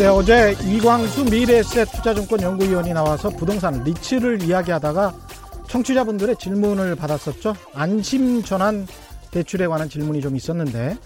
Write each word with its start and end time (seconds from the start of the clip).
네, 0.00 0.06
어제 0.06 0.56
이광수 0.64 1.24
미래에셋 1.24 1.92
투자증권 1.92 2.40
연구위원이 2.40 2.94
나와서 2.94 3.28
부동산 3.28 3.84
리츠를 3.84 4.42
이야기하다가 4.42 5.14
청취자분들의 5.68 6.36
질문을 6.38 6.96
받았었죠. 6.96 7.54
안심 7.74 8.42
전환 8.42 8.86
대출에 9.30 9.66
관한 9.66 9.90
질문이 9.90 10.22
좀 10.22 10.36
있었는데 10.36 10.96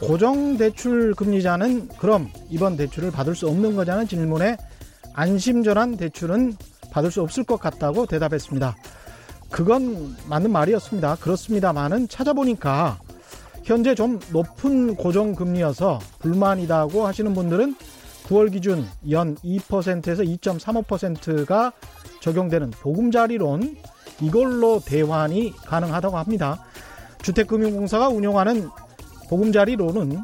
고정 0.00 0.56
대출 0.56 1.14
금리자는 1.14 1.88
그럼 1.98 2.30
이번 2.48 2.78
대출을 2.78 3.10
받을 3.10 3.36
수 3.36 3.48
없는 3.48 3.76
거냐는 3.76 4.08
질문에 4.08 4.56
안심 5.14 5.62
전환 5.62 5.96
대출은 5.96 6.56
받을 6.90 7.10
수 7.10 7.22
없을 7.22 7.44
것 7.44 7.58
같다고 7.58 8.06
대답했습니다. 8.06 8.76
그건 9.50 10.16
맞는 10.28 10.50
말이었습니다. 10.50 11.16
그렇습니다만은 11.16 12.08
찾아보니까 12.08 12.98
현재 13.64 13.94
좀 13.94 14.18
높은 14.32 14.96
고정 14.96 15.34
금리여서 15.34 16.00
불만이다고 16.20 17.06
하시는 17.06 17.32
분들은 17.34 17.76
9월 18.24 18.52
기준 18.52 18.86
연 19.10 19.36
2%에서 19.36 20.22
2.35%가 20.22 21.72
적용되는 22.20 22.70
보금자리론 22.70 23.76
이걸로 24.20 24.80
대환이 24.80 25.52
가능하다고 25.66 26.16
합니다. 26.16 26.64
주택금융공사가 27.22 28.08
운영하는 28.08 28.68
보금자리론은 29.28 30.20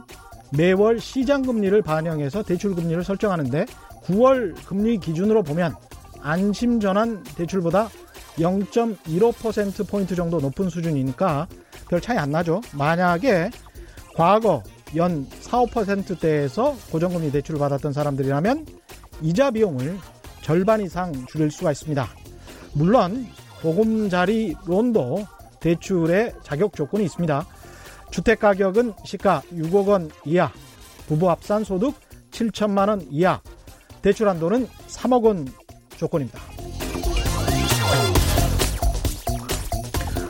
매월 0.57 1.01
시장금리를 1.01 1.81
반영해서 1.83 2.43
대출금리를 2.43 3.05
설정하는데 3.05 3.67
9월 4.09 4.55
금리 4.67 4.99
기준으로 4.99 5.43
보면 5.43 5.75
안심전환 6.21 7.23
대출보다 7.37 7.89
0.15%포인트 8.39 10.15
정도 10.15 10.41
높은 10.41 10.69
수준이니까 10.69 11.47
별 11.89 12.01
차이 12.01 12.17
안 12.19 12.31
나죠. 12.31 12.61
만약에 12.73 13.51
과거 14.15 14.63
연 14.97 15.27
4, 15.41 15.65
5%대에서 15.65 16.77
고정금리 16.91 17.31
대출을 17.33 17.61
받았던 17.61 17.93
사람들이라면 17.93 18.67
이자 19.23 19.51
비용을 19.51 19.99
절반 20.43 20.81
이상 20.81 21.13
줄일 21.27 21.51
수가 21.51 21.73
있습니다. 21.73 22.09
물론 22.75 23.27
보금자리론도 23.61 25.27
대출의 25.61 26.35
자격 26.43 26.75
조건이 26.75 27.05
있습니다. 27.05 27.47
주택 28.11 28.41
가격은 28.41 28.95
시가 29.05 29.43
6억 29.53 29.89
원 29.89 30.11
이하, 30.25 30.51
부부 31.07 31.29
합산 31.29 31.65
소득 31.65 31.95
7천만 32.31 32.89
원 32.89 33.07
이하, 33.11 33.41
대출 34.03 34.29
한도는 34.29 34.67
3억 34.67 35.25
원 35.25 35.47
조건입니다. 35.97 36.41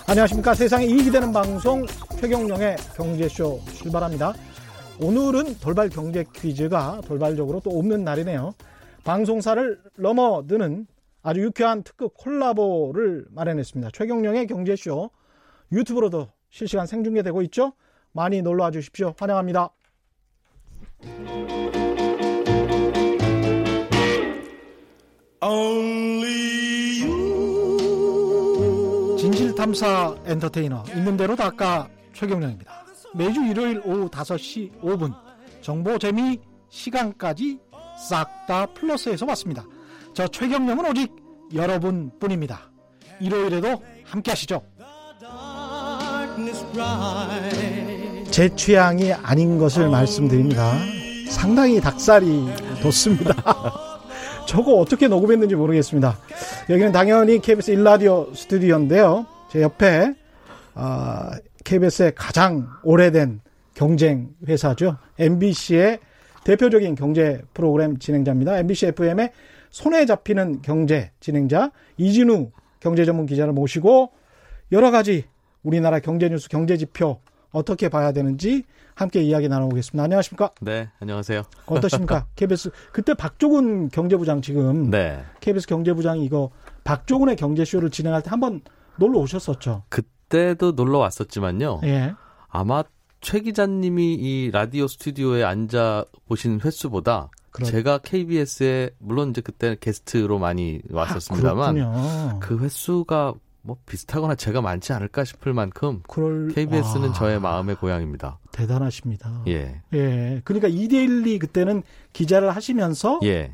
안녕하십니까. 0.06 0.54
세상에 0.54 0.86
이익이 0.86 1.10
되는 1.10 1.32
방송 1.32 1.84
최경령의 2.18 2.76
경제쇼 2.96 3.60
출발합니다. 3.74 4.32
오늘은 5.00 5.58
돌발 5.58 5.90
경제 5.90 6.24
퀴즈가 6.34 7.02
돌발적으로 7.06 7.60
또 7.60 7.78
없는 7.78 8.04
날이네요. 8.04 8.54
방송사를 9.04 9.78
넘어드는 9.96 10.86
아주 11.22 11.42
유쾌한 11.42 11.82
특급 11.82 12.14
콜라보를 12.16 13.26
마련했습니다. 13.30 13.90
최경령의 13.92 14.46
경제쇼 14.46 15.10
유튜브로도 15.72 16.28
실시간 16.50 16.86
생중계되고 16.86 17.42
있죠. 17.42 17.74
많이 18.12 18.40
놀러와 18.40 18.70
주십시오. 18.70 19.14
환영합니다. 19.18 19.70
진실탐사 29.18 30.16
엔터테이너 30.26 30.84
있는 30.94 31.16
대로 31.16 31.34
닦아 31.36 31.88
최경령입니다. 32.14 32.84
매주 33.14 33.42
일요일 33.44 33.80
오후 33.84 34.08
5시 34.08 34.80
5분 34.80 35.14
정보 35.60 35.98
재미 35.98 36.38
시간까지 36.68 37.58
싹 38.08 38.46
다 38.46 38.66
플러스해서 38.66 39.26
왔습니다. 39.26 39.64
저 40.14 40.26
최경령은 40.28 40.90
오직 40.90 41.14
여러분뿐입니다. 41.52 42.70
일요일에도 43.20 43.82
함께 44.04 44.30
하시죠. 44.30 44.62
제 48.30 48.54
취향이 48.54 49.12
아닌 49.12 49.58
것을 49.58 49.88
말씀드립니다. 49.88 50.78
상당히 51.28 51.80
닭살이 51.80 52.46
돋습니다. 52.82 53.34
저거 54.48 54.76
어떻게 54.76 55.08
녹음했는지 55.08 55.54
모르겠습니다. 55.56 56.18
여기는 56.70 56.90
당연히 56.90 57.38
KBS 57.38 57.70
일라디오 57.72 58.32
스튜디오인데요. 58.34 59.26
제 59.50 59.60
옆에 59.60 60.14
어, 60.74 61.30
KBS의 61.64 62.14
가장 62.14 62.66
오래된 62.82 63.42
경쟁 63.74 64.30
회사죠. 64.48 64.96
MBC의 65.18 65.98
대표적인 66.44 66.94
경제 66.94 67.42
프로그램 67.52 67.98
진행자입니다. 67.98 68.58
MBC 68.60 68.86
FM의 68.86 69.32
손에 69.68 70.06
잡히는 70.06 70.62
경제 70.62 71.10
진행자 71.20 71.70
이진우 71.98 72.50
경제 72.80 73.04
전문 73.04 73.26
기자를 73.26 73.52
모시고 73.52 74.12
여러 74.72 74.90
가지 74.90 75.26
우리나라 75.62 75.98
경제 75.98 76.30
뉴스, 76.30 76.48
경제 76.48 76.78
지표 76.78 77.20
어떻게 77.50 77.88
봐야 77.88 78.12
되는지 78.12 78.64
함께 78.94 79.22
이야기 79.22 79.48
나눠보겠습니다. 79.48 80.04
안녕하십니까? 80.04 80.50
네, 80.60 80.90
안녕하세요. 81.00 81.42
어떠십니까? 81.66 82.26
KBS 82.36 82.70
그때 82.92 83.14
박조근 83.14 83.88
경제부장 83.88 84.42
지금 84.42 84.90
네. 84.90 85.24
KBS 85.40 85.66
경제부장이 85.66 86.24
이거 86.24 86.50
박조근의 86.84 87.36
경제쇼를 87.36 87.90
진행할 87.90 88.22
때 88.22 88.30
한번 88.30 88.60
놀러 88.96 89.20
오셨었죠. 89.20 89.84
그때도 89.88 90.72
놀러 90.72 90.98
왔었지만요. 90.98 91.80
예. 91.84 92.14
아마 92.48 92.82
최 93.20 93.40
기자님이 93.40 94.14
이 94.14 94.50
라디오 94.52 94.86
스튜디오에 94.86 95.44
앉아 95.44 96.04
보신 96.26 96.60
횟수보다 96.60 97.30
그렇... 97.50 97.66
제가 97.66 97.98
KBS에 97.98 98.90
물론 98.98 99.30
이제 99.30 99.40
그때 99.40 99.76
게스트로 99.78 100.38
많이 100.38 100.80
왔었습니다만 100.90 101.80
아, 101.80 102.38
그 102.40 102.58
횟수가 102.58 103.34
뭐 103.68 103.76
비슷하거나 103.84 104.34
제가 104.34 104.62
많지 104.62 104.94
않을까 104.94 105.24
싶을 105.24 105.52
만큼 105.52 106.02
그럴... 106.08 106.48
KBS는 106.48 107.08
와... 107.08 107.12
저의 107.12 107.38
마음의 107.38 107.76
고향입니다. 107.76 108.38
대단하십니다. 108.50 109.42
예. 109.48 109.82
예. 109.92 110.40
그러니까 110.42 110.68
이데일리 110.68 111.38
그때는 111.38 111.82
기자를 112.14 112.56
하시면서 112.56 113.20
예. 113.24 113.52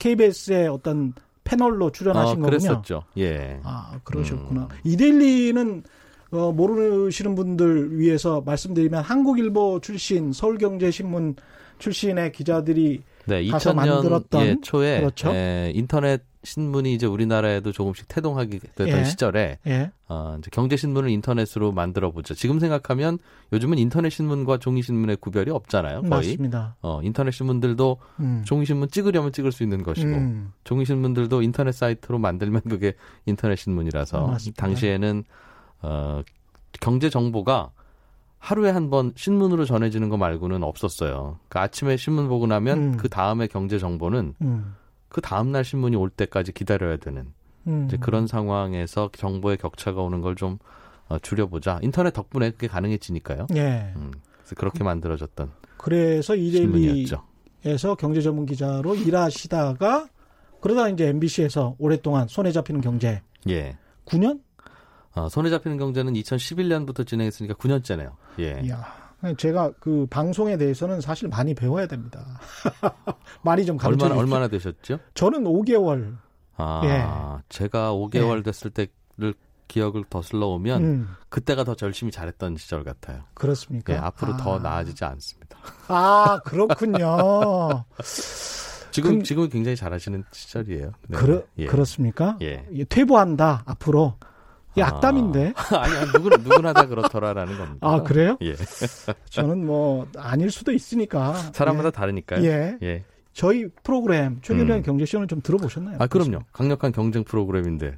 KBS의 0.00 0.66
어떤 0.66 1.14
패널로 1.44 1.92
출연하신 1.92 2.38
어, 2.38 2.40
거군요. 2.40 2.46
그랬었죠. 2.46 3.04
예. 3.18 3.60
아, 3.62 4.00
그러셨구나. 4.02 4.62
음. 4.62 4.68
이데일리는 4.82 5.84
어, 6.32 6.50
모르시는 6.50 7.36
분들 7.36 7.96
위해서 7.96 8.40
말씀드리면 8.44 9.04
한국일보 9.04 9.78
출신, 9.80 10.32
서울경제신문 10.32 11.36
출신의 11.78 12.32
기자들이 12.32 13.02
네, 13.26 13.44
2000년 13.44 13.74
만들었던 13.74 14.42
예, 14.44 14.56
초에 14.60 14.98
그렇죠? 14.98 15.32
예, 15.32 15.70
인터넷 15.72 16.22
신문이 16.44 16.92
이제 16.94 17.06
우리나라에도 17.06 17.70
조금씩 17.72 18.08
태동하게 18.08 18.58
됐던 18.58 18.88
예. 18.88 19.04
시절에 19.04 19.58
예. 19.66 19.92
어, 20.08 20.36
이제 20.38 20.50
경제 20.52 20.76
신문을 20.76 21.08
인터넷으로 21.10 21.72
만들어 21.72 22.10
보죠. 22.10 22.34
지금 22.34 22.58
생각하면 22.58 23.18
요즘은 23.52 23.78
인터넷 23.78 24.10
신문과 24.10 24.58
종이 24.58 24.82
신문의 24.82 25.16
구별이 25.16 25.50
없잖아요. 25.50 26.02
거의. 26.02 26.10
맞습니다. 26.10 26.76
어, 26.82 27.00
인터넷 27.02 27.30
신문들도 27.30 27.96
음. 28.20 28.42
종이 28.44 28.66
신문 28.66 28.88
찍으려면 28.90 29.32
찍을 29.32 29.52
수 29.52 29.62
있는 29.62 29.82
것이고 29.82 30.08
음. 30.08 30.52
종이 30.64 30.84
신문들도 30.84 31.42
인터넷 31.42 31.72
사이트로 31.72 32.18
만들면 32.18 32.62
그게 32.68 32.94
인터넷 33.26 33.56
신문이라서 33.56 34.30
음, 34.32 34.52
당시에는 34.56 35.24
어, 35.82 36.22
경제 36.80 37.08
정보가 37.08 37.70
하루에 38.38 38.70
한 38.70 38.90
번 38.90 39.12
신문으로 39.14 39.64
전해지는 39.64 40.08
거 40.08 40.16
말고는 40.16 40.64
없었어요. 40.64 41.38
그 41.48 41.60
아침에 41.60 41.96
신문 41.96 42.26
보고 42.28 42.48
나면 42.48 42.78
음. 42.78 42.96
그 42.96 43.08
다음에 43.08 43.46
경제 43.46 43.78
정보는 43.78 44.34
음. 44.42 44.74
그 45.12 45.20
다음 45.20 45.52
날 45.52 45.62
신문이 45.62 45.94
올 45.94 46.08
때까지 46.08 46.52
기다려야 46.52 46.96
되는 46.96 47.32
음. 47.66 47.84
이제 47.86 47.98
그런 47.98 48.26
상황에서 48.26 49.10
정보의 49.14 49.58
격차가 49.58 50.00
오는 50.00 50.22
걸좀 50.22 50.58
어, 51.08 51.18
줄여보자. 51.18 51.80
인터넷 51.82 52.12
덕분에 52.12 52.50
그게 52.50 52.66
가능해지니까요. 52.66 53.46
예. 53.54 53.92
음, 53.96 54.10
그래서 54.38 54.54
그렇게 54.56 54.82
만들어졌던. 54.82 55.50
그래서 55.76 56.34
이데일리에서 56.34 57.94
경제 57.98 58.22
전문 58.22 58.46
기자로 58.46 58.94
일하시다가 58.94 60.06
그러다 60.62 60.88
이제 60.88 61.08
MBC에서 61.08 61.76
오랫동안 61.78 62.26
손에 62.26 62.50
잡히는 62.50 62.80
경제. 62.80 63.20
예. 63.50 63.76
9년? 64.06 64.40
어, 65.14 65.28
손에 65.28 65.50
잡히는 65.50 65.76
경제는 65.76 66.14
2011년부터 66.14 67.06
진행했으니까 67.06 67.54
9년째네요. 67.54 68.12
예. 68.38 68.62
이야. 68.64 69.01
제가 69.36 69.72
그 69.78 70.06
방송에 70.10 70.56
대해서는 70.56 71.00
사실 71.00 71.28
많이 71.28 71.54
배워야 71.54 71.86
됩니다. 71.86 72.40
많이 73.42 73.64
좀 73.64 73.76
가르쳐 73.76 74.06
얼마나 74.06 74.20
얼마나 74.20 74.48
되셨죠? 74.48 74.98
저는 75.14 75.44
5개월. 75.44 76.16
아, 76.56 76.80
예. 76.84 77.42
제가 77.48 77.92
5개월 77.92 78.38
예. 78.38 78.42
됐을 78.42 78.70
때를 78.70 79.34
기억을 79.68 80.04
더슬러 80.10 80.48
오면 80.48 80.82
음. 80.82 81.08
그때가 81.30 81.64
더 81.64 81.74
열심히 81.82 82.12
잘했던 82.12 82.56
시절 82.56 82.84
같아요. 82.84 83.22
그렇습니까? 83.34 83.94
예, 83.94 83.96
앞으로 83.96 84.34
아. 84.34 84.36
더 84.36 84.58
나아지지 84.58 85.04
않습니다. 85.04 85.56
아, 85.88 86.40
그렇군요. 86.44 87.84
지금 88.92 89.18
그, 89.20 89.24
지금 89.24 89.48
굉장히 89.48 89.74
잘하시는 89.74 90.24
시절이에요. 90.30 90.92
네. 91.08 91.16
그러, 91.16 91.42
예. 91.56 91.66
그렇습니까? 91.66 92.36
예. 92.42 92.66
퇴보한다 92.88 93.62
앞으로. 93.64 94.18
이 94.76 94.82
아, 94.82 94.88
악담인데. 94.94 95.54
아니, 95.56 95.94
누구나, 96.12 96.36
누구나 96.36 96.72
다 96.72 96.86
그렇더라라는 96.86 97.58
겁니다. 97.58 97.78
아, 97.80 98.02
그래요? 98.02 98.36
예. 98.42 98.54
저는 99.30 99.66
뭐, 99.66 100.06
아닐 100.16 100.50
수도 100.50 100.72
있으니까. 100.72 101.34
사람마다 101.52 101.88
예. 101.88 101.90
다르니까요. 101.90 102.44
예. 102.44 102.76
예. 102.82 103.04
저희 103.32 103.66
프로그램, 103.82 104.40
최근에 104.42 104.76
음. 104.76 104.82
경제쇼는 104.82 105.28
좀 105.28 105.40
들어보셨나요? 105.40 105.96
아, 105.98 106.06
그럼요. 106.06 106.40
강력한 106.52 106.92
경쟁 106.92 107.24
프로그램인데. 107.24 107.96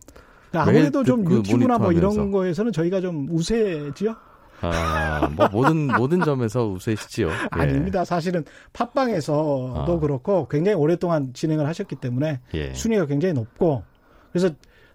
아무래도 0.52 1.02
좀 1.02 1.28
유튜브나 1.30 1.78
뭐 1.78 1.92
이런 1.92 2.30
거에서는 2.30 2.72
저희가 2.72 3.00
좀 3.00 3.26
우세지요? 3.30 4.14
아, 4.60 5.28
뭐 5.34 5.48
모든 5.48 5.88
모든 5.88 6.20
점에서 6.20 6.66
우세시지요. 6.66 7.28
예. 7.30 7.34
아닙니다. 7.50 8.04
사실은 8.04 8.44
팟빵에서도 8.72 9.74
아. 9.76 9.98
그렇고 9.98 10.48
굉장히 10.48 10.76
오랫동안 10.76 11.32
진행을 11.34 11.66
하셨기 11.66 11.96
때문에 11.96 12.40
예. 12.54 12.72
순위가 12.72 13.06
굉장히 13.06 13.34
높고 13.34 13.82
그래서 14.32 14.50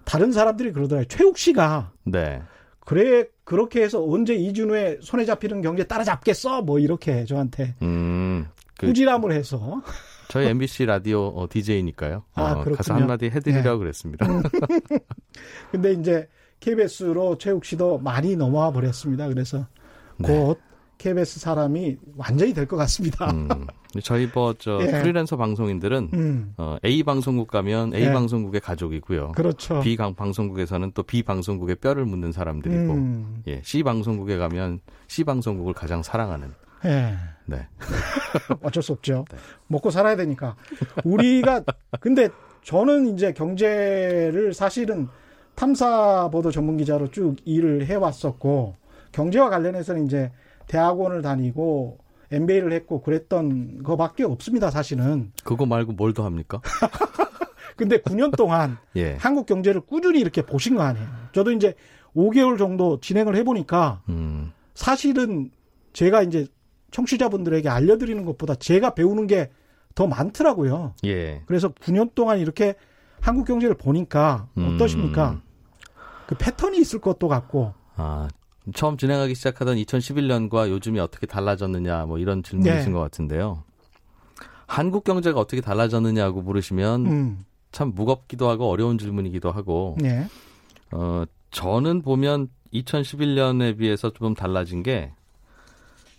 다른 0.05 0.31
사람들이 0.31 0.71
그러더라고요. 0.71 1.07
최욱 1.07 1.37
씨가 1.37 1.91
네. 2.03 2.41
그래 2.79 3.25
그렇게 3.43 3.81
해서 3.83 4.03
언제 4.03 4.33
이준우의 4.33 4.99
손에 5.01 5.25
잡히는 5.25 5.61
경제 5.61 5.83
따라잡겠어? 5.83 6.61
뭐 6.63 6.79
이렇게 6.79 7.25
저한테 7.25 7.75
음, 7.81 8.47
그, 8.77 8.87
꾸지람을 8.87 9.31
해서 9.31 9.81
저희 10.29 10.47
MBC 10.47 10.85
라디오 10.85 11.27
어, 11.27 11.47
DJ니까요. 11.49 12.23
아, 12.33 12.51
어, 12.53 12.63
가서 12.63 12.93
한마디 12.93 13.25
해드리라고 13.25 13.77
네. 13.77 13.79
그랬습니다. 13.79 14.25
근데 15.71 15.93
이제 15.93 16.27
KBS로 16.59 17.37
최욱 17.37 17.65
씨도 17.65 17.99
많이 17.99 18.35
넘어와 18.35 18.71
버렸습니다. 18.71 19.27
그래서 19.27 19.67
네. 20.17 20.27
곧 20.27 20.59
KBS 20.99 21.39
사람이 21.39 21.97
완전히 22.17 22.53
될 22.53 22.67
것 22.67 22.75
같습니다. 22.77 23.31
음, 23.31 23.47
저희 24.03 24.29
뭐저 24.31 24.79
예. 24.81 25.01
프리랜서 25.01 25.37
방송인들은 25.37 26.09
음. 26.13 26.53
어, 26.57 26.77
A 26.85 27.01
방송국 27.03 27.47
가면 27.47 27.95
A 27.95 28.01
예. 28.03 28.13
방송국의 28.13 28.61
가족이고요. 28.61 29.31
그렇죠. 29.31 29.79
B 29.81 29.95
방송국에서는 29.97 30.91
또 30.93 31.01
B 31.01 31.23
방송국의 31.23 31.77
뼈를 31.77 32.05
묻는 32.05 32.31
사람들이고, 32.31 32.93
음. 32.93 33.41
예, 33.47 33.61
C 33.63 33.81
방송국에 33.81 34.37
가면 34.37 34.81
C 35.07 35.23
방송국을 35.23 35.73
가장 35.73 36.03
사랑하는. 36.03 36.53
예. 36.85 37.15
네. 37.45 37.67
어쩔 38.61 38.83
수 38.83 38.91
없죠. 38.91 39.25
네. 39.31 39.37
먹고 39.67 39.89
살아야 39.91 40.15
되니까. 40.17 40.55
우리가 41.03 41.63
근데 41.99 42.29
저는 42.63 43.13
이제 43.15 43.33
경제를 43.33 44.53
사실은 44.53 45.07
탐사보도 45.55 46.51
전문 46.51 46.77
기자로 46.77 47.09
쭉 47.11 47.35
일을 47.45 47.85
해왔었고 47.87 48.75
경제와 49.11 49.49
관련해서는 49.49 50.05
이제 50.05 50.31
대학원을 50.69 51.21
다니고 51.21 51.97
MBA를 52.31 52.71
했고 52.71 53.01
그랬던 53.01 53.83
거밖에 53.83 54.23
없습니다, 54.23 54.69
사실은. 54.71 55.31
그거 55.43 55.65
말고 55.65 55.93
뭘 55.93 56.13
더 56.13 56.23
합니까? 56.23 56.61
근데 57.75 57.97
9년 57.97 58.35
동안 58.37 58.77
예. 58.95 59.15
한국 59.19 59.45
경제를 59.45 59.81
꾸준히 59.81 60.19
이렇게 60.19 60.41
보신 60.45 60.75
거 60.75 60.83
아니에요. 60.83 61.07
저도 61.33 61.51
이제 61.51 61.73
5개월 62.15 62.57
정도 62.57 62.99
진행을 62.99 63.35
해보니까 63.37 64.01
음. 64.09 64.51
사실은 64.75 65.51
제가 65.93 66.21
이제 66.23 66.47
청취자분들에게 66.91 67.67
알려드리는 67.69 68.23
것보다 68.25 68.55
제가 68.55 68.93
배우는 68.95 69.27
게 69.27 69.49
더 69.95 70.07
많더라고요. 70.07 70.93
예. 71.03 71.41
그래서 71.45 71.69
9년 71.69 72.13
동안 72.15 72.39
이렇게 72.39 72.75
한국 73.19 73.45
경제를 73.45 73.75
보니까 73.75 74.47
어떠십니까? 74.57 75.31
음. 75.31 75.41
그 76.27 76.35
패턴이 76.35 76.77
있을 76.79 76.99
것도 77.01 77.27
같고. 77.27 77.73
아, 77.97 78.29
처음 78.73 78.97
진행하기 78.97 79.35
시작하던 79.35 79.77
2011년과 79.77 80.69
요즘이 80.69 80.99
어떻게 80.99 81.27
달라졌느냐 81.27 82.05
뭐 82.05 82.17
이런 82.17 82.43
질문이신 82.43 82.85
네. 82.85 82.91
것 82.91 82.99
같은데요. 82.99 83.63
한국 84.67 85.03
경제가 85.03 85.39
어떻게 85.39 85.61
달라졌느냐고 85.61 86.41
물으시면 86.41 87.05
음. 87.05 87.45
참 87.71 87.91
무겁기도 87.93 88.49
하고 88.49 88.69
어려운 88.69 88.97
질문이기도 88.97 89.51
하고. 89.51 89.97
네. 89.99 90.27
어, 90.91 91.23
저는 91.51 92.01
보면 92.01 92.49
2011년에 92.73 93.77
비해서 93.77 94.11
좀 94.11 94.35
달라진 94.35 94.83
게 94.83 95.11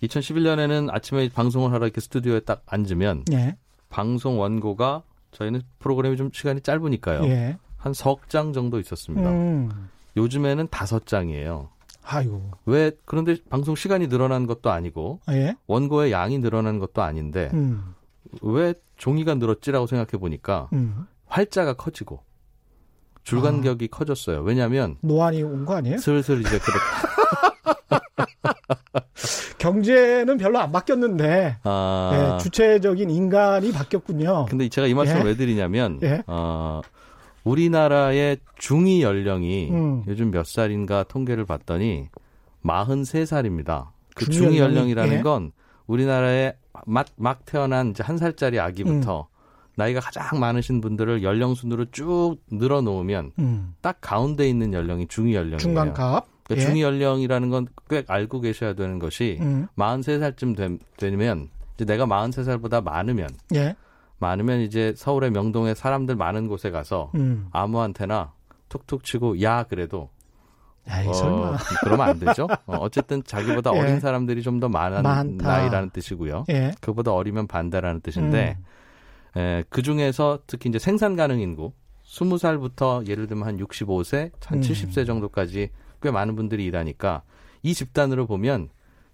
2011년에는 0.02 0.92
아침에 0.92 1.28
방송을 1.28 1.72
하러 1.72 1.86
이렇게 1.86 2.00
스튜디오에 2.00 2.40
딱 2.40 2.62
앉으면 2.66 3.24
네. 3.26 3.56
방송 3.88 4.40
원고가 4.40 5.02
저희는 5.32 5.62
프로그램이 5.78 6.16
좀 6.16 6.30
시간이 6.32 6.62
짧으니까요. 6.62 7.24
예. 7.24 7.56
한석 7.76 8.28
장 8.28 8.52
정도 8.52 8.78
있었습니다. 8.80 9.30
음. 9.30 9.88
요즘에는 10.16 10.68
다섯 10.70 11.06
장이에요. 11.06 11.68
아이고. 12.02 12.50
왜 12.66 12.92
그런데 13.04 13.36
방송 13.48 13.76
시간이 13.76 14.08
늘어난 14.08 14.46
것도 14.46 14.70
아니고 14.70 15.20
아, 15.26 15.34
예? 15.34 15.54
원고의 15.66 16.12
양이 16.12 16.38
늘어난 16.38 16.78
것도 16.78 17.02
아닌데 17.02 17.50
음. 17.52 17.94
왜 18.42 18.74
종이가 18.96 19.34
늘었지라고 19.36 19.86
생각해 19.86 20.20
보니까 20.20 20.68
음. 20.72 21.06
활자가 21.26 21.74
커지고 21.74 22.22
줄간격이 23.22 23.88
아. 23.92 23.96
커졌어요. 23.96 24.40
왜냐하면 24.42 24.96
노안이 25.02 25.42
온 25.42 25.64
거 25.64 25.76
아니에요? 25.76 25.98
슬슬 25.98 26.40
이제 26.40 26.58
그렇게 26.58 26.80
경제는 29.58 30.38
별로 30.38 30.58
안 30.58 30.72
바뀌었는데 30.72 31.58
아. 31.64 32.10
네, 32.38 32.44
주체적인 32.44 33.10
인간이 33.10 33.72
바뀌었군요. 33.72 34.46
근데 34.48 34.68
제가 34.68 34.86
이 34.86 34.94
말씀을 34.94 35.20
예? 35.22 35.26
왜 35.26 35.34
드리냐면 35.36 36.00
예? 36.02 36.22
어, 36.26 36.80
우리나라의 37.44 38.38
중위 38.58 39.02
연령이 39.02 39.70
음. 39.70 40.02
요즘 40.06 40.30
몇 40.30 40.46
살인가 40.46 41.04
통계를 41.04 41.44
봤더니 41.44 42.08
43살입니다. 42.64 43.88
그 44.14 44.26
중위 44.26 44.58
연령이라는 44.58 45.18
예? 45.18 45.22
건 45.22 45.52
우리나라에 45.86 46.54
막, 46.86 47.06
막 47.16 47.44
태어난 47.46 47.90
이제 47.90 48.02
한 48.02 48.18
살짜리 48.18 48.60
아기부터 48.60 49.20
음. 49.20 49.24
나이가 49.76 50.00
가장 50.00 50.38
많으신 50.38 50.80
분들을 50.80 51.22
연령 51.22 51.54
순으로 51.54 51.86
쭉 51.90 52.36
늘어 52.50 52.80
놓으면 52.82 53.32
음. 53.38 53.74
딱 53.80 53.96
가운데 54.00 54.48
있는 54.48 54.72
연령이 54.74 55.06
중위 55.06 55.34
연령이에요. 55.34 55.58
중간값. 55.58 56.26
그러니까 56.44 56.56
예? 56.56 56.66
중위 56.68 56.82
연령이라는 56.82 57.48
건 57.50 57.66
꽤 57.88 58.04
알고 58.06 58.40
계셔야 58.40 58.74
되는 58.74 58.98
것이 58.98 59.38
음. 59.40 59.66
43살쯤 59.76 60.78
되 60.96 61.10
면 61.16 61.48
이제 61.74 61.84
내가 61.84 62.06
43살보다 62.06 62.82
많으면 62.84 63.28
예? 63.54 63.74
많으면 64.20 64.60
이제 64.60 64.94
서울의 64.96 65.30
명동에 65.32 65.74
사람들 65.74 66.14
많은 66.14 66.46
곳에 66.46 66.70
가서 66.70 67.10
음. 67.16 67.48
아무한테나 67.50 68.32
툭툭 68.68 69.02
치고 69.02 69.42
야 69.42 69.64
그래도 69.64 70.10
야이, 70.88 71.06
어, 71.08 71.12
설마. 71.12 71.56
그러면 71.82 72.08
안 72.08 72.18
되죠. 72.18 72.46
어, 72.66 72.76
어쨌든 72.76 73.22
자기보다 73.24 73.72
예. 73.76 73.80
어린 73.80 74.00
사람들이 74.00 74.42
좀 74.42 74.60
더 74.60 74.68
많은 74.68 75.02
많다. 75.02 75.46
나이라는 75.48 75.90
뜻이고요. 75.90 76.44
예. 76.50 76.72
그보다 76.80 77.12
어리면 77.12 77.46
반대라는 77.48 78.00
뜻인데 78.02 78.56
음. 79.36 79.38
에, 79.40 79.64
그 79.68 79.82
중에서 79.82 80.40
특히 80.46 80.68
이제 80.68 80.78
생산 80.78 81.16
가능 81.16 81.40
인구 81.40 81.72
20살부터 82.06 83.08
예를 83.08 83.26
들면 83.26 83.46
한 83.46 83.56
65세, 83.58 84.32
한 84.44 84.58
음. 84.58 84.60
70세 84.62 85.06
정도까지 85.06 85.70
꽤 86.02 86.10
많은 86.10 86.34
분들이 86.36 86.64
일하니까 86.64 87.22
이 87.62 87.74
집단으로 87.74 88.26
보면 88.26 88.68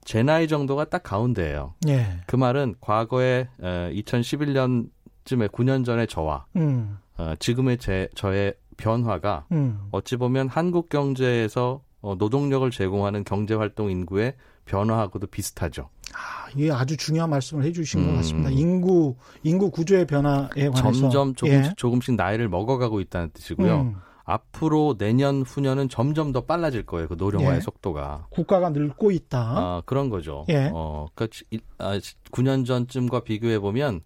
제 0.04 0.22
나이 0.22 0.46
정도가 0.48 0.84
딱 0.86 1.02
가운데예요. 1.02 1.74
예. 1.88 2.18
그 2.26 2.36
말은 2.36 2.76
과거에 2.80 3.48
에, 3.62 3.92
2011년 3.92 4.88
쯤에 5.26 5.48
9년 5.48 5.84
전에 5.84 6.06
저와 6.06 6.46
음. 6.56 6.98
어, 7.18 7.34
지금의 7.38 7.78
제 7.78 8.08
저의 8.14 8.54
변화가 8.78 9.46
음. 9.52 9.88
어찌 9.90 10.16
보면 10.16 10.48
한국 10.48 10.88
경제에서 10.88 11.82
어, 12.00 12.14
노동력을 12.14 12.70
제공하는 12.70 13.24
경제 13.24 13.54
활동 13.54 13.90
인구의 13.90 14.34
변화하고도 14.64 15.26
비슷하죠. 15.26 15.90
아, 16.14 16.48
이게 16.54 16.70
아주 16.70 16.96
중요한 16.96 17.30
말씀을 17.30 17.64
해주신 17.64 18.00
음. 18.00 18.06
것 18.06 18.16
같습니다. 18.16 18.50
인구 18.50 19.16
인구 19.42 19.70
구조의 19.70 20.06
변화에 20.06 20.68
관해서 20.72 20.92
점점 20.92 21.34
조금씩 21.34 21.64
예. 21.64 21.74
조금씩 21.76 22.14
나이를 22.14 22.48
먹어가고 22.48 23.00
있다는 23.00 23.30
뜻이고요. 23.32 23.80
음. 23.80 23.96
앞으로 24.24 24.96
내년 24.98 25.42
후년은 25.42 25.88
점점 25.88 26.32
더 26.32 26.42
빨라질 26.42 26.84
거예요. 26.84 27.06
그 27.06 27.14
노령화의 27.14 27.56
예. 27.56 27.60
속도가. 27.60 28.26
국가가 28.30 28.70
늙고 28.70 29.12
있다. 29.12 29.38
아, 29.38 29.82
그런 29.86 30.10
거죠. 30.10 30.44
예. 30.48 30.70
어, 30.74 31.06
그러니까 31.14 32.00
9년 32.32 32.66
전쯤과 32.66 33.20
비교해 33.20 33.60
보면 33.60 34.00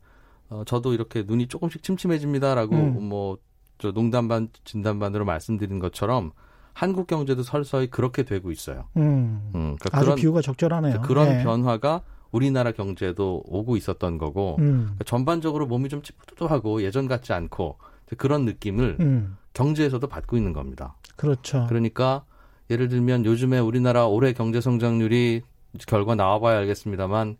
어, 0.50 0.64
저도 0.66 0.92
이렇게 0.92 1.22
눈이 1.26 1.46
조금씩 1.46 1.82
침침해집니다라고 1.82 2.74
음. 2.74 3.08
뭐저 3.08 3.92
농담 3.94 4.28
반 4.28 4.48
진담 4.64 4.98
반으로 4.98 5.24
말씀드린 5.24 5.78
것처럼 5.78 6.32
한국 6.72 7.06
경제도 7.06 7.42
서서히 7.42 7.88
그렇게 7.88 8.24
되고 8.24 8.50
있어요. 8.50 8.86
음. 8.96 9.50
음 9.54 9.76
그러니까 9.78 9.90
아주 9.92 10.06
그런, 10.06 10.16
비유가 10.16 10.42
적절하네요. 10.42 11.02
그런 11.02 11.28
네. 11.28 11.42
변화가 11.42 12.02
우리나라 12.32 12.72
경제도 12.72 13.42
오고 13.46 13.76
있었던 13.76 14.18
거고 14.18 14.56
음. 14.58 14.82
그러니까 14.82 15.04
전반적으로 15.04 15.66
몸이 15.66 15.88
좀 15.88 16.02
찌뿌두두하고 16.02 16.82
예전 16.82 17.08
같지 17.08 17.32
않고 17.32 17.78
그런 18.16 18.44
느낌을 18.44 18.96
음. 19.00 19.36
경제에서도 19.54 20.04
받고 20.06 20.36
있는 20.36 20.52
겁니다. 20.52 20.96
그렇죠. 21.16 21.66
그러니까 21.68 22.24
예를 22.70 22.88
들면 22.88 23.24
요즘에 23.24 23.58
우리나라 23.58 24.06
올해 24.06 24.32
경제 24.32 24.60
성장률이 24.60 25.42
결과 25.86 26.14
나와봐야 26.14 26.58
알겠습니다만 26.58 27.36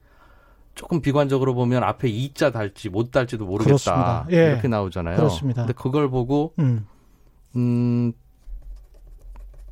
조금 0.81 1.03
비관적으로 1.03 1.53
보면 1.55 1.83
앞에 1.85 2.11
2자 2.11 2.51
달지 2.55 2.89
못 2.89 3.11
달지도 3.11 3.45
모르겠다. 3.45 4.27
예. 4.33 4.37
이렇게 4.53 4.67
나오잖아요. 4.67 5.15
그렇습니다. 5.17 5.67
근데 5.67 5.75
그걸 5.75 6.09
보고 6.09 6.55
음. 6.59 6.87
음 7.55 8.13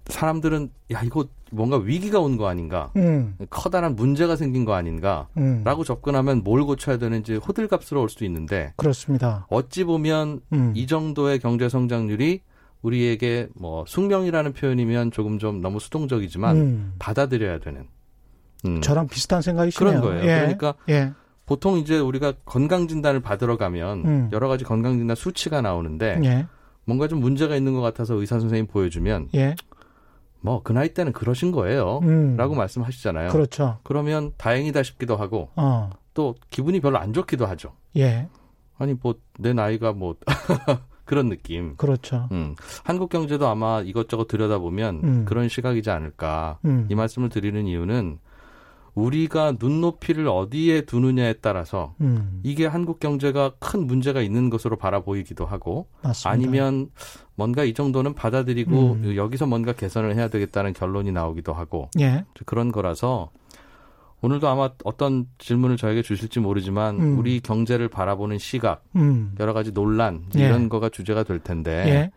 사람들은 0.07 0.71
야 0.93 1.01
이거 1.03 1.25
뭔가 1.51 1.79
위기가 1.79 2.21
온 2.21 2.37
거 2.37 2.47
아닌가, 2.47 2.91
음. 2.97 3.37
커다란 3.49 3.97
문제가 3.97 4.37
생긴 4.37 4.67
거 4.67 4.75
아닌가라고 4.75 5.29
음. 5.39 5.85
접근하면 5.87 6.45
뭘 6.45 6.63
고쳐야 6.65 6.99
되는지 6.99 7.37
호들갑스러울 7.37 8.11
수도 8.11 8.27
있는데 8.27 8.75
그렇습니다. 8.77 9.47
어찌 9.49 9.85
보면 9.85 10.41
음. 10.53 10.73
이 10.77 10.87
정도의 10.87 11.39
경제 11.39 11.71
성장률이 11.71 12.43
우리에게 12.83 13.49
뭐 13.55 13.85
숙명이라는 13.89 14.53
표현이면 14.53 15.11
조금 15.11 15.39
좀 15.39 15.63
너무 15.63 15.81
수동적이지만 15.81 16.57
음. 16.57 16.93
받아들여야 16.99 17.61
되는 17.61 17.87
음. 18.67 18.81
저랑 18.81 19.09
비슷한 19.09 19.43
생각이시네요. 19.43 20.01
그런 20.01 20.03
거예요. 20.03 20.23
예. 20.31 20.41
그러니까 20.41 20.75
예. 20.89 21.13
보통 21.47 21.79
이제 21.79 21.99
우리가 21.99 22.35
건강 22.45 22.89
진단을 22.89 23.21
받으러 23.21 23.57
가면 23.57 24.05
음. 24.05 24.29
여러 24.33 24.49
가지 24.49 24.65
건강 24.65 24.99
진단 24.99 25.17
수치가 25.17 25.61
나오는데 25.61 26.21
예. 26.25 26.47
뭔가 26.85 27.09
좀 27.09 27.21
문제가 27.21 27.57
있는 27.57 27.75
것 27.75 27.81
같아서 27.81 28.15
의사 28.15 28.39
선생님 28.41 28.67
보여주면 28.67 29.29
예. 29.35 29.55
뭐그 30.41 30.73
나이 30.73 30.95
때는 30.95 31.13
그러신 31.13 31.53
거예요. 31.53 32.01
음. 32.03 32.37
라고 32.37 32.55
말씀하시잖아요. 32.55 33.31
그렇죠. 33.31 33.79
그러면 33.83 34.33
다행이다 34.37 34.83
싶기도 34.83 35.17
하고 35.17 35.51
어. 35.57 35.91
또 36.15 36.35
기분이 36.51 36.81
별로 36.81 36.99
안 36.99 37.13
좋기도 37.13 37.47
하죠. 37.47 37.73
예. 37.97 38.29
아니 38.79 38.95
뭐 38.95 39.15
내 39.39 39.53
나이가 39.53 39.93
뭐 39.93 40.17
그런 41.05 41.29
느낌. 41.29 41.75
그렇죠. 41.77 42.29
음. 42.33 42.55
한국 42.85 43.09
경제도 43.09 43.47
아마 43.49 43.81
이것저것 43.81 44.29
들여다보면 44.29 45.01
음. 45.03 45.25
그런 45.25 45.49
시각이지 45.49 45.89
않을까. 45.91 46.59
음. 46.67 46.87
이 46.91 46.95
말씀을 46.95 47.31
드리는 47.31 47.67
이유는 47.67 48.19
우리가 48.99 49.55
눈높이를 49.61 50.27
어디에 50.27 50.83
두느냐에 50.83 51.35
따라서 51.35 51.95
음. 52.01 52.41
이게 52.43 52.67
한국 52.67 52.99
경제가 52.99 53.53
큰 53.61 53.87
문제가 53.87 54.21
있는 54.21 54.51
것으로 54.51 54.77
바라보이기도 54.77 55.47
하고 55.47 55.87
맞습니다. 56.03 56.31
아니면 56.31 56.91
뭔가 57.37 57.63
이 57.63 57.75
정도는 57.75 58.15
받아들이고 58.15 58.93
음. 58.95 59.17
여기서 59.17 59.47
뭔가 59.47 59.73
개선을 59.73 60.17
해야 60.17 60.29
되겠다는 60.29 60.73
결론이 60.73 61.13
나오기도 61.13 61.53
하고 61.53 61.89
예. 62.01 62.25
그런 62.45 62.73
거라서 62.73 63.31
오늘도 64.21 64.49
아마 64.49 64.71
어떤 64.83 65.27
질문을 65.39 65.77
저에게 65.77 66.03
주실지 66.03 66.41
모르지만 66.41 67.01
음. 67.01 67.19
우리 67.21 67.39
경제를 67.39 67.89
바라보는 67.89 68.39
시각 68.39 68.83
음. 68.97 69.37
여러 69.39 69.53
가지 69.53 69.73
논란 69.73 70.25
예. 70.37 70.47
이런 70.47 70.69
거가 70.69 70.89
주제가 70.89 71.23
될 71.23 71.39
텐데 71.39 71.71
예. 71.87 72.11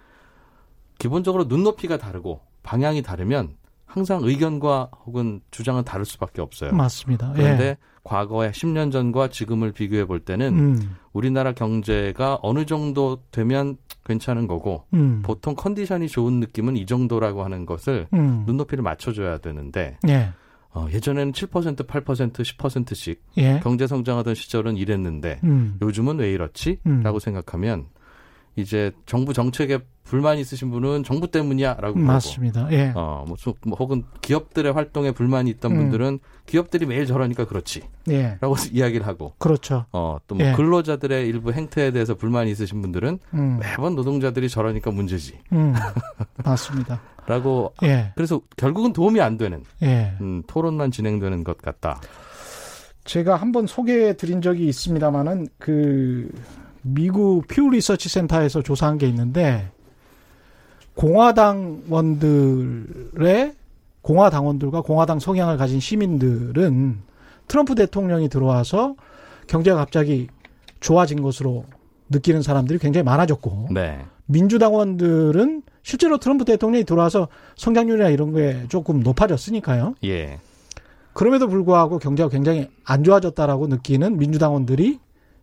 기본적으로 0.98 1.44
눈높이가 1.44 1.98
다르고 1.98 2.42
방향이 2.64 3.04
다르면 3.04 3.61
항상 3.92 4.22
의견과 4.24 4.90
혹은 5.06 5.42
주장은 5.52 5.84
다를 5.84 6.06
수밖에 6.06 6.42
없어요. 6.42 6.72
맞습니다. 6.72 7.34
그런데 7.36 7.64
예. 7.66 7.78
과거에 8.04 8.52
10년 8.52 8.90
전과 8.90 9.28
지금을 9.28 9.74
비교해 9.74 10.06
볼 10.06 10.22
때는 10.22 10.58
음. 10.58 10.96
우리나라 11.12 11.52
경제가 11.52 12.40
어느 12.42 12.66
정도 12.66 13.22
되면 13.32 13.76
괜찮은 14.06 14.48
거고 14.48 14.86
음. 14.94 15.22
보통 15.24 15.56
컨디션이 15.56 16.08
좋은 16.08 16.40
느낌은 16.40 16.78
이 16.78 16.86
정도라고 16.86 17.44
하는 17.44 17.66
것을 17.66 18.08
음. 18.14 18.44
눈높이를 18.48 18.82
맞춰줘야 18.82 19.40
되는데 19.40 19.98
예. 20.08 20.30
어, 20.74 20.88
예전에는 20.90 21.34
7% 21.34 21.86
8% 21.86 22.32
10%씩 22.32 23.22
예. 23.40 23.60
경제 23.62 23.88
성장하던 23.88 24.36
시절은 24.36 24.78
이랬는데 24.78 25.42
음. 25.44 25.78
요즘은 25.82 26.20
왜 26.20 26.32
이렇지? 26.32 26.80
음. 26.86 27.02
라고 27.04 27.20
생각하면 27.20 27.88
이제 28.56 28.92
정부 29.06 29.34
정책에 29.34 29.80
불만 30.04 30.38
있으신 30.38 30.72
분은 30.72 31.04
정부 31.04 31.32
때문이야라고 31.32 31.98
맞습니다. 31.98 32.68
예. 32.72 32.92
어, 32.96 33.24
뭐, 33.26 33.38
뭐 33.66 33.78
혹은 33.78 34.04
기업들의 34.20 34.74
활동에 34.74 35.12
불만이 35.12 35.50
있던 35.52 35.72
음. 35.72 35.78
분들은 35.78 36.20
기업들이 36.46 36.86
매일 36.86 37.06
저러니까 37.06 37.46
그렇지. 37.46 37.84
예. 38.10 38.38
라고 38.42 38.56
이야기를 38.74 39.08
하고. 39.08 39.34
그렇죠. 39.38 39.86
어, 39.94 40.18
또뭐 40.28 40.44
예. 40.44 40.52
근로자들의 40.52 41.28
일부 41.28 41.54
행태에 41.54 41.92
대해서 41.92 42.16
불만이 42.16 42.52
있으신 42.52 42.82
분들은 42.82 43.20
음. 43.36 43.60
매번 43.60 43.96
노동자들이 43.96 44.50
저러니까 44.50 44.92
문제지. 44.92 45.40
음. 45.54 45.74
맞습니다. 46.44 47.02
라고 47.26 47.74
예. 47.84 48.12
그래서 48.16 48.42
결국은 48.58 48.92
도움이 48.92 49.22
안 49.22 49.38
되는 49.38 49.64
예. 49.82 50.18
음, 50.20 50.44
토론만 50.46 50.92
진행되는 50.92 51.46
것 51.46 51.58
같다. 51.60 52.02
제가 53.06 53.36
한번 53.36 53.66
소개해 53.66 54.18
드린 54.18 54.42
적이 54.42 54.68
있습니다만은 54.68 55.48
그 55.58 56.30
미국 56.82 57.48
퓨 57.48 57.70
리서치 57.70 58.10
센터에서 58.10 58.62
조사한 58.62 58.98
게 58.98 59.08
있는데 59.08 59.72
공화당원들의 60.96 63.54
공화당원들과 64.02 64.82
공화당 64.82 65.20
성향을 65.20 65.58
가진 65.58 65.80
시민들은 65.80 67.00
트럼프 67.48 67.76
대통령이 67.76 68.30
들어와서 68.30 68.96
경제가 69.48 69.78
갑자기 69.78 70.28
좋아진 70.80 71.22
것으로 71.22 71.66
느끼는 72.10 72.42
사람들이 72.42 72.80
굉장히 72.80 73.04
많아졌고 73.04 73.68
네. 73.72 74.00
민주당원들은 74.26 75.62
실제로 75.84 76.18
트럼프 76.18 76.46
대통령이 76.46 76.84
들어와서 76.84 77.28
성장률이나 77.56 78.10
이런 78.10 78.34
게 78.34 78.66
조금 78.70 79.02
높아졌으니까요. 79.02 79.96
예. 80.04 80.40
그럼에도 81.14 81.48
불구하고 81.48 82.00
경제가 82.00 82.30
굉장히 82.30 82.70
안 82.86 83.04
좋아졌다라고 83.04 83.68
느끼는 83.68 84.18
민주당원들이 84.18 85.00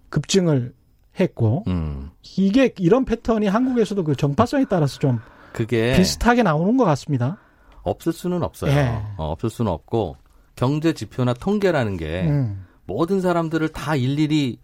급증을 0.08 0.72
했고 1.20 1.64
음. 1.66 2.10
이게 2.36 2.72
이런 2.78 3.04
패턴이 3.04 3.46
한국에서도 3.46 4.04
그 4.04 4.14
정파성에 4.14 4.66
따라서 4.68 4.98
좀 4.98 5.20
그게 5.52 5.96
비슷하게 5.96 6.42
나오는 6.42 6.76
것 6.76 6.84
같습니다. 6.84 7.38
없을 7.82 8.12
수는 8.12 8.42
없어요. 8.42 8.70
예. 8.70 9.02
어, 9.16 9.30
없을 9.32 9.50
수는 9.50 9.72
없고 9.72 10.16
경제 10.56 10.92
지표나 10.92 11.34
통계라는 11.34 11.96
게 11.96 12.26
음. 12.28 12.66
모든 12.86 13.20
사람들을 13.20 13.68
다 13.68 13.96
일일이 13.96 14.58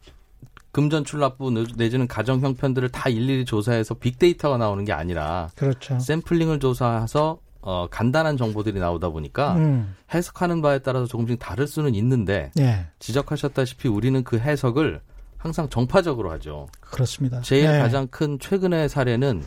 금전 0.73 1.05
출납부 1.05 1.53
내지는 1.77 2.09
가정 2.09 2.41
형편들을 2.41 2.89
다 2.89 3.09
일일이 3.09 3.45
조사해서 3.45 3.95
빅데이터가 3.95 4.57
나오는 4.57 4.85
게 4.85 4.93
아니라 4.93 5.49
그렇죠. 5.55 5.99
샘플링을 6.01 6.59
조사해서 6.59 7.39
어, 7.61 7.87
간단한 7.91 8.37
정보들이 8.37 8.79
나오다 8.79 9.09
보니까 9.11 9.55
음. 9.55 9.95
해석하는 10.13 10.61
바에 10.63 10.81
따라서 10.81 11.07
조금씩 11.07 11.39
다를 11.39 11.67
수는 11.67 11.95
있는데 11.95 12.51
예. 12.59 12.87
지적하셨다시피 12.99 13.89
우리는 13.89 14.23
그 14.25 14.39
해석을 14.39 15.01
항상 15.45 15.69
정파적으로 15.69 16.31
하죠. 16.33 16.69
그렇습니다. 16.81 17.43
제일 17.43 17.67
예. 17.67 17.79
가장 17.79 18.09
큰 18.09 18.39
최근의 18.39 18.89
사례는 18.89 19.43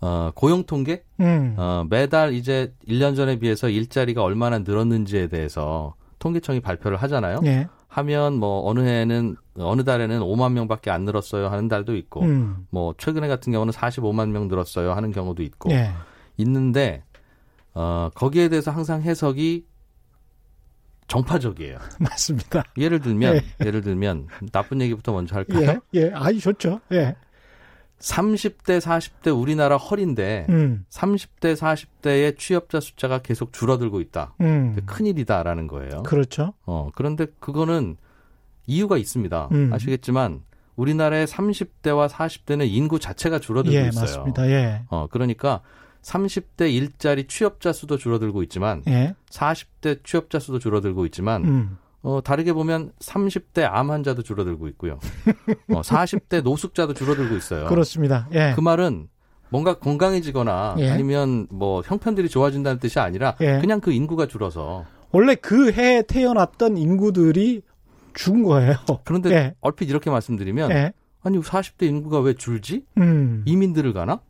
어, 0.00 0.32
고용 0.34 0.64
통계? 0.64 1.04
음. 1.20 1.54
어, 1.56 1.86
매달 1.88 2.32
이제 2.32 2.74
1년 2.88 3.14
전에 3.14 3.38
비해서 3.38 3.68
일자리가 3.68 4.24
얼마나 4.24 4.58
늘었는지에 4.58 5.28
대해서 5.28 5.94
통계청이 6.18 6.58
발표를 6.58 6.96
하잖아요. 6.96 7.38
예. 7.44 7.68
하면 7.86 8.34
뭐 8.40 8.68
어느 8.68 8.80
해에는 8.80 9.36
어느 9.60 9.84
달에는 9.84 10.18
5만 10.18 10.52
명밖에 10.52 10.90
안 10.90 11.04
늘었어요 11.04 11.46
하는 11.46 11.68
달도 11.68 11.96
있고 11.96 12.22
음. 12.22 12.66
뭐 12.70 12.92
최근에 12.98 13.28
같은 13.28 13.52
경우는 13.52 13.72
45만 13.72 14.30
명 14.30 14.48
늘었어요 14.48 14.92
하는 14.92 15.12
경우도 15.12 15.44
있고 15.44 15.70
예. 15.70 15.92
있는데 16.36 17.02
어 17.72 18.10
거기에 18.14 18.48
대해서 18.48 18.72
항상 18.72 19.00
해석이 19.00 19.64
정파적이에요. 21.08 21.78
맞습니다. 21.98 22.64
예를 22.76 23.00
들면 23.00 23.36
예. 23.36 23.66
예를 23.66 23.80
들면 23.80 24.28
나쁜 24.52 24.80
얘기부터 24.80 25.12
먼저 25.12 25.34
할까요? 25.34 25.80
예, 25.94 26.00
예. 26.00 26.10
아이 26.14 26.38
좋죠. 26.38 26.80
예. 26.92 27.16
30대, 27.98 28.80
40대 28.80 29.36
우리나라 29.36 29.76
허리인데 29.76 30.46
음. 30.50 30.84
30대, 30.88 31.56
40대의 31.56 32.38
취업자 32.38 32.78
숫자가 32.78 33.18
계속 33.18 33.52
줄어들고 33.52 34.00
있다. 34.00 34.34
음. 34.40 34.76
큰일이다라는 34.86 35.66
거예요. 35.66 36.04
그렇죠. 36.04 36.52
어, 36.64 36.90
그런데 36.94 37.26
그거는 37.40 37.96
이유가 38.66 38.98
있습니다. 38.98 39.48
음. 39.50 39.72
아시겠지만 39.72 40.42
우리나라의 40.76 41.26
30대와 41.26 42.08
40대는 42.08 42.68
인구 42.68 43.00
자체가 43.00 43.40
줄어들고 43.40 43.76
예, 43.76 43.88
있어요. 43.88 44.00
맞습니다. 44.02 44.48
예. 44.48 44.82
어, 44.90 45.08
그러니까 45.10 45.60
30대 46.02 46.72
일자리 46.72 47.26
취업자 47.26 47.72
수도 47.72 47.96
줄어들고 47.96 48.42
있지만 48.44 48.82
예. 48.88 49.14
40대 49.30 50.04
취업자 50.04 50.38
수도 50.38 50.58
줄어들고 50.58 51.04
있지만 51.06 51.44
음. 51.44 51.78
어, 52.02 52.20
다르게 52.22 52.52
보면 52.52 52.92
30대 53.00 53.68
암 53.68 53.90
환자도 53.90 54.22
줄어들고 54.22 54.68
있고요. 54.68 54.98
어, 55.70 55.80
40대 55.80 56.42
노숙자도 56.42 56.94
줄어들고 56.94 57.36
있어요. 57.36 57.66
그렇습니다. 57.66 58.28
예. 58.32 58.52
그 58.54 58.60
말은 58.60 59.08
뭔가 59.50 59.78
건강해지거나 59.78 60.76
예. 60.78 60.90
아니면 60.90 61.46
뭐 61.50 61.82
형편들이 61.84 62.28
좋아진다는 62.28 62.78
뜻이 62.78 62.98
아니라 63.00 63.36
예. 63.40 63.58
그냥 63.60 63.80
그 63.80 63.92
인구가 63.92 64.26
줄어서 64.26 64.86
원래 65.10 65.34
그 65.34 65.72
해에 65.72 66.02
태어났던 66.02 66.76
인구들이 66.76 67.62
죽은 68.14 68.42
거예요. 68.42 68.76
그런데 69.04 69.30
예. 69.30 69.54
얼핏 69.60 69.88
이렇게 69.88 70.10
말씀드리면 70.10 70.70
예. 70.70 70.92
아니 71.22 71.38
40대 71.38 71.84
인구가 71.84 72.20
왜 72.20 72.34
줄지? 72.34 72.84
음. 72.98 73.42
이민들을 73.46 73.92
가나? 73.92 74.20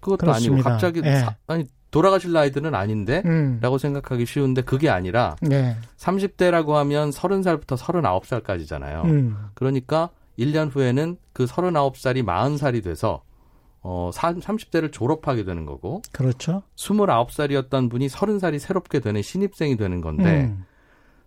그것도 0.00 0.18
그렇습니다. 0.18 0.54
아니고 0.54 0.68
갑자기 0.68 1.02
예. 1.04 1.16
사, 1.16 1.36
아니 1.46 1.66
돌아가실 1.90 2.32
나이들은 2.32 2.74
아닌데 2.74 3.22
음. 3.24 3.58
라고 3.60 3.78
생각하기 3.78 4.26
쉬운데 4.26 4.62
그게 4.62 4.88
아니라 4.88 5.36
네. 5.42 5.76
30대라고 5.98 6.72
하면 6.72 7.10
30살부터 7.10 7.76
39살까지잖아요. 7.76 9.04
음. 9.04 9.36
그러니까 9.54 10.10
1년 10.38 10.74
후에는 10.74 11.16
그 11.32 11.46
39살이 11.46 12.24
40살이 12.24 12.82
돼서 12.82 13.22
어 13.82 14.10
30대를 14.12 14.92
졸업하게 14.92 15.44
되는 15.44 15.66
거고 15.66 16.02
그렇죠. 16.12 16.62
29살이었던 16.76 17.90
분이 17.90 18.08
30살이 18.08 18.58
새롭게 18.58 19.00
되는 19.00 19.22
신입생이 19.22 19.76
되는 19.76 20.00
건데 20.00 20.44
음. 20.44 20.64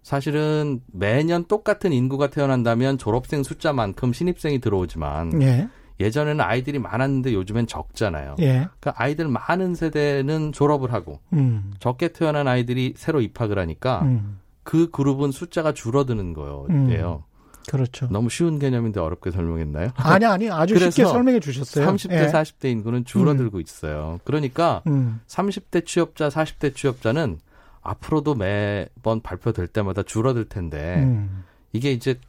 사실은 0.03 0.81
매년 0.91 1.45
똑같은 1.45 1.93
인구가 1.93 2.29
태어난다면 2.29 2.97
졸업생 2.97 3.41
숫자만큼 3.41 4.13
신입생이 4.13 4.59
들어오지만 4.59 5.41
예. 5.41 5.67
예전에는 5.99 6.41
아이들이 6.41 6.79
많았는데 6.79 7.33
요즘엔 7.33 7.67
적잖아요. 7.67 8.35
예. 8.39 8.67
그러니까 8.79 8.93
아이들 8.95 9.27
많은 9.27 9.75
세대는 9.75 10.51
졸업을 10.51 10.91
하고 10.91 11.19
음. 11.33 11.73
적게 11.79 12.09
태어난 12.09 12.47
아이들이 12.47 12.93
새로 12.97 13.21
입학을 13.21 13.59
하니까 13.59 14.01
음. 14.03 14.39
그 14.63 14.89
그룹은 14.89 15.31
숫자가 15.31 15.73
줄어드는 15.73 16.33
거예요. 16.33 16.65
음. 16.69 16.89
그렇죠. 17.69 18.07
너무 18.09 18.29
쉬운 18.29 18.59
개념인데 18.59 18.99
어렵게 18.99 19.31
설명했나요? 19.31 19.91
아니 19.95 20.25
아니 20.25 20.49
아주 20.49 20.77
쉽게 20.77 21.05
설명해 21.05 21.39
주셨어요. 21.39 21.87
30대 21.87 22.11
예. 22.13 22.27
40대 22.27 22.65
인구는 22.65 23.05
줄어들고 23.05 23.57
음. 23.57 23.61
있어요. 23.61 24.19
그러니까 24.23 24.81
음. 24.87 25.21
30대 25.27 25.85
취업자 25.85 26.29
40대 26.29 26.75
취업자는 26.75 27.39
앞으로도 27.81 28.35
매번 28.35 29.21
발표될 29.21 29.67
때마다 29.67 30.03
줄어들 30.03 30.45
텐데 30.45 30.95
음. 30.99 31.43
이게 31.73 31.91
이제 31.91 32.19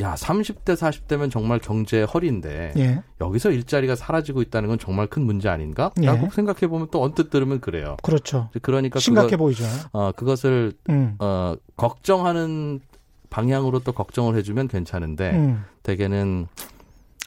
야 0.00 0.14
30대 0.14 0.76
40대면 0.76 1.30
정말 1.30 1.58
경제 1.58 2.02
허리인데 2.02 2.72
예. 2.76 3.02
여기서 3.20 3.50
일자리가 3.50 3.94
사라지고 3.94 4.42
있다는 4.42 4.68
건 4.68 4.78
정말 4.78 5.06
큰 5.06 5.24
문제 5.24 5.48
아닌가? 5.48 5.90
예. 6.00 6.06
라고 6.06 6.30
생각해 6.30 6.68
보면 6.68 6.88
또 6.90 7.02
언뜻 7.02 7.30
들으면 7.30 7.60
그래요. 7.60 7.96
그렇죠. 8.02 8.50
그러니까 8.62 8.98
심각해 9.00 9.30
그거, 9.30 9.44
보이죠. 9.44 9.64
어 9.92 10.12
그것을 10.12 10.72
음. 10.88 11.16
어 11.18 11.54
걱정하는 11.76 12.80
방향으로 13.30 13.80
또 13.80 13.92
걱정을 13.92 14.36
해 14.36 14.42
주면 14.42 14.68
괜찮은데 14.68 15.30
음. 15.30 15.64
대개는 15.82 16.48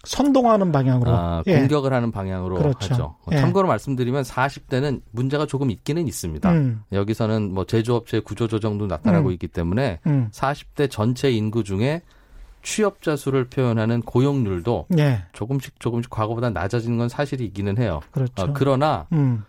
선동하는 0.04 0.72
방향으로 0.74 1.12
아, 1.12 1.44
예. 1.48 1.60
공격을 1.60 1.94
하는 1.94 2.12
방향으로 2.12 2.58
그렇죠. 2.58 2.94
하죠. 2.94 3.16
예. 3.32 3.38
참고로 3.38 3.70
말씀드리면 3.70 4.24
40대는 4.24 5.02
문제가 5.12 5.46
조금 5.46 5.72
있기는 5.72 6.06
있습니다. 6.08 6.52
음. 6.52 6.84
여기서는 6.92 7.54
뭐 7.54 7.66
제조업체 7.66 8.20
구조조정도 8.20 8.88
나타나고 8.88 9.30
음. 9.30 9.34
있기 9.34 9.48
때문에 9.48 10.00
음. 10.06 10.30
40대 10.32 10.92
전체 10.92 11.32
인구 11.32 11.64
중에 11.64 12.02
취업자 12.64 13.16
수를 13.16 13.46
표현하는 13.46 14.02
고용률도 14.02 14.88
예. 14.98 15.26
조금씩 15.34 15.80
조금씩 15.80 16.10
과거보다 16.10 16.50
낮아지는 16.50 16.98
건 16.98 17.10
사실이기는 17.10 17.78
해요. 17.78 18.00
그렇죠. 18.12 18.44
어, 18.44 18.54
그러나 18.54 19.06
음. 19.12 19.44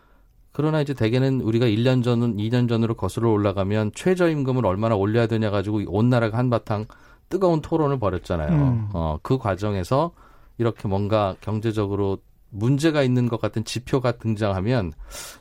그러나 0.53 0.81
이제 0.81 0.95
대개는 0.95 1.41
우리가 1.41 1.67
1년 1.67 2.05
전은 2.05 2.37
2년 2.37 2.69
전으로 2.69 2.95
거슬러 2.95 3.31
올라가면 3.31 3.93
최저임금을 3.95 4.67
얼마나 4.67 4.95
올려야 4.95 5.27
되냐 5.27 5.51
가지고 5.51 5.83
온 5.89 6.11
나라가 6.11 6.39
한바탕 6.39 6.87
뜨거운 7.29 7.61
토론을 7.63 7.99
벌였잖아요. 7.99 8.53
음. 8.53 8.89
어, 8.93 9.19
그 9.23 9.39
과정에서 9.39 10.13
이렇게 10.59 10.87
뭔가 10.87 11.35
경제적으로 11.41 12.19
문제가 12.51 13.03
있는 13.03 13.29
것 13.29 13.41
같은 13.41 13.65
지표가 13.65 14.13
등장하면 14.13 14.93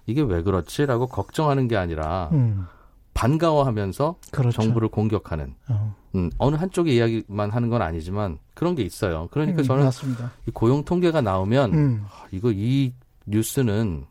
이게 0.08 0.22
왜 0.22 0.42
그렇지라고 0.42 1.08
걱정하는 1.08 1.68
게 1.68 1.77
아니라 1.77 2.30
음. 2.32 2.65
반가워하면서 3.13 4.15
그렇죠. 4.32 4.62
정부를 4.62 4.88
공격하는 4.89 5.53
어. 5.70 5.96
음, 6.15 6.29
어느 6.38 6.55
한쪽의 6.55 6.96
이야기만 6.96 7.50
하는 7.50 7.70
건 7.70 7.82
아니지만 7.82 8.38
그런 8.53 8.75
게 8.75 8.84
있어요. 8.84 9.27
그러니까 9.32 9.62
음, 9.62 9.63
저는 9.63 9.84
맞습니다. 9.86 10.32
이 10.48 10.51
고용 10.51 10.84
통계가 10.84 11.22
나오면 11.22 11.74
음. 11.74 12.05
아, 12.05 12.25
이거 12.32 12.51
이 12.53 12.93
뉴스는 13.25 14.05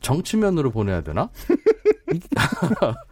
정치면으로 0.00 0.70
보내야 0.70 1.02
되나? 1.02 1.28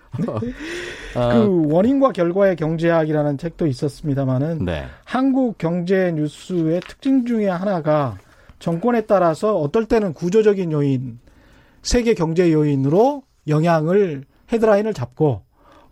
그 1.12 1.66
원인과 1.72 2.12
결과의 2.12 2.56
경제학이라는 2.56 3.36
책도 3.36 3.66
있었습니다만은 3.66 4.64
네. 4.64 4.86
한국 5.04 5.58
경제 5.58 6.12
뉴스의 6.12 6.80
특징 6.80 7.26
중에 7.26 7.48
하나가 7.48 8.16
정권에 8.58 9.02
따라서 9.02 9.58
어떨 9.58 9.86
때는 9.86 10.14
구조적인 10.14 10.72
요인, 10.72 11.18
세계 11.82 12.14
경제 12.14 12.52
요인으로 12.52 13.24
영향을 13.48 14.24
헤드라인을 14.52 14.94
잡고 14.94 15.43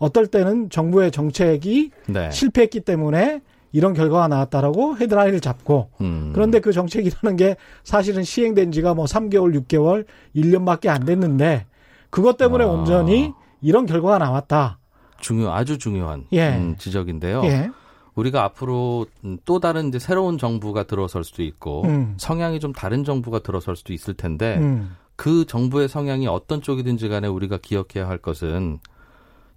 어떨 0.03 0.27
때는 0.27 0.69
정부의 0.69 1.13
정책이 1.13 1.93
네. 2.09 2.29
실패했기 2.33 2.81
때문에 2.81 3.41
이런 3.71 3.95
결과가 3.95 4.27
나왔다라고 4.27 4.97
헤드라인을 4.97 5.39
잡고 5.39 5.91
음. 6.01 6.33
그런데 6.35 6.59
그 6.59 6.73
정책이라는 6.73 7.37
게 7.37 7.55
사실은 7.85 8.25
시행된 8.25 8.73
지가 8.73 8.95
뭐 8.95 9.05
3개월, 9.05 9.57
6개월, 9.63 10.05
1년밖에 10.35 10.89
안 10.89 11.05
됐는데 11.05 11.67
그것 12.11 12.37
때문에 12.37 12.65
아. 12.65 12.67
온전히 12.67 13.33
이런 13.61 13.87
결과가 13.87 14.19
나왔다. 14.19 14.81
중요 15.21 15.53
아주 15.53 15.79
중요한 15.79 16.27
예. 16.33 16.49
음, 16.57 16.75
지적인데요. 16.77 17.45
예. 17.45 17.71
우리가 18.17 18.43
앞으로 18.43 19.07
또 19.45 19.61
다른 19.61 19.87
이제 19.87 20.01
새로운 20.01 20.37
정부가 20.37 20.83
들어설 20.83 21.23
수도 21.23 21.45
있고 21.45 21.85
음. 21.85 22.15
성향이 22.17 22.59
좀 22.59 22.73
다른 22.73 23.05
정부가 23.05 23.39
들어설 23.39 23.77
수도 23.77 23.93
있을 23.93 24.15
텐데 24.15 24.57
음. 24.59 24.97
그 25.15 25.45
정부의 25.47 25.88
성향이 25.88 26.27
어떤 26.27 26.61
쪽이든지 26.61 27.09
간에 27.09 27.29
우리가 27.29 27.59
기억해야 27.62 28.09
할 28.09 28.19
것은 28.19 28.81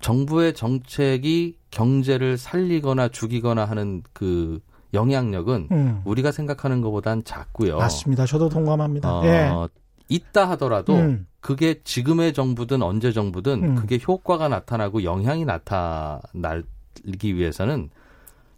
정부의 0.06 0.54
정책이 0.54 1.58
경제를 1.72 2.38
살리거나 2.38 3.08
죽이거나 3.08 3.66
하는 3.66 4.04
그 4.14 4.60
영향력은 4.94 5.70
음. 5.72 6.02
우리가 6.06 6.32
생각하는 6.32 6.82
것보단 6.82 7.24
작고요. 7.24 7.78
맞습니다. 7.78 8.28
저도 8.28 8.48
동감합니다. 8.48 9.12
어, 9.12 9.26
예. 9.26 9.52
있다 10.08 10.48
하더라도 10.52 10.94
음. 10.94 11.26
그게 11.40 11.82
지금의 11.84 12.34
정부든 12.34 12.84
언제 12.84 13.12
정부든 13.12 13.64
음. 13.64 13.76
그게 13.76 14.00
효과가 14.08 14.48
나타나고 14.48 15.04
영향이 15.04 15.44
나타나기 15.44 16.22
위해서는 17.24 17.90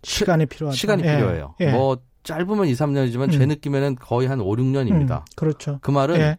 시간이 0.03 0.47
필요하죠. 0.47 0.75
시간이 0.75 1.01
예. 1.03 1.15
필요해요. 1.15 1.55
예. 1.61 1.71
뭐 1.71 1.97
짧으면 2.23 2.67
2, 2.67 2.73
3년이지만 2.73 3.31
제 3.31 3.45
음. 3.45 3.47
느낌에는 3.47 3.95
거의 3.95 4.27
한 4.27 4.41
5, 4.41 4.53
6년입니다. 4.53 5.19
음. 5.21 5.25
그렇죠. 5.37 5.79
그 5.81 5.91
말은 5.91 6.17
예. 6.17 6.37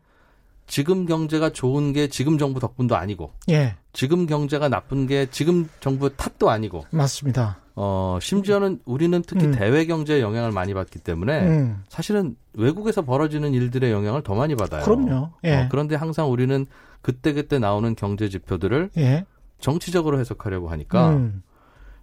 지금 0.66 1.06
경제가 1.06 1.48
좋은 1.48 1.94
게 1.94 2.08
지금 2.08 2.36
정부 2.36 2.60
덕분도 2.60 2.94
아니고 2.94 3.32
예. 3.48 3.74
지금 3.98 4.26
경제가 4.26 4.68
나쁜 4.68 5.08
게 5.08 5.26
지금 5.28 5.68
정부 5.80 6.08
탓도 6.08 6.50
아니고 6.50 6.84
맞습니다. 6.90 7.58
어 7.74 8.16
심지어는 8.22 8.78
우리는 8.84 9.20
특히 9.26 9.46
음. 9.46 9.50
대외 9.50 9.86
경제에 9.86 10.20
영향을 10.20 10.52
많이 10.52 10.72
받기 10.72 11.00
때문에 11.00 11.40
음. 11.40 11.82
사실은 11.88 12.36
외국에서 12.52 13.02
벌어지는 13.02 13.54
일들의 13.54 13.90
영향을 13.90 14.22
더 14.22 14.36
많이 14.36 14.54
받아요. 14.54 14.84
그럼요. 14.84 15.30
예. 15.42 15.56
어, 15.56 15.68
그런데 15.68 15.96
항상 15.96 16.30
우리는 16.30 16.64
그때 17.02 17.32
그때 17.32 17.58
나오는 17.58 17.92
경제 17.96 18.28
지표들을 18.28 18.90
예. 18.98 19.26
정치적으로 19.58 20.20
해석하려고 20.20 20.68
하니까 20.68 21.10
음. 21.10 21.42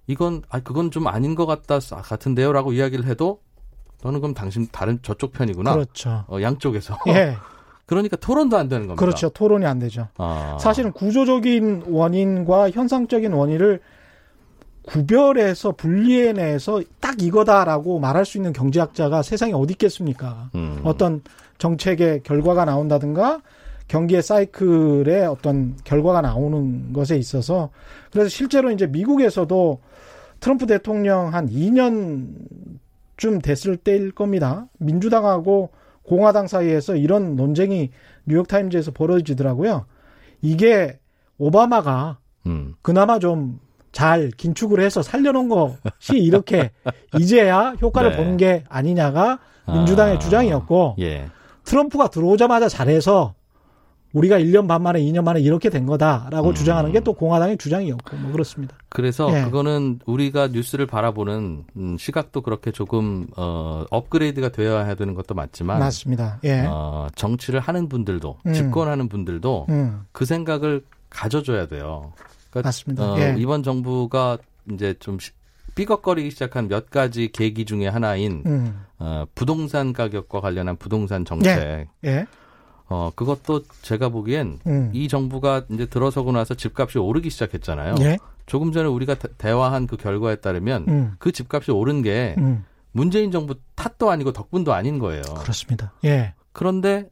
이건 0.06 0.42
아 0.50 0.60
그건 0.60 0.92
좀 0.92 1.08
아닌 1.08 1.34
것 1.34 1.46
같다 1.46 1.80
같은데요라고 1.80 2.74
이야기를 2.74 3.06
해도 3.06 3.40
너는 4.04 4.20
그럼 4.20 4.34
당신 4.34 4.68
다른 4.70 5.00
저쪽 5.02 5.32
편이구나. 5.32 5.72
그렇죠. 5.72 6.26
어, 6.28 6.42
양쪽에서. 6.42 7.00
예. 7.08 7.38
그러니까 7.86 8.18
토론도 8.18 8.58
안 8.58 8.68
되는 8.68 8.88
겁니다. 8.88 9.00
그렇죠. 9.00 9.30
토론이 9.30 9.66
안 9.66 9.80
되죠. 9.80 10.08
아. 10.18 10.58
사실은 10.60 10.92
구조적인 10.92 11.84
원인과 11.88 12.72
현상적인 12.72 13.32
원인을 13.32 13.80
구별해서 14.84 15.72
분리해내서 15.72 16.82
딱 17.00 17.22
이거다라고 17.22 18.00
말할 18.00 18.26
수 18.26 18.38
있는 18.38 18.54
경제학자가 18.54 19.22
세상에 19.22 19.54
어디 19.54 19.74
있겠습니까? 19.74 20.50
음. 20.56 20.82
어떤 20.84 21.22
정책의 21.58 22.22
결과가 22.24 22.66
나온다든가 22.66 23.42
경기의 23.88 24.22
사이클의 24.22 25.26
어떤 25.28 25.76
결과가 25.84 26.22
나오는 26.22 26.92
것에 26.94 27.18
있어서 27.18 27.70
그래서 28.12 28.30
실제로 28.30 28.72
이제 28.72 28.88
미국에서도 28.88 29.80
트럼프 30.40 30.66
대통령 30.66 31.34
한 31.34 31.50
2년쯤 31.50 33.42
됐을 33.44 33.78
때일 33.78 34.12
겁니다. 34.12 34.68
민주당하고 34.80 35.70
공화당 36.08 36.48
사이에서 36.48 36.96
이런 36.96 37.36
논쟁이 37.36 37.92
뉴욕타임즈에서 38.26 38.92
벌어지더라고요. 38.92 39.86
이게 40.42 41.00
오바마가 41.38 42.20
음. 42.46 42.76
그나마 42.82 43.20
좀 43.20 43.66
잘 43.96 44.30
긴축을 44.30 44.82
해서 44.82 45.02
살려놓은 45.02 45.48
것이 45.48 46.18
이렇게 46.18 46.72
이제야 47.18 47.76
효과를 47.82 48.12
네. 48.12 48.18
보는 48.18 48.36
게 48.36 48.66
아니냐가 48.68 49.40
민주당의 49.72 50.18
아, 50.18 50.20
주장이었고 50.20 50.98
예. 51.00 51.30
트럼프가 51.64 52.10
들어오자마자 52.10 52.68
잘해서 52.68 53.36
우리가 54.16 54.40
1년 54.40 54.68
반 54.68 54.82
만에 54.82 55.00
2년 55.02 55.24
만에 55.24 55.42
이렇게 55.42 55.70
된 55.70 55.86
거다라고 55.86 56.50
음. 56.50 56.54
주장하는 56.54 56.92
게 56.92 57.06
또 57.06 57.14
공화당의 57.14 57.58
주장이었고 57.60 58.18
뭐 58.18 58.32
그렇습니다. 58.32 58.76
그래서 58.90 59.30
예. 59.38 59.44
그거는 59.44 60.00
우리가 60.08 60.48
뉴스를 60.48 60.88
바라보는 60.88 61.66
음, 61.78 61.98
시각도 62.00 62.42
그렇게 62.42 62.72
조금 62.72 63.28
어 63.38 63.86
업그레이드가 63.92 64.50
되어야 64.50 64.96
되는 64.96 65.14
것도 65.14 65.36
맞지만 65.36 65.78
맞습니다. 65.80 66.40
예. 66.46 66.66
어 66.68 67.08
정치를 67.14 67.60
하는 67.60 67.88
분들도 67.90 68.40
음. 68.48 68.54
집권하는 68.54 69.08
분들도 69.08 69.68
음. 69.70 70.06
그 70.12 70.26
생각을 70.26 70.84
가져줘야 71.12 71.68
돼요. 71.68 72.12
그러니까 72.50 72.70
맞습니다. 72.70 73.04
어, 73.04 73.20
예. 73.20 73.36
이번 73.38 73.62
정부가 73.62 74.40
이제 74.72 74.96
좀 75.00 75.20
삐걱거리기 75.76 76.32
시작한 76.32 76.68
몇 76.70 76.90
가지 76.90 77.30
계기 77.32 77.66
중에 77.66 77.88
하나인 77.88 78.42
음. 78.48 78.80
어, 78.98 79.26
부동산 79.36 79.94
가격과 79.94 80.40
관련한 80.42 80.76
부동산 80.78 81.24
정책. 81.24 81.88
예. 82.06 82.26
예. 82.86 82.94
어, 82.94 83.12
그것도 83.16 83.64
제가 83.82 84.10
보기엔 84.10 84.60
음. 84.68 84.92
이 84.94 85.08
정부가 85.08 85.64
이제 85.70 85.86
들어서고 85.86 86.32
나서 86.32 86.54
집값이 86.54 87.00
오르기 87.00 87.30
시작했잖아요. 87.30 87.96
예? 88.02 88.18
조금 88.46 88.72
전에 88.72 88.88
우리가 88.88 89.16
대화한 89.16 89.88
그 89.88 89.98
결과에 89.98 90.36
따르면 90.36 90.86
음. 90.88 91.16
그 91.18 91.32
집값이 91.32 91.72
오른 91.72 92.02
게 92.02 92.36
음. 92.38 92.64
문재인 92.92 93.32
정부 93.32 93.56
탓도 93.76 94.10
아니고 94.12 94.32
덕분도 94.32 94.74
아닌 94.74 95.00
거예요. 95.00 95.24
그렇습니다. 95.40 95.94
예. 96.06 96.34
그런데 96.52 97.10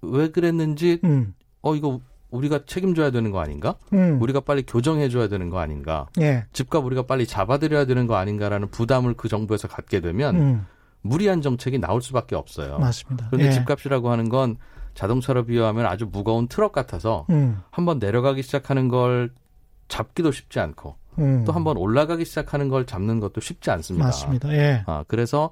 왜 0.00 0.30
그랬는지 0.30 1.00
음. 1.04 1.34
어 1.60 1.74
이거 1.74 2.00
우리가 2.30 2.60
책임져야 2.66 3.10
되는 3.10 3.30
거 3.30 3.40
아닌가? 3.40 3.74
음. 3.92 4.20
우리가 4.22 4.40
빨리 4.40 4.62
교정해 4.62 5.08
줘야 5.08 5.28
되는 5.28 5.50
거 5.50 5.58
아닌가? 5.58 6.06
예. 6.20 6.44
집값 6.52 6.84
우리가 6.84 7.02
빨리 7.02 7.26
잡아드려야 7.26 7.86
되는 7.86 8.06
거 8.06 8.16
아닌가라는 8.16 8.68
부담을 8.68 9.14
그 9.14 9.28
정부에서 9.28 9.66
갖게 9.66 10.00
되면 10.00 10.36
음. 10.36 10.66
무리한 11.02 11.42
정책이 11.42 11.78
나올 11.78 12.02
수밖에 12.02 12.36
없어요. 12.36 12.78
맞습니다. 12.78 13.28
그런데 13.30 13.48
예. 13.48 13.52
집값이라고 13.52 14.10
하는 14.10 14.28
건 14.28 14.56
자동차로 14.98 15.44
비유하면 15.44 15.86
아주 15.86 16.08
무거운 16.10 16.48
트럭 16.48 16.72
같아서 16.72 17.24
음. 17.30 17.62
한번 17.70 18.00
내려가기 18.00 18.42
시작하는 18.42 18.88
걸 18.88 19.30
잡기도 19.86 20.32
쉽지 20.32 20.58
않고 20.58 20.96
음. 21.20 21.44
또 21.46 21.52
한번 21.52 21.76
올라가기 21.76 22.24
시작하는 22.24 22.68
걸 22.68 22.84
잡는 22.84 23.20
것도 23.20 23.40
쉽지 23.40 23.70
않습니다. 23.70 24.06
맞습니다. 24.06 24.52
예. 24.54 24.82
아, 24.86 25.04
그래서 25.06 25.50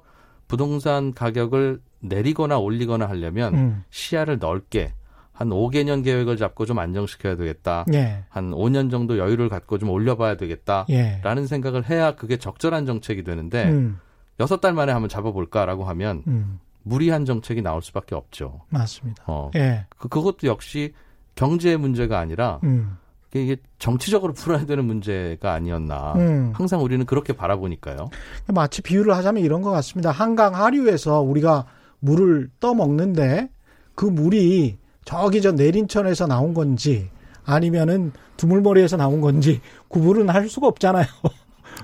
부동산 0.49 1.13
가격을 1.13 1.79
내리거나 2.01 2.57
올리거나 2.57 3.07
하려면 3.07 3.53
음. 3.53 3.83
시야를 3.89 4.37
넓게 4.39 4.93
한 5.31 5.47
5개년 5.47 6.03
계획을 6.03 6.35
잡고 6.35 6.65
좀 6.65 6.79
안정시켜야 6.79 7.37
되겠다. 7.37 7.85
예. 7.93 8.25
한 8.27 8.51
5년 8.51 8.91
정도 8.91 9.17
여유를 9.17 9.47
갖고 9.47 9.77
좀 9.77 9.89
올려봐야 9.91 10.35
되겠다. 10.35 10.85
예. 10.89 11.21
라는 11.23 11.47
생각을 11.47 11.89
해야 11.89 12.15
그게 12.15 12.35
적절한 12.35 12.85
정책이 12.85 13.23
되는데 13.23 13.69
음. 13.69 13.97
6달 14.39 14.73
만에 14.73 14.91
한번 14.91 15.07
잡아볼까라고 15.07 15.85
하면 15.85 16.23
음. 16.27 16.59
무리한 16.87 17.25
정책이 17.25 17.61
나올 17.61 17.81
수밖에 17.81 18.15
없죠. 18.15 18.61
맞습니다. 18.69 19.23
어. 19.27 19.51
예. 19.55 19.85
그, 19.97 20.07
그것도 20.07 20.47
역시 20.47 20.93
경제의 21.35 21.77
문제가 21.77 22.19
아니라 22.19 22.59
음. 22.63 22.97
이게 23.33 23.57
정치적으로 23.77 24.33
풀어야 24.33 24.65
되는 24.65 24.85
문제가 24.85 25.53
아니었나. 25.53 26.13
음. 26.13 26.51
항상 26.55 26.81
우리는 26.81 27.05
그렇게 27.05 27.33
바라보니까요. 27.33 28.09
마치 28.47 28.81
비유를 28.81 29.13
하자면 29.15 29.43
이런 29.43 29.61
것 29.61 29.69
같습니다. 29.71 30.11
한강 30.11 30.55
하류에서 30.55 31.21
우리가 31.21 31.65
물을 31.99 32.49
떠먹는데 32.59 33.49
그 33.95 34.05
물이 34.05 34.77
저기 35.05 35.41
저 35.41 35.51
내린천에서 35.51 36.25
나온 36.27 36.53
건지 36.53 37.09
아니면은 37.43 38.11
두물머리에서 38.37 38.97
나온 38.97 39.21
건지 39.21 39.61
구분은 39.87 40.29
할 40.29 40.49
수가 40.49 40.67
없잖아요. 40.67 41.05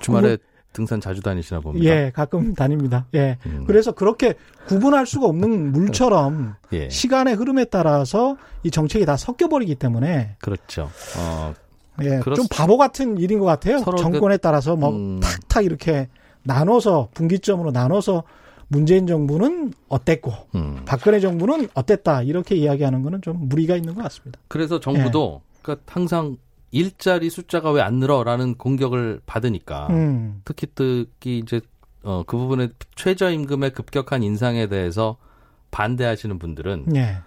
주말에 0.01 0.37
구분... 0.37 0.52
등산 0.73 0.99
자주 0.99 1.21
다니시나 1.21 1.59
봅니다. 1.59 1.86
예, 1.86 2.12
가끔 2.13 2.53
다닙니다. 2.53 3.05
예. 3.13 3.38
음. 3.45 3.63
그래서 3.65 3.91
그렇게 3.91 4.33
구분할 4.67 5.05
수가 5.05 5.27
없는 5.27 5.71
물처럼 5.71 6.55
예. 6.73 6.89
시간의 6.89 7.36
흐름에 7.36 7.65
따라서 7.65 8.38
이 8.63 8.71
정책이 8.71 9.05
다 9.05 9.15
섞여 9.15 9.47
버리기 9.47 9.75
때문에 9.75 10.36
그렇죠. 10.39 10.89
어, 11.17 11.53
예, 12.01 12.19
그렇... 12.19 12.36
좀 12.36 12.47
바보 12.51 12.77
같은 12.77 13.17
일인 13.19 13.39
것 13.39 13.45
같아요. 13.45 13.83
정권에 13.83 14.38
그... 14.38 14.41
따라서 14.41 14.75
뭐 14.75 14.89
음... 14.89 15.19
탁탁 15.19 15.63
이렇게 15.63 16.09
나눠서 16.41 17.09
분기점으로 17.13 17.71
나눠서 17.71 18.23
문재인 18.67 19.05
정부는 19.05 19.73
어땠고 19.88 20.33
음. 20.55 20.81
박근혜 20.86 21.19
정부는 21.19 21.69
어땠다 21.75 22.23
이렇게 22.23 22.55
이야기하는 22.55 23.03
거는 23.03 23.21
좀 23.21 23.47
무리가 23.47 23.75
있는 23.75 23.93
것 23.93 24.01
같습니다. 24.03 24.39
그래서 24.47 24.79
정부도 24.79 25.41
예. 25.43 25.59
그러니까 25.62 25.93
항상 25.93 26.38
일자리 26.73 27.29
숫자가 27.29 27.71
왜 27.71 27.83
안 27.83 27.95
늘어라는 27.95 28.55
공격을 28.55 29.21
받으니까 29.25 29.88
음. 29.89 30.41
특히 30.45 30.67
특히 30.73 31.39
이제 31.39 31.59
어, 32.03 32.23
그 32.25 32.38
부분에 32.38 32.69
최저임금의 32.95 33.71
급격한 33.71 34.23
인상에 34.23 34.67
대해서 34.67 35.17
반대하시는 35.71 36.39
분들은 36.39 36.95
예. 36.95 37.17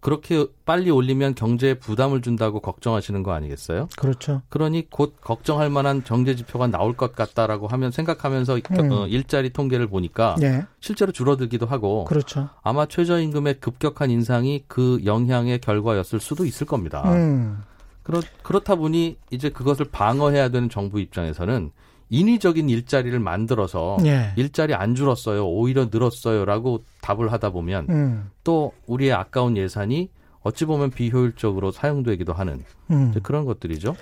그렇게 0.00 0.46
빨리 0.64 0.90
올리면 0.90 1.34
경제에 1.34 1.74
부담을 1.74 2.22
준다고 2.22 2.60
걱정하시는 2.60 3.22
거 3.22 3.32
아니겠어요? 3.32 3.88
그렇죠. 3.98 4.40
그러니 4.48 4.88
곧 4.88 5.14
걱정할 5.20 5.68
만한 5.68 6.02
경제 6.02 6.34
지표가 6.34 6.68
나올 6.68 6.96
것 6.96 7.14
같다라고 7.14 7.68
하면 7.68 7.90
생각하면서 7.90 8.56
음. 8.56 8.92
어, 8.92 9.06
일자리 9.06 9.50
통계를 9.50 9.88
보니까 9.88 10.36
네. 10.40 10.64
실제로 10.80 11.12
줄어들기도 11.12 11.66
하고 11.66 12.04
그렇죠. 12.04 12.48
아마 12.62 12.86
최저임금의 12.86 13.60
급격한 13.60 14.10
인상이 14.10 14.64
그 14.66 15.00
영향의 15.04 15.60
결과였을 15.60 16.18
수도 16.18 16.46
있을 16.46 16.66
겁니다. 16.66 17.02
음. 17.12 17.62
그렇, 18.10 18.22
그렇다 18.42 18.74
보니 18.74 19.16
이제 19.30 19.48
그것을 19.50 19.86
방어해야 19.90 20.48
되는 20.48 20.68
정부 20.68 21.00
입장에서는 21.00 21.70
인위적인 22.08 22.68
일자리를 22.68 23.16
만들어서 23.20 23.98
예. 24.04 24.32
일자리 24.36 24.74
안 24.74 24.96
줄었어요. 24.96 25.46
오히려 25.46 25.88
늘었어요라고 25.92 26.82
답을 27.02 27.30
하다 27.30 27.50
보면 27.50 27.86
음. 27.88 28.30
또 28.42 28.72
우리의 28.86 29.12
아까운 29.12 29.56
예산이 29.56 30.10
어찌 30.42 30.64
보면 30.64 30.90
비효율적으로 30.90 31.70
사용되기도 31.70 32.32
하는 32.32 32.64
음. 32.90 33.14
그런 33.22 33.44
것들이죠. 33.44 33.94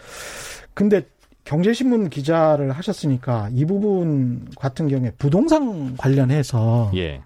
근데 0.73 1.03
경제신문 1.45 2.09
기자를 2.09 2.73
하셨으니까 2.73 3.51
이 3.53 3.67
부분 3.67 4.49
같은 4.59 4.89
경우에 4.89 5.13
부동산 5.19 5.97
관련해서 5.97 6.91
예. 6.95 7.21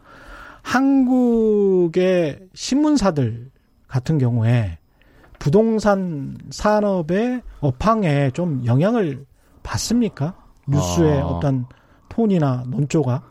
한국의 0.62 2.40
신문사들 2.54 3.50
같은 3.86 4.18
경우에 4.18 4.78
부동산 5.42 6.38
산업의 6.50 7.42
업황에 7.58 8.30
좀 8.30 8.64
영향을 8.64 9.24
받습니까? 9.64 10.36
뉴스의 10.68 11.20
아. 11.20 11.26
어떤 11.26 11.66
톤이나 12.08 12.62
논조가 12.68 13.24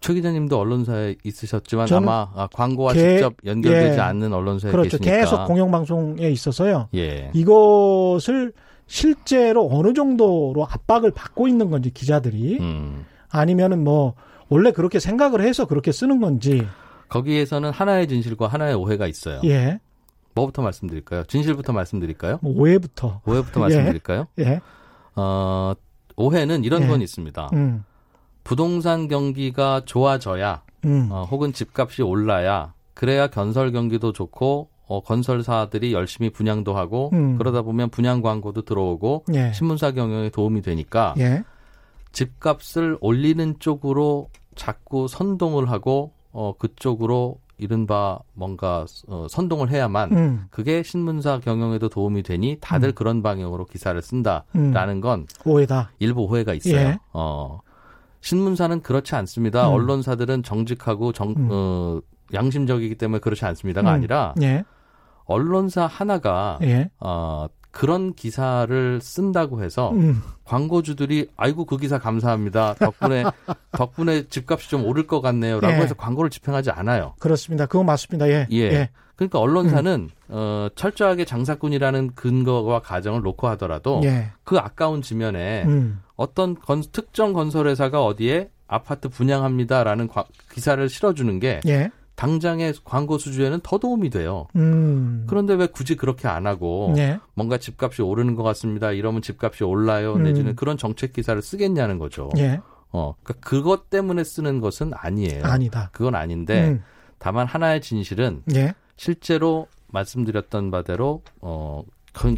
최 0.00 0.14
기자님도 0.14 0.58
언론사에 0.58 1.16
있으셨지만 1.24 1.92
아마 1.92 2.30
아, 2.34 2.48
광고와 2.50 2.94
개, 2.94 3.00
직접 3.00 3.34
연결되지 3.44 3.98
예, 3.98 4.00
않는 4.00 4.32
언론사에 4.32 4.70
그렇죠. 4.70 4.96
계시니까 4.96 5.16
계속 5.18 5.44
공영방송에 5.44 6.26
있어서요. 6.30 6.88
예. 6.94 7.30
이것을 7.34 8.54
실제로 8.86 9.68
어느 9.70 9.92
정도로 9.92 10.66
압박을 10.66 11.10
받고 11.10 11.48
있는 11.48 11.68
건지 11.68 11.90
기자들이 11.90 12.60
음. 12.60 13.04
아니면은 13.28 13.84
뭐 13.84 14.14
원래 14.48 14.70
그렇게 14.70 14.98
생각을 15.00 15.42
해서 15.42 15.66
그렇게 15.66 15.92
쓰는 15.92 16.18
건지 16.18 16.66
거기에서는 17.10 17.72
하나의 17.72 18.08
진실과 18.08 18.48
하나의 18.48 18.74
오해가 18.74 19.06
있어요. 19.06 19.42
예. 19.44 19.80
뭐부터 20.36 20.62
말씀드릴까요? 20.62 21.24
진실부터 21.24 21.72
말씀드릴까요? 21.72 22.38
뭐 22.42 22.52
오해부터. 22.56 23.22
오해부터 23.26 23.58
말씀드릴까요? 23.60 24.28
예. 24.38 24.42
예. 24.44 24.60
어, 25.16 25.72
오해는 26.16 26.62
이런 26.62 26.82
예. 26.82 26.86
건 26.86 27.00
있습니다. 27.00 27.50
음. 27.54 27.84
부동산 28.44 29.08
경기가 29.08 29.82
좋아져야 29.84 30.62
음. 30.84 31.08
어, 31.10 31.24
혹은 31.24 31.52
집값이 31.52 32.02
올라야 32.02 32.74
그래야 32.94 33.26
건설 33.26 33.72
경기도 33.72 34.12
좋고 34.12 34.68
어, 34.86 35.00
건설사들이 35.02 35.92
열심히 35.92 36.30
분양도 36.30 36.76
하고 36.76 37.10
음. 37.14 37.38
그러다 37.38 37.62
보면 37.62 37.90
분양 37.90 38.20
광고도 38.22 38.62
들어오고 38.62 39.24
예. 39.34 39.52
신문사 39.52 39.90
경영에 39.92 40.28
도움이 40.30 40.62
되니까 40.62 41.14
예. 41.18 41.42
집값을 42.12 42.98
올리는 43.00 43.56
쪽으로 43.58 44.28
자꾸 44.54 45.08
선동을 45.08 45.70
하고 45.70 46.12
어, 46.30 46.52
그쪽으로 46.58 47.38
이른바 47.58 48.18
뭔가 48.34 48.84
어, 49.08 49.26
선동을 49.30 49.70
해야만 49.70 50.12
음. 50.12 50.44
그게 50.50 50.82
신문사 50.82 51.40
경영에도 51.40 51.88
도움이 51.88 52.22
되니 52.22 52.58
다들 52.60 52.90
음. 52.90 52.94
그런 52.94 53.22
방향으로 53.22 53.64
기사를 53.64 54.00
쓴다라는 54.00 54.96
음. 54.96 55.00
건 55.00 55.26
오해다. 55.44 55.90
일부 55.98 56.22
오해가 56.22 56.54
있어요. 56.54 56.76
예. 56.76 56.98
어, 57.12 57.60
신문사는 58.20 58.82
그렇지 58.82 59.14
않습니다. 59.14 59.68
음. 59.68 59.74
언론사들은 59.74 60.42
정직하고 60.42 61.12
정, 61.12 61.30
음. 61.30 61.48
어, 61.50 62.00
양심적이기 62.34 62.96
때문에 62.96 63.20
그렇지 63.20 63.44
않습니다가 63.44 63.88
음. 63.88 63.94
아니라 63.94 64.34
예. 64.42 64.64
언론사 65.24 65.86
하나가 65.86 66.58
예. 66.62 66.90
어, 67.00 67.46
그런 67.76 68.14
기사를 68.14 69.00
쓴다고 69.02 69.62
해서 69.62 69.90
음. 69.90 70.22
광고주들이 70.44 71.28
아이고 71.36 71.66
그 71.66 71.76
기사 71.76 71.98
감사합니다. 71.98 72.72
덕분에 72.72 73.22
덕분에 73.72 74.28
집값이 74.28 74.70
좀 74.70 74.86
오를 74.86 75.06
것 75.06 75.20
같네요라고 75.20 75.74
예. 75.74 75.80
해서 75.80 75.94
광고를 75.94 76.30
집행하지 76.30 76.70
않아요. 76.70 77.12
그렇습니다. 77.18 77.66
그거 77.66 77.84
맞습니다. 77.84 78.30
예. 78.30 78.46
예. 78.50 78.56
예. 78.56 78.90
그러니까 79.14 79.40
언론사는 79.40 79.92
음. 79.92 80.10
어 80.28 80.68
철저하게 80.74 81.26
장사꾼이라는 81.26 82.14
근거와 82.14 82.80
가정을 82.80 83.20
놓고 83.20 83.46
하더라도 83.48 84.00
예. 84.04 84.30
그 84.42 84.56
아까운 84.56 85.02
지면에 85.02 85.64
음. 85.64 86.00
어떤 86.16 86.54
건, 86.54 86.82
특정 86.92 87.34
건설회사가 87.34 88.02
어디에 88.02 88.48
아파트 88.68 89.10
분양합니다라는 89.10 90.08
과, 90.08 90.24
기사를 90.50 90.88
실어주는 90.88 91.38
게 91.40 91.60
예. 91.66 91.90
당장의 92.16 92.74
광고 92.84 93.18
수주에는 93.18 93.60
더 93.62 93.78
도움이 93.78 94.10
돼요. 94.10 94.48
음. 94.56 95.24
그런데 95.28 95.54
왜 95.54 95.66
굳이 95.66 95.96
그렇게 95.96 96.28
안 96.28 96.46
하고 96.46 96.92
네. 96.96 97.18
뭔가 97.34 97.58
집값이 97.58 98.02
오르는 98.02 98.34
것 98.34 98.42
같습니다. 98.42 98.90
이러면 98.90 99.22
집값이 99.22 99.64
올라요. 99.64 100.14
음. 100.14 100.22
내지는 100.22 100.56
그런 100.56 100.78
정책 100.78 101.12
기사를 101.12 101.40
쓰겠냐는 101.40 101.98
거죠. 101.98 102.30
네. 102.34 102.58
어, 102.90 103.14
그러니까 103.22 103.48
그것 103.48 103.90
때문에 103.90 104.24
쓰는 104.24 104.60
것은 104.60 104.92
아니에요. 104.94 105.44
아니다. 105.44 105.90
그건 105.92 106.14
아닌데 106.14 106.70
음. 106.70 106.82
다만 107.18 107.46
하나의 107.46 107.82
진실은 107.82 108.42
네. 108.46 108.74
실제로 108.96 109.66
말씀드렸던 109.88 110.70
바대로 110.70 111.22
어 111.40 111.82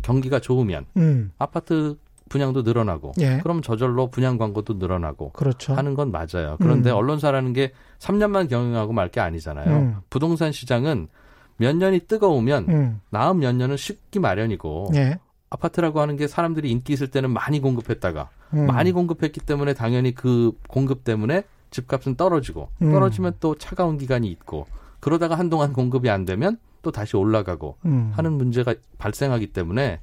경기가 0.03 0.41
좋으면 0.41 0.87
음. 0.97 1.31
아파트 1.39 1.97
분양도 2.29 2.63
늘어나고 2.63 3.13
예. 3.21 3.39
그럼 3.43 3.63
저절로 3.63 4.09
분양 4.09 4.37
광고도 4.39 4.75
늘어나고 4.75 5.33
그렇죠. 5.33 5.75
하는 5.75 5.95
건 5.95 6.11
맞아요. 6.11 6.57
그런데 6.61 6.91
음. 6.91 6.97
언론사라는 6.97 7.53
게 7.53 7.73
3년만 7.99 8.49
경영하고 8.49 8.93
말 8.93 9.09
게 9.09 9.21
아니잖아요. 9.21 9.77
음. 9.77 9.97
부동산 10.11 10.53
시장은 10.53 11.09
몇 11.57 11.75
년이 11.75 12.01
뜨거우면 12.01 12.67
음. 12.69 13.01
다음 13.11 13.41
몇 13.41 13.55
년은 13.55 13.77
식기 13.77 14.19
마련이고 14.21 14.91
예. 14.95 15.19
아파트라고 15.51 16.01
하는 16.01 16.17
게 16.17 16.27
사람들이 16.29 16.71
인기 16.71 16.93
있을 16.93 17.09
때는 17.09 17.31
많이 17.31 17.59
공급했다가 17.61 18.29
음. 18.55 18.67
많이 18.67 18.93
공급했기 18.93 19.41
때문에 19.41 19.73
당연히 19.75 20.15
그 20.15 20.53
공급 20.69 21.05
때문에 21.05 21.43
집값은 21.71 22.17
떨어지고 22.17 22.69
음. 22.83 22.93
떨어지면 22.93 23.35
또 23.41 23.55
차가운 23.57 23.97
기간이 23.99 24.29
있고 24.29 24.67
그러다가 25.01 25.39
한동안 25.39 25.73
공급이 25.73 26.11
안 26.11 26.25
되면 26.25 26.59
또 26.83 26.91
다시 26.91 27.17
올라가고 27.17 27.77
음. 27.87 28.13
하는 28.15 28.33
문제가 28.35 28.75
발생하기 28.99 29.49
때문에 29.53 30.01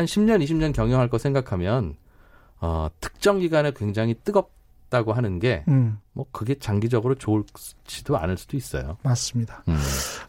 한 0.00 0.06
10년, 0.06 0.42
20년 0.42 0.72
경영할 0.72 1.08
거 1.08 1.18
생각하면 1.18 1.94
어, 2.58 2.88
특정 3.00 3.38
기간에 3.38 3.72
굉장히 3.76 4.14
뜨겁 4.24 4.50
있다고 4.90 5.12
하는 5.12 5.38
게뭐 5.38 5.62
음. 5.68 5.98
그게 6.32 6.56
장기적으로 6.56 7.14
좋지도 7.14 8.18
않을 8.18 8.36
수도 8.36 8.56
있어요. 8.56 8.96
맞습니다. 9.04 9.62
음. 9.68 9.78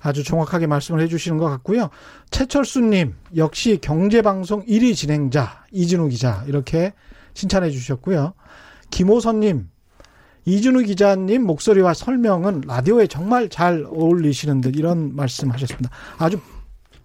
아주 0.01 0.23
정확하게 0.23 0.67
말씀을 0.67 1.01
해주시는 1.01 1.39
것 1.39 1.49
같고요. 1.49 1.89
최철수님 2.29 3.15
역시 3.37 3.79
경제방송 3.81 4.65
1위 4.67 4.95
진행자 4.95 5.65
이진우 5.71 6.09
기자 6.09 6.43
이렇게 6.47 6.93
칭찬해 7.33 7.71
주셨고요. 7.71 8.33
김호선님 8.91 9.67
이준우 10.45 10.83
기자님 10.83 11.43
목소리와 11.43 11.95
설명은 11.95 12.61
라디오에 12.67 13.07
정말 13.07 13.49
잘 13.49 13.85
어울리시는 13.87 14.61
듯 14.61 14.75
이런 14.75 15.15
말씀하셨습니다. 15.15 15.89
아주 16.19 16.39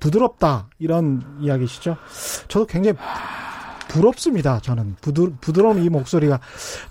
부드럽다 0.07 0.69
이런 0.79 1.23
이야기시죠. 1.41 1.97
저도 2.49 2.67
굉장히 2.67 2.97
부럽습니다. 3.89 4.61
저는 4.61 4.97
부드, 5.01 5.33
부드러운 5.41 5.83
이 5.83 5.89
목소리가 5.89 6.41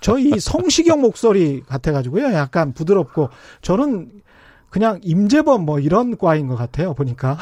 저희 0.00 0.38
성시경 0.38 1.00
목소리 1.00 1.62
같아가지고요. 1.62 2.32
약간 2.34 2.72
부드럽고 2.72 3.30
저는 3.62 4.10
그냥 4.70 4.98
임재범 5.02 5.64
뭐 5.64 5.78
이런 5.78 6.16
과인 6.18 6.46
것 6.48 6.56
같아요. 6.56 6.92
보니까. 6.94 7.38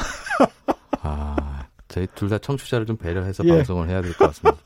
아 1.01 1.65
저희 1.87 2.07
둘 2.15 2.29
다 2.29 2.37
청취자를 2.37 2.85
좀 2.85 2.97
배려해서 2.97 3.43
예. 3.45 3.49
방송을 3.49 3.89
해야 3.89 4.01
될 4.01 4.13
것 4.13 4.27
같습니다. 4.27 4.57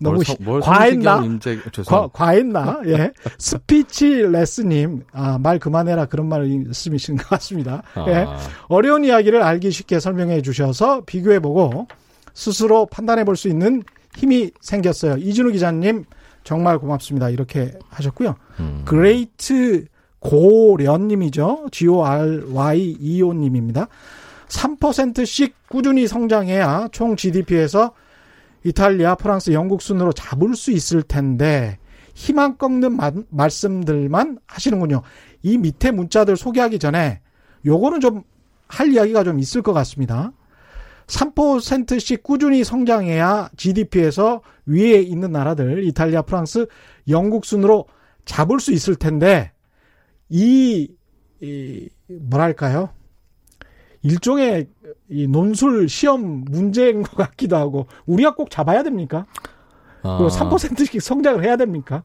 너무 0.00 0.22
뭘, 0.26 0.36
뭘 0.40 0.60
과했나? 0.60 1.24
임재, 1.24 1.58
과, 1.86 2.08
과했나? 2.12 2.80
예. 2.86 3.12
speechless님, 3.38 5.02
아, 5.12 5.38
말 5.38 5.58
그만해라 5.58 6.06
그런 6.06 6.28
말씀이신 6.28 7.16
것 7.16 7.28
같습니다. 7.28 7.82
아. 7.94 8.04
예. 8.08 8.26
어려운 8.68 9.04
이야기를 9.04 9.42
알기 9.42 9.70
쉽게 9.70 10.00
설명해 10.00 10.42
주셔서 10.42 11.02
비교해보고 11.06 11.86
스스로 12.34 12.86
판단해 12.86 13.24
볼 13.24 13.36
수 13.36 13.48
있는 13.48 13.82
힘이 14.16 14.50
생겼어요. 14.60 15.16
이준우 15.18 15.52
기자님 15.52 16.04
정말 16.44 16.78
고맙습니다. 16.78 17.30
이렇게 17.30 17.72
하셨고요. 17.88 18.34
음. 18.60 18.82
great 18.84 19.86
고려님이죠. 20.20 21.66
G-O-R-Y-E-O님입니다. 22.64 23.88
3%씩 24.48 25.54
꾸준히 25.68 26.06
성장해야 26.06 26.88
총 26.92 27.16
GDP에서 27.16 27.92
이탈리아, 28.64 29.14
프랑스, 29.14 29.52
영국 29.52 29.82
순으로 29.82 30.12
잡을 30.12 30.54
수 30.54 30.70
있을 30.72 31.02
텐데 31.02 31.78
희망 32.14 32.56
꺾는 32.56 32.96
마, 32.96 33.12
말씀들만 33.30 34.38
하시는군요. 34.46 35.02
이 35.42 35.58
밑에 35.58 35.90
문자들 35.90 36.36
소개하기 36.36 36.78
전에 36.78 37.20
요거는 37.64 38.00
좀 38.00 38.24
할 38.68 38.92
이야기가 38.92 39.24
좀 39.24 39.38
있을 39.38 39.62
것 39.62 39.72
같습니다. 39.72 40.32
3%씩 41.06 42.22
꾸준히 42.22 42.64
성장해야 42.64 43.50
GDP에서 43.56 44.42
위에 44.66 45.00
있는 45.00 45.32
나라들 45.32 45.84
이탈리아, 45.84 46.22
프랑스, 46.22 46.66
영국 47.08 47.44
순으로 47.44 47.86
잡을 48.24 48.58
수 48.58 48.72
있을 48.72 48.96
텐데 48.96 49.52
이, 50.30 50.90
이 51.40 51.88
뭐랄까요? 52.08 52.90
일종의 54.02 54.68
이 55.08 55.26
논술 55.26 55.88
시험 55.88 56.44
문제인 56.44 57.02
것 57.02 57.16
같기도 57.16 57.56
하고 57.56 57.86
우리가 58.06 58.34
꼭 58.34 58.50
잡아야 58.50 58.82
됩니까? 58.82 59.26
아. 60.02 60.18
3%씩 60.18 61.00
성장을 61.00 61.42
해야 61.44 61.56
됩니까? 61.56 62.04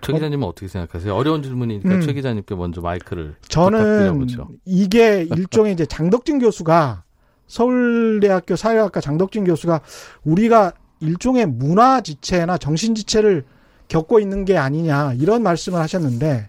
최 0.00 0.12
기자님은 0.12 0.46
어? 0.46 0.52
떻게 0.54 0.68
생각하세요? 0.68 1.14
어려운 1.14 1.42
질문이니까 1.42 1.88
음. 1.88 2.00
최 2.00 2.12
기자님께 2.12 2.54
먼저 2.54 2.80
마이크를 2.80 3.36
저는 3.48 4.26
이게 4.64 5.22
일종의 5.24 5.72
이제 5.72 5.86
장덕진 5.86 6.38
교수가 6.38 7.04
서울대학교 7.46 8.56
사회학과 8.56 9.00
장덕진 9.00 9.44
교수가 9.44 9.80
우리가 10.24 10.72
일종의 11.00 11.46
문화 11.46 12.00
지체나 12.00 12.58
정신 12.58 12.94
지체를 12.94 13.44
겪고 13.88 14.20
있는 14.20 14.44
게 14.44 14.56
아니냐 14.56 15.14
이런 15.14 15.42
말씀을 15.42 15.80
하셨는데 15.80 16.48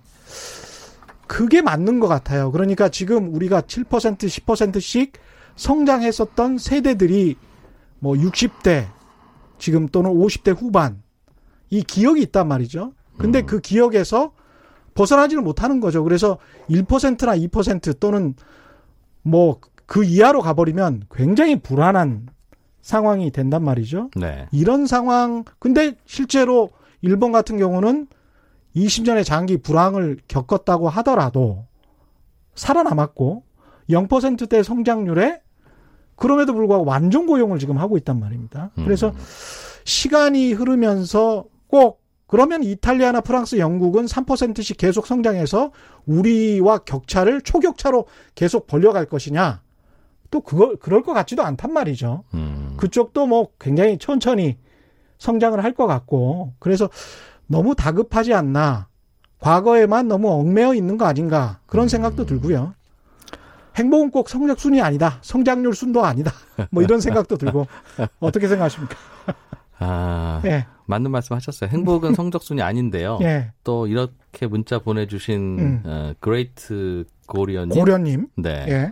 그게 1.28 1.62
맞는 1.62 2.00
것 2.00 2.08
같아요. 2.08 2.52
그러니까 2.52 2.90
지금 2.90 3.34
우리가 3.34 3.62
7% 3.62 4.18
10%씩 4.18 5.14
성장했었던 5.60 6.58
세대들이 6.58 7.36
뭐 8.00 8.16
60대 8.16 8.88
지금 9.58 9.88
또는 9.88 10.12
50대 10.12 10.56
후반 10.58 11.02
이 11.70 11.84
기억이 11.84 12.22
있단 12.24 12.48
말이죠. 12.48 12.94
근데 13.18 13.42
음. 13.42 13.46
그 13.46 13.60
기억에서 13.60 14.32
벗어나지를 14.94 15.44
못하는 15.44 15.80
거죠. 15.80 16.04
그래서 16.04 16.38
1%나 16.70 17.36
2% 17.36 18.00
또는 18.00 18.36
뭐 19.22 19.60
그 19.90 20.04
이하로 20.04 20.42
가버리면 20.42 21.06
굉장히 21.12 21.60
불안한 21.60 22.28
상황이 22.84 23.32
된단 23.32 23.64
말이죠. 23.64 24.12
네. 24.16 24.48
이런 24.52 24.86
상황, 24.86 25.44
근데 25.58 25.96
실제로 26.06 26.70
일본 27.02 27.32
같은 27.32 27.58
경우는 27.58 28.06
20년의 28.76 29.26
장기 29.26 29.58
불황을 29.58 30.20
겪었다고 30.28 30.90
하더라도 30.90 31.66
살아남았고 32.54 33.44
0%대 33.90 34.62
성장률에 34.62 35.42
그럼에도 36.20 36.54
불구하고 36.54 36.86
완전 36.86 37.26
고용을 37.26 37.60
지금 37.60 37.78
하고 37.78 37.98
있단 37.98 38.20
말입니다. 38.20 38.72
그래서 38.76 39.10
음. 39.10 39.16
시간이 39.86 40.54
흐르면서 40.54 41.46
꼭 41.68 42.02
그러면 42.28 42.62
이탈리아나 42.64 43.22
프랑스, 43.22 43.58
영국은 43.58 44.06
3%씩 44.06 44.78
계속 44.78 45.08
성장해서 45.08 45.72
우리와 46.06 46.80
격차를 46.80 47.42
초격차로 47.42 48.06
계속 48.36 48.68
벌려갈 48.68 49.06
것이냐? 49.06 49.62
또 50.30 50.42
그걸 50.42 50.76
그럴 50.76 51.02
것 51.02 51.14
같지도 51.14 51.42
않단 51.44 51.74
말이죠. 51.74 52.24
음. 52.36 52.76
그쪽도 52.78 53.26
뭐 53.26 53.48
굉장히 53.60 53.98
천천히 53.98 54.58
성장을 55.18 55.62
할 55.64 55.74
것 55.74 55.88
같고 55.88 56.54
그래서 56.60 56.90
너무 57.48 57.74
다급하지 57.74 58.34
않나. 58.36 58.88
과거에만 59.40 60.08
너무 60.08 60.30
얽매여 60.32 60.76
있는 60.76 60.98
거 60.98 61.06
아닌가. 61.06 61.62
그런 61.66 61.86
음. 61.86 61.88
생각도 61.88 62.26
들고요. 62.28 62.76
행복은 63.80 64.12
꼭 64.12 64.30
성적 64.30 64.60
순이 64.60 64.82
아니다. 64.82 65.20
성장률 65.22 65.74
순도 65.74 66.06
아니다. 66.06 66.32
뭐 66.72 66.84
이런 66.84 67.00
생각도 67.00 67.38
들고. 67.38 67.68
어떻게 68.20 68.48
생각하십니까? 68.48 68.96
아, 69.80 70.42
예. 70.46 70.66
맞는 70.86 71.12
말씀 71.12 71.36
하셨어요. 71.36 71.70
행복은 71.70 72.14
성적 72.14 72.44
순이 72.44 72.62
아닌데요. 72.62 73.20
예. 73.22 73.52
또 73.64 73.88
이렇게 73.88 74.48
문자 74.48 74.80
보내주신 74.80 75.60
음. 75.60 75.84
어, 75.86 76.14
great 76.20 77.06
고리언님. 77.28 77.78
고려님. 77.78 78.28
네. 78.36 78.66
예. 78.68 78.92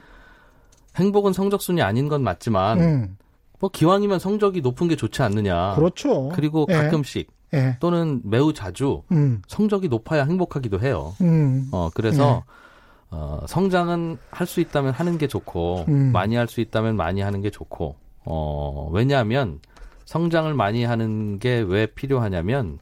행복은 0.95 1.33
성적 1.33 1.61
순이 1.61 1.81
아닌 1.81 2.07
건 2.07 2.23
맞지만 2.23 2.79
음. 2.79 3.17
뭐 3.59 3.69
기왕이면 3.69 4.19
성적이 4.19 4.61
높은 4.61 4.87
게 4.87 4.95
좋지 4.95 5.21
않느냐. 5.21 5.75
그렇죠. 5.75 6.29
그리고 6.29 6.65
예. 6.69 6.73
가끔씩 6.73 7.29
예. 7.53 7.77
또는 7.79 8.21
매우 8.23 8.53
자주 8.53 9.03
음. 9.11 9.41
성적이 9.47 9.89
높아야 9.89 10.23
행복하기도 10.23 10.79
해요. 10.79 11.15
음. 11.21 11.67
어 11.71 11.89
그래서 11.93 12.43
예. 12.45 12.66
어, 13.09 13.39
성장은 13.47 14.17
할 14.31 14.47
수 14.47 14.59
있다면 14.59 14.93
하는 14.93 15.17
게 15.17 15.27
좋고 15.27 15.85
음. 15.87 16.11
많이 16.11 16.35
할 16.35 16.47
수 16.47 16.61
있다면 16.61 16.95
많이 16.97 17.21
하는 17.21 17.41
게 17.41 17.49
좋고 17.49 17.95
어 18.25 18.89
왜냐하면 18.91 19.59
성장을 20.05 20.53
많이 20.53 20.83
하는 20.83 21.39
게 21.39 21.61
왜 21.61 21.85
필요하냐면 21.85 22.79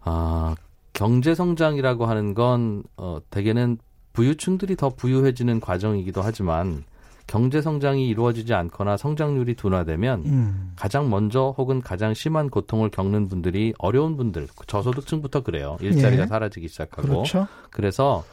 아 0.00 0.54
경제 0.92 1.34
성장이라고 1.34 2.06
하는 2.06 2.34
건 2.34 2.82
어, 2.96 3.18
대개는 3.30 3.78
부유층들이 4.12 4.76
더 4.76 4.88
부유해지는 4.90 5.60
과정이기도 5.60 6.22
하지만 6.22 6.84
경제 7.26 7.60
성장이 7.62 8.08
이루어지지 8.08 8.54
않거나 8.54 8.96
성장률이 8.96 9.54
둔화되면 9.54 10.22
음. 10.24 10.72
가장 10.76 11.08
먼저 11.10 11.54
혹은 11.56 11.80
가장 11.82 12.14
심한 12.14 12.48
고통을 12.50 12.90
겪는 12.90 13.28
분들이 13.28 13.74
어려운 13.78 14.16
분들 14.16 14.48
저소득층부터 14.66 15.42
그래요 15.42 15.76
일자리가 15.80 16.22
예. 16.22 16.26
사라지기 16.26 16.68
시작하고 16.68 17.06
그렇죠. 17.08 17.46
그래서 17.70 18.24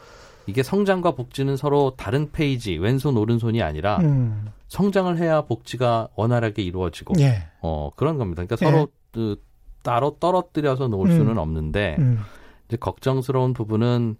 이게 0.46 0.62
성장과 0.62 1.12
복지는 1.12 1.56
서로 1.56 1.94
다른 1.96 2.30
페이지 2.30 2.76
왼손 2.76 3.16
오른손이 3.16 3.62
아니라 3.62 3.98
음. 3.98 4.46
성장을 4.68 5.16
해야 5.18 5.42
복지가 5.42 6.08
원활하게 6.14 6.62
이루어지고 6.62 7.14
예. 7.20 7.48
어 7.60 7.90
그런 7.96 8.18
겁니다. 8.18 8.44
그러니까 8.44 8.56
예. 8.66 8.70
서로 8.70 8.88
그, 9.12 9.42
따로 9.82 10.16
떨어뜨려서 10.18 10.88
놓을 10.88 11.10
음. 11.10 11.16
수는 11.16 11.38
없는데 11.38 11.96
음. 11.98 12.20
이제 12.66 12.76
걱정스러운 12.76 13.52
부분은 13.52 14.16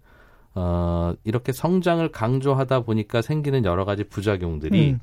어, 0.55 1.15
이렇게 1.25 1.53
성장을 1.53 2.07
강조하다 2.11 2.81
보니까 2.81 3.21
생기는 3.21 3.65
여러 3.65 3.85
가지 3.85 4.05
부작용들이 4.05 4.93
음. 4.93 5.01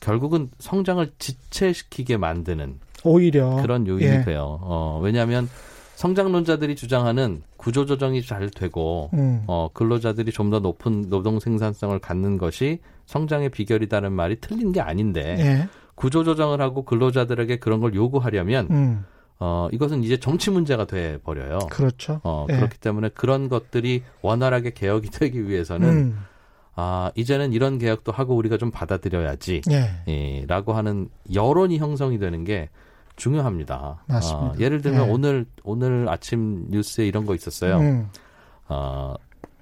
결국은 0.00 0.50
성장을 0.58 1.12
지체시키게 1.18 2.16
만드는 2.16 2.78
오히려 3.04 3.56
그런 3.56 3.86
요인이 3.86 4.10
예. 4.10 4.22
돼요. 4.22 4.58
어, 4.62 5.00
왜냐하면 5.02 5.48
성장론자들이 5.94 6.76
주장하는 6.76 7.42
구조조정이 7.56 8.22
잘 8.22 8.50
되고 8.50 9.10
음. 9.14 9.42
어, 9.46 9.68
근로자들이 9.72 10.32
좀 10.32 10.50
더 10.50 10.58
높은 10.60 11.08
노동 11.08 11.40
생산성을 11.40 11.98
갖는 12.00 12.36
것이 12.38 12.78
성장의 13.06 13.48
비결이다는 13.50 14.12
말이 14.12 14.36
틀린 14.40 14.72
게 14.72 14.80
아닌데 14.80 15.36
예. 15.38 15.68
구조조정을 15.94 16.60
하고 16.60 16.84
근로자들에게 16.84 17.56
그런 17.58 17.80
걸 17.80 17.94
요구하려면 17.94 18.68
음. 18.70 19.04
어, 19.40 19.68
이것은 19.72 20.04
이제 20.04 20.18
정치 20.18 20.50
문제가 20.50 20.84
돼 20.86 21.18
버려요. 21.24 21.58
그렇죠. 21.70 22.20
어, 22.24 22.46
예. 22.50 22.56
그렇기 22.56 22.78
때문에 22.78 23.08
그런 23.14 23.48
것들이 23.48 24.02
원활하게 24.22 24.70
개혁이 24.70 25.10
되기 25.18 25.48
위해서는 25.48 25.88
음. 25.88 26.18
아, 26.76 27.10
이제는 27.14 27.52
이런 27.52 27.78
개혁도 27.78 28.12
하고 28.12 28.34
우리가 28.36 28.58
좀 28.58 28.70
받아들여야지. 28.70 29.62
예. 29.70 29.90
예. 30.08 30.44
라고 30.46 30.72
하는 30.72 31.08
여론이 31.32 31.78
형성이 31.78 32.18
되는 32.18 32.44
게 32.44 32.68
중요합니다. 33.16 34.02
맞습니다. 34.06 34.46
어, 34.48 34.54
예를 34.58 34.80
들면 34.82 35.06
예. 35.06 35.10
오늘 35.10 35.46
오늘 35.62 36.08
아침 36.08 36.66
뉴스에 36.70 37.06
이런 37.06 37.26
거 37.26 37.34
있었어요. 37.34 37.78
음. 37.78 38.08
어, 38.68 39.14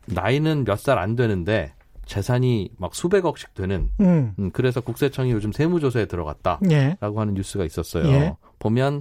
나이는 0.07 0.65
몇 0.65 0.79
살 0.79 0.99
안 0.99 1.17
되는데 1.17 1.73
재산이 2.07 2.71
막 2.79 2.95
수백억씩 2.95 3.55
되는 3.55 3.89
음. 4.01 4.35
음, 4.39 4.51
그래서 4.53 4.81
국세청이 4.81 5.31
요즘 5.31 5.53
세무조사에 5.53 6.07
들어갔다라고 6.07 6.73
예. 6.73 6.97
하는 7.01 7.35
뉴스가 7.35 7.65
있었어요. 7.65 8.07
예. 8.09 8.37
보면 8.59 9.01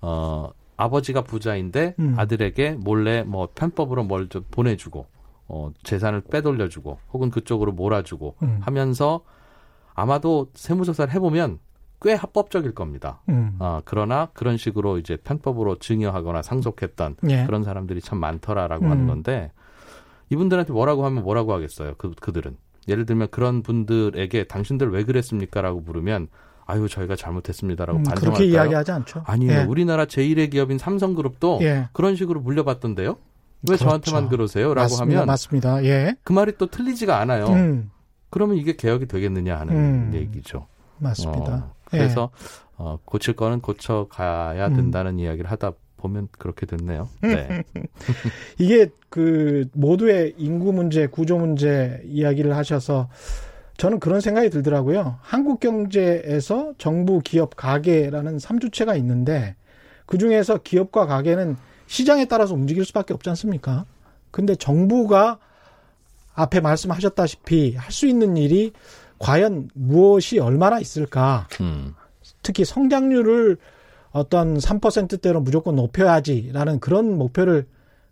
어 0.00 0.50
아버지가 0.76 1.22
부자인데 1.22 1.94
음. 1.98 2.14
아들에게 2.18 2.72
몰래 2.80 3.22
뭐 3.24 3.48
편법으로 3.54 4.04
뭘 4.04 4.28
좀 4.28 4.44
보내주고 4.50 5.06
어 5.48 5.70
재산을 5.82 6.20
빼돌려주고 6.22 6.98
혹은 7.12 7.30
그쪽으로 7.30 7.72
몰아주고 7.72 8.36
음. 8.42 8.58
하면서 8.62 9.20
아마도 9.94 10.48
세무조사를 10.54 11.12
해보면 11.14 11.58
꽤 12.00 12.14
합법적일 12.14 12.74
겁니다. 12.74 13.20
음. 13.28 13.56
어, 13.58 13.80
그러나 13.84 14.28
그런 14.32 14.56
식으로 14.56 14.98
이제 14.98 15.16
편법으로 15.16 15.78
증여하거나 15.78 16.42
상속했던 16.42 17.16
예. 17.28 17.44
그런 17.44 17.64
사람들이 17.64 18.00
참 18.00 18.18
많더라라고 18.18 18.84
음. 18.86 18.90
하는 18.90 19.06
건데 19.06 19.50
이분들한테 20.30 20.72
뭐라고 20.72 21.04
하면 21.06 21.24
뭐라고 21.24 21.52
하겠어요. 21.52 21.94
그 21.98 22.12
그들은 22.20 22.56
예를 22.86 23.04
들면 23.04 23.28
그런 23.30 23.62
분들에게 23.62 24.44
당신들 24.44 24.90
왜 24.90 25.04
그랬습니까라고 25.04 25.80
물으면 25.80 26.28
아유 26.66 26.88
저희가 26.88 27.16
잘못했습니다라고 27.16 27.98
음, 27.98 28.02
반성할까요? 28.04 28.36
그렇게 28.36 28.52
이야기하지 28.52 28.92
않죠. 28.92 29.22
아니요. 29.26 29.52
예. 29.52 29.64
우리나라 29.64 30.04
제1의 30.04 30.50
기업인 30.50 30.78
삼성그룹도 30.78 31.60
예. 31.62 31.88
그런 31.92 32.14
식으로 32.14 32.40
물려받던데요. 32.40 33.10
왜 33.10 33.16
그렇죠. 33.66 33.84
저한테만 33.84 34.28
그러세요? 34.28 34.74
라고 34.74 34.84
맞습니다. 34.84 35.16
하면 35.16 35.26
맞습니다. 35.26 35.84
예. 35.84 36.14
그 36.22 36.32
말이 36.32 36.52
또 36.58 36.66
틀리지가 36.66 37.18
않아요. 37.20 37.46
음. 37.46 37.90
그러면 38.30 38.56
이게 38.56 38.76
개혁이 38.76 39.06
되겠느냐 39.06 39.58
하는 39.58 39.74
음. 39.74 40.10
얘기죠. 40.14 40.66
맞습니다. 40.98 41.54
어, 41.54 41.74
그래서 41.90 42.30
예. 42.32 42.68
어, 42.76 42.98
고칠 43.04 43.34
거는 43.34 43.60
고쳐 43.60 44.06
가야 44.10 44.68
음. 44.68 44.74
된다는 44.74 45.14
음. 45.14 45.18
이야기를 45.20 45.50
하다 45.50 45.72
보면 45.96 46.28
그렇게 46.38 46.64
됐네요. 46.66 47.08
네. 47.22 47.64
이게 48.58 48.88
그 49.10 49.68
모두의 49.72 50.34
인구 50.38 50.72
문제, 50.72 51.06
구조 51.06 51.38
문제 51.38 52.00
이야기를 52.04 52.56
하셔서 52.56 53.08
저는 53.78 54.00
그런 54.00 54.20
생각이 54.20 54.50
들더라고요. 54.50 55.18
한국 55.22 55.60
경제에서 55.60 56.72
정부, 56.78 57.20
기업, 57.20 57.56
가계라는 57.56 58.38
삼주체가 58.38 58.94
있는데 58.96 59.56
그 60.06 60.18
중에서 60.18 60.58
기업과 60.58 61.06
가계는 61.06 61.56
시장에 61.86 62.26
따라서 62.26 62.54
움직일 62.54 62.84
수밖에 62.84 63.14
없지 63.14 63.28
않습니까? 63.30 63.84
근데 64.30 64.54
정부가 64.54 65.38
앞에 66.34 66.60
말씀하셨다시피 66.60 67.74
할 67.76 67.90
수 67.92 68.06
있는 68.06 68.36
일이 68.36 68.72
과연 69.18 69.70
무엇이 69.74 70.38
얼마나 70.38 70.78
있을까? 70.80 71.48
음. 71.60 71.94
특히 72.42 72.64
성장률을 72.64 73.56
어떤 74.10 74.56
3%대로 74.58 75.40
무조건 75.40 75.76
높여야지라는 75.76 76.80
그런 76.80 77.16
목표를 77.18 77.66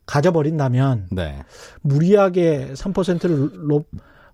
가져버린다면 0.05 1.09
네. 1.11 1.37
무리하게 1.83 2.73
3%를 2.75 3.51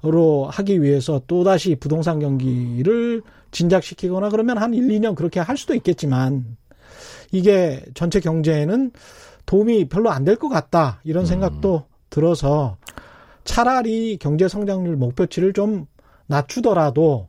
높으로 0.03 0.47
하기 0.51 0.83
위해서 0.83 1.21
또다시 1.27 1.77
부동산 1.77 2.19
경기를 2.21 3.23
진작시키거나 3.53 4.29
그러면 4.31 4.59
한 4.59 4.75
1, 4.75 4.89
2년 4.89 5.15
그렇게 5.15 5.41
할 5.41 5.57
수도 5.57 5.75
있겠지만 5.75 6.57
이게 7.31 7.83
전체 7.95 8.21
경제에는 8.21 8.91
도움이 9.47 9.89
별로 9.89 10.11
안 10.11 10.25
될 10.25 10.37
것 10.37 10.49
같다 10.49 11.01
이런 11.05 11.25
생각도 11.27 11.77
음. 11.77 11.93
들어서 12.11 12.77
차라리 13.45 14.19
경제 14.19 14.49
성장률 14.49 14.97
목표치를 14.97 15.53
좀 15.53 15.87
낮추더라도 16.33 17.29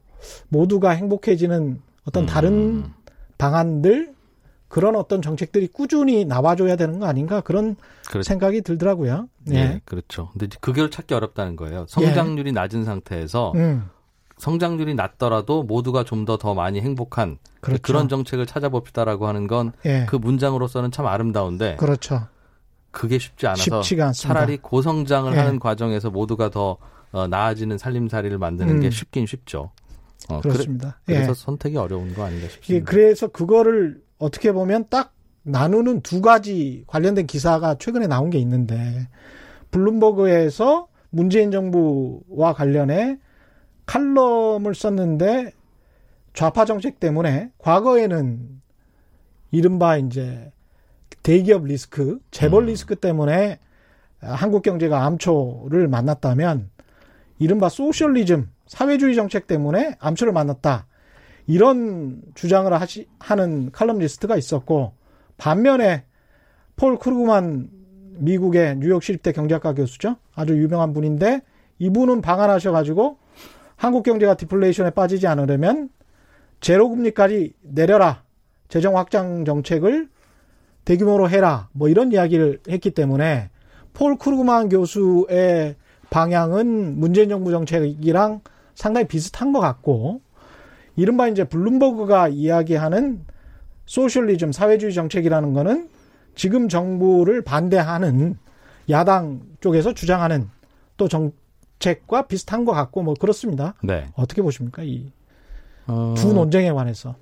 모두가 0.50 0.92
행복해지는 0.92 1.82
어떤 2.06 2.26
다른 2.26 2.54
음. 2.54 2.94
방안들 3.38 4.13
그런 4.70 4.96
어떤 4.96 5.22
정책들이 5.22 5.68
꾸준히 5.68 6.26
나와줘야 6.26 6.76
되는 6.76 7.00
거 7.00 7.06
아닌가 7.06 7.42
그런 7.42 7.76
그렇... 8.10 8.24
생각이 8.24 8.62
들더라고요. 8.62 9.28
예. 9.50 9.54
네, 9.54 9.82
그렇죠. 9.86 10.30
근데 10.32 10.48
그걸 10.62 10.89
찾기 10.89 11.13
어렵다는 11.13 11.56
거예요. 11.56 11.86
성장률이 11.88 12.50
예. 12.50 12.52
낮은 12.54 12.84
상태에서 12.84 13.52
음. 13.56 13.89
성장률이 14.38 14.96
낮더라도 14.96 15.63
모두가 15.63 16.04
좀 16.04 16.26
더더 16.26 16.42
더 16.42 16.54
많이 16.54 16.82
행복한 16.82 17.38
그렇죠. 17.62 17.82
그런 17.84 18.10
정책을 18.10 18.46
찾아봅시다라고 18.48 19.28
하는 19.28 19.48
건그 19.48 19.78
예. 19.86 20.06
그 20.10 20.16
문장으로서는 20.16 20.92
참 20.92 21.06
아름다운데 21.06 21.76
그렇죠. 21.76 22.28
그게 22.89 23.20
쉽지 23.20 23.48
않아서 23.48 23.82
차라리 24.13 24.58
고성장을 24.58 25.32
예. 25.34 25.38
하는 25.38 25.60
과정에서 25.60 26.10
모두가 26.10 26.50
더 26.50 26.78
어, 27.13 27.28
나아지는 27.28 27.78
살림살이를 27.78 28.38
만드는 28.39 28.76
음. 28.76 28.82
게 28.82 28.89
쉽긴 28.89 29.26
쉽죠. 29.26 29.71
어, 30.30 30.41
그렇습니다. 30.41 30.99
그래, 31.06 31.23
서 31.23 31.30
예. 31.30 31.34
선택이 31.34 31.78
어려운 31.78 32.13
거 32.13 32.23
아닌가 32.23 32.47
싶습니다. 32.49 32.89
그래서 32.89 33.28
그거를 33.28 34.02
어떻게 34.17 34.52
보면 34.52 34.88
딱 34.89 35.13
나누는 35.43 36.02
두 36.02 36.21
가지 36.21 36.84
관련된 36.88 37.28
기사가 37.28 37.76
최근에 37.76 38.08
나온 38.08 38.30
게 38.30 38.39
있는데 38.39 39.08
블룸버그에서 39.71 40.88
문재인 41.12 41.52
정부와 41.52 42.54
관련해 42.54 43.19
칼럼을 43.86 44.73
썼는데 44.73 45.52
좌파 46.34 46.65
정책 46.65 46.99
때문에 46.99 47.52
과거에는 47.60 48.62
이른바 49.52 49.97
이제 49.97 50.52
대기업 51.21 51.65
리스크, 51.65 52.19
재벌 52.32 52.63
음. 52.63 52.67
리스크 52.67 52.95
때문에 52.95 53.60
한국 54.19 54.63
경제가 54.63 55.06
암초를 55.06 55.89
만났다면 55.89 56.71
이른바 57.39 57.69
소셜리즘, 57.69 58.50
사회주의 58.67 59.15
정책 59.15 59.48
때문에 59.48 59.96
암초를 60.00 60.34
만났다. 60.34 60.88
이런 61.48 62.22
주장을 62.36 62.72
하시, 62.72 63.08
하는 63.19 63.72
칼럼리스트가 63.72 64.38
있었고 64.38 64.93
반면에 65.38 66.06
폴 66.76 66.98
크루그만 66.98 67.69
미국의 68.17 68.78
뉴욕 68.78 69.04
시립대 69.04 69.32
경제학과 69.32 69.74
교수죠. 69.74 70.17
아주 70.36 70.58
유명한 70.58 70.93
분인데 70.93 71.41
이분은 71.80 72.22
방한하셔가지고 72.22 73.17
한국 73.76 74.04
경제가 74.04 74.36
디플레이션에 74.36 74.91
빠지지 74.91 75.28
않으려면 75.28 75.89
제로 76.62 76.89
금리까지 76.89 77.54
내려라. 77.62 78.24
재정 78.69 78.98
확장 78.98 79.43
정책을 79.46 80.10
대규모로 80.86 81.30
해라. 81.30 81.69
뭐 81.74 81.89
이런 81.89 82.12
이야기를 82.12 82.62
했기 82.69 82.91
때문에 82.91 83.50
폴 83.93 84.17
크루그만 84.17 84.69
교수의 84.69 85.76
방향은 86.13 86.99
문재인 86.99 87.28
정부 87.28 87.49
정책이랑 87.49 88.41
상당히 88.76 89.08
비슷한 89.08 89.52
것 89.52 89.60
같고 89.60 90.21
이른바 90.95 91.28
이제 91.28 91.43
블룸버그가 91.43 92.28
이야기하는 92.28 93.26
소셜리즘 93.88 94.52
사회주의 94.52 94.93
정책이라는 94.93 95.54
거는 95.54 95.89
지금 96.36 96.69
정부를 96.69 97.43
반대하는 97.43 98.38
야당 98.91 99.41
쪽에서 99.60 99.95
주장하는 99.95 100.49
또 100.97 101.08
정책과 101.08 102.28
비슷한 102.28 102.63
것 102.63 102.73
같고 102.73 103.02
뭐 103.02 103.15
그렇습니다. 103.15 103.73
네. 103.82 104.06
어떻게 104.13 104.43
보십니까 104.43 104.84
이두 104.84 105.10
어... 105.88 106.13
논쟁에 106.15 106.71
관해서 106.71 107.15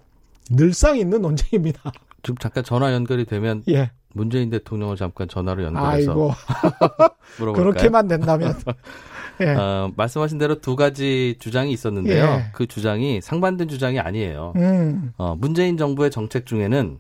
늘상 0.50 0.98
있는 0.98 1.22
논쟁입니다. 1.22 1.94
지금 2.24 2.38
잠깐 2.40 2.66
전화 2.66 2.92
연결이 2.92 3.24
되면 3.24 3.64
예. 3.70 3.92
문재인 4.14 4.50
대통령을 4.50 4.96
잠깐 4.96 5.28
전화로 5.28 5.64
연결해서 5.64 6.12
아이고 6.12 6.32
그렇게만 7.56 8.08
된다면 8.08 8.56
예. 9.42 9.50
어, 9.56 9.92
말씀하신 9.96 10.38
대로 10.38 10.62
두 10.62 10.76
가지 10.76 11.36
주장이 11.40 11.72
있었는데요. 11.72 12.24
예. 12.24 12.46
그 12.54 12.68
주장이 12.68 13.22
상반된 13.22 13.68
주장이 13.70 14.00
아니에요. 14.00 14.54
음. 14.56 15.14
어, 15.18 15.36
문재인 15.36 15.78
정부의 15.78 16.12
정책 16.12 16.46
중에는 16.46 17.00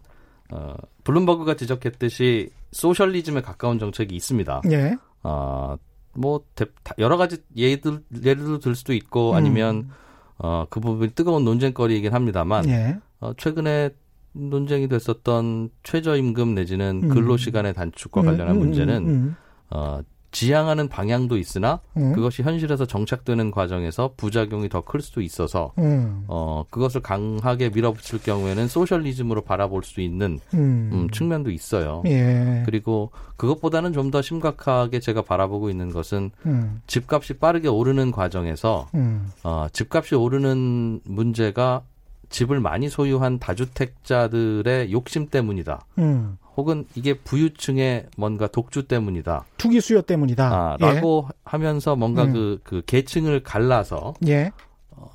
어, 0.50 0.74
블룸버그가 1.04 1.56
지적했듯이 1.56 2.50
소셜리즘에 2.72 3.42
가까운 3.42 3.78
정책이 3.80 4.16
있습니다. 4.16 4.62
예. 4.72 4.96
어, 5.24 5.76
뭐 6.14 6.42
여러 6.98 7.18
가지 7.18 7.38
예들 7.56 8.02
예를 8.24 8.60
들 8.60 8.76
수도 8.76 8.94
있고 8.94 9.32
음. 9.32 9.36
아니면 9.36 9.90
어, 10.38 10.66
그 10.70 10.80
부분이 10.80 11.12
뜨거운 11.12 11.46
논쟁거리이긴 11.46 12.14
합니다만 12.14 12.68
예. 12.70 12.98
어, 13.20 13.34
최근에 13.38 13.92
논쟁이 14.34 14.88
됐었던 14.88 15.70
최저임금 15.84 16.56
내지는 16.56 17.02
음. 17.04 17.10
근로시간의 17.10 17.74
단축과 17.74 18.22
관련한 18.22 18.56
음, 18.56 18.62
음, 18.62 18.66
문제는 18.66 19.08
음, 19.08 19.36
어, 19.72 20.02
지향하는 20.34 20.88
방향도 20.88 21.38
있으나 21.38 21.82
음. 21.98 22.14
그것이 22.14 22.42
현실에서 22.42 22.86
정착되는 22.86 23.52
과정에서 23.52 24.14
부작용이 24.16 24.70
더 24.70 24.80
클 24.82 25.02
수도 25.02 25.20
있어서 25.20 25.74
음. 25.78 26.24
어 26.30 26.64
그것을 26.70 27.02
강하게 27.02 27.70
밀어붙일 27.70 28.24
경우에는 28.24 28.70
소셜리즘으로 28.70 29.42
바라볼 29.42 29.84
수 29.84 30.00
있는 30.00 30.40
음. 30.54 30.90
음 30.94 31.10
측면도 31.10 31.52
있어요. 31.52 32.02
예. 32.06 32.64
그리고 32.66 33.12
그것보다는 33.36 33.92
좀 33.92 34.10
더 34.12 34.22
심각하게 34.22 35.02
제가 35.02 35.22
바라보고 35.22 35.70
있는 35.70 35.92
것은 35.92 36.32
음. 36.46 36.82
집값이 36.88 37.34
빠르게 37.34 37.68
오르는 37.68 38.12
과정에서 38.12 38.88
음. 38.96 39.28
어 39.44 39.68
집값이 39.74 40.16
오르는 40.16 41.02
문제가 41.04 41.84
집을 42.32 42.60
많이 42.60 42.90
소유한 42.90 43.38
다주택자들의 43.38 44.92
욕심 44.92 45.28
때문이다. 45.28 45.86
음. 46.00 46.38
혹은 46.58 46.86
이게 46.96 47.14
부유층의 47.14 48.08
뭔가 48.18 48.48
독주 48.48 48.88
때문이다. 48.88 49.46
투기 49.58 49.80
수요 49.80 50.02
때문이다. 50.02 50.46
아, 50.48 50.78
라고 50.80 51.28
예. 51.28 51.38
하면서 51.46 51.96
뭔가 51.96 52.24
음. 52.24 52.34
그, 52.34 52.60
그 52.64 52.82
계층을 52.86 53.44
갈라서 53.44 54.16
예. 54.28 54.52
어, 54.92 55.10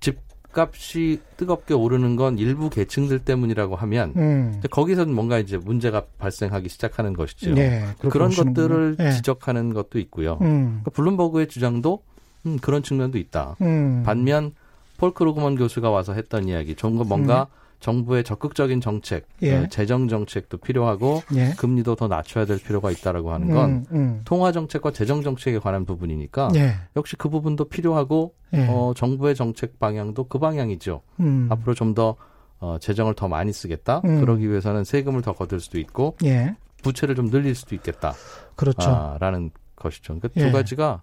집 0.00 0.18
집값이 0.48 1.20
뜨겁게 1.36 1.74
오르는 1.74 2.16
건 2.16 2.38
일부 2.38 2.70
계층들 2.70 3.20
때문이라고 3.20 3.76
하면 3.76 4.12
음. 4.16 4.60
거기서는 4.70 5.14
뭔가 5.14 5.38
이제 5.38 5.56
문제가 5.56 6.04
발생하기 6.18 6.68
시작하는 6.68 7.12
것이죠. 7.12 7.54
네, 7.54 7.84
그런 7.98 8.30
것들을 8.30 8.96
네. 8.96 9.12
지적하는 9.12 9.74
것도 9.74 9.98
있고요. 10.00 10.38
음. 10.40 10.80
그러니까 10.82 10.90
블룸버그의 10.90 11.48
주장도 11.48 12.02
음, 12.46 12.58
그런 12.60 12.82
측면도 12.82 13.18
있다. 13.18 13.56
음. 13.60 14.02
반면 14.04 14.52
폴 14.98 15.14
크루그먼 15.14 15.56
교수가 15.56 15.88
와서 15.88 16.12
했던 16.12 16.46
이야기, 16.46 16.74
좀 16.74 16.96
뭔가 17.08 17.44
음. 17.44 17.58
정부의 17.80 18.24
적극적인 18.24 18.80
정책, 18.80 19.26
예. 19.42 19.54
어, 19.54 19.66
재정 19.68 20.08
정책도 20.08 20.58
필요하고 20.58 21.22
예. 21.36 21.54
금리도 21.56 21.94
더 21.94 22.08
낮춰야 22.08 22.44
될 22.44 22.58
필요가 22.58 22.90
있다라고 22.90 23.32
하는 23.32 23.54
건 23.54 23.70
음, 23.70 23.84
음. 23.92 24.20
통화 24.24 24.50
정책과 24.50 24.90
재정 24.90 25.22
정책에 25.22 25.60
관한 25.60 25.84
부분이니까 25.84 26.50
예. 26.56 26.74
역시 26.96 27.14
그 27.16 27.28
부분도 27.28 27.66
필요하고 27.66 28.34
예. 28.54 28.66
어, 28.68 28.92
정부의 28.96 29.36
정책 29.36 29.78
방향도 29.78 30.24
그 30.24 30.38
방향이죠. 30.40 31.02
음. 31.20 31.46
앞으로 31.50 31.74
좀더 31.74 32.16
어, 32.58 32.78
재정을 32.80 33.14
더 33.14 33.28
많이 33.28 33.52
쓰겠다. 33.52 34.02
음. 34.04 34.20
그러기 34.20 34.50
위해서는 34.50 34.82
세금을 34.82 35.22
더 35.22 35.32
거둘 35.32 35.60
수도 35.60 35.78
있고 35.78 36.16
예. 36.24 36.56
부채를 36.82 37.14
좀 37.14 37.30
늘릴 37.30 37.54
수도 37.54 37.76
있겠다. 37.76 38.14
그렇죠. 38.56 38.90
아, 38.90 39.16
라는 39.20 39.52
것이죠. 39.76 40.18
그러니까 40.18 40.28
두 40.28 40.48
예. 40.48 40.50
가지가 40.50 41.02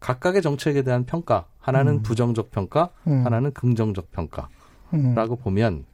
각각의 0.00 0.42
정책에 0.42 0.82
대한 0.82 1.04
평가, 1.04 1.46
하나는 1.58 1.94
음. 1.94 2.02
부정적 2.02 2.50
평가, 2.50 2.90
하나는 3.04 3.52
긍정적 3.52 4.10
평가라고 4.12 5.36
보면 5.36 5.84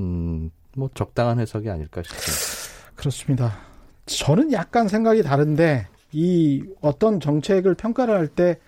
음, 0.00 0.50
뭐 0.76 0.90
적당한 0.94 1.38
해석이 1.38 1.70
아닐까 1.70 2.02
싶습니다. 2.02 2.92
그렇습니다. 2.94 3.52
저는 4.06 4.52
약간 4.52 4.88
생각이 4.88 5.22
다른데 5.22 5.88
이 6.12 6.64
어떤 6.80 7.20
정책을 7.20 7.74
평가를 7.74 8.14
할 8.14 8.28
때 8.28 8.58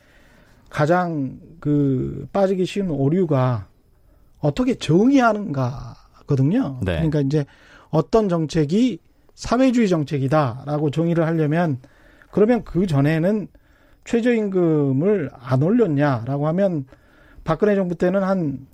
가장 0.70 1.38
그 1.60 2.26
빠지기 2.32 2.66
쉬운 2.66 2.90
오류가 2.90 3.68
어떻게 4.38 4.74
정의하는가거든요. 4.74 6.80
네. 6.82 6.96
그러니까 6.96 7.20
이제 7.20 7.44
어떤 7.90 8.28
정책이 8.28 9.00
사회주의 9.34 9.88
정책이다라고 9.88 10.90
정의를 10.90 11.26
하려면 11.26 11.80
그러면 12.30 12.64
그 12.64 12.86
전에는 12.86 13.48
최저임금을 14.08 15.30
안 15.38 15.62
올렸냐라고 15.62 16.48
하면 16.48 16.86
박근혜 17.44 17.74
정부 17.74 17.94
때는 17.94 18.22
한 18.22 18.66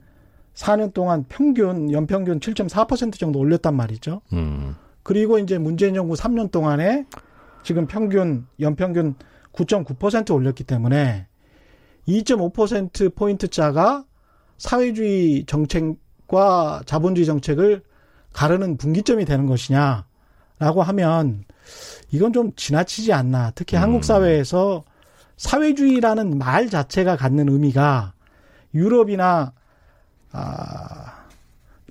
4년 0.54 0.94
동안 0.94 1.24
평균 1.28 1.90
연평균 1.90 2.38
7.4% 2.38 3.18
정도 3.18 3.40
올렸단 3.40 3.74
말이죠. 3.74 4.20
음. 4.32 4.76
그리고 5.02 5.40
이제 5.40 5.58
문재인 5.58 5.94
정부 5.94 6.14
3년 6.14 6.52
동안에 6.52 7.06
지금 7.64 7.88
평균 7.88 8.46
연평균 8.60 9.16
9.9% 9.52 10.32
올렸기 10.32 10.62
때문에 10.62 11.26
2.5% 12.06 13.16
포인트 13.16 13.48
차가 13.48 14.04
사회주의 14.56 15.44
정책과 15.46 16.82
자본주의 16.86 17.26
정책을 17.26 17.82
가르는 18.32 18.76
분기점이 18.76 19.24
되는 19.24 19.46
것이냐라고 19.46 20.04
하면 20.84 21.42
이건 22.12 22.32
좀 22.32 22.52
지나치지 22.54 23.12
않나. 23.12 23.50
특히 23.56 23.76
음. 23.76 23.82
한국 23.82 24.04
사회에서 24.04 24.84
사회주의라는 25.36 26.38
말 26.38 26.68
자체가 26.68 27.16
갖는 27.16 27.48
의미가 27.48 28.12
유럽이나 28.74 29.52
아, 30.32 31.24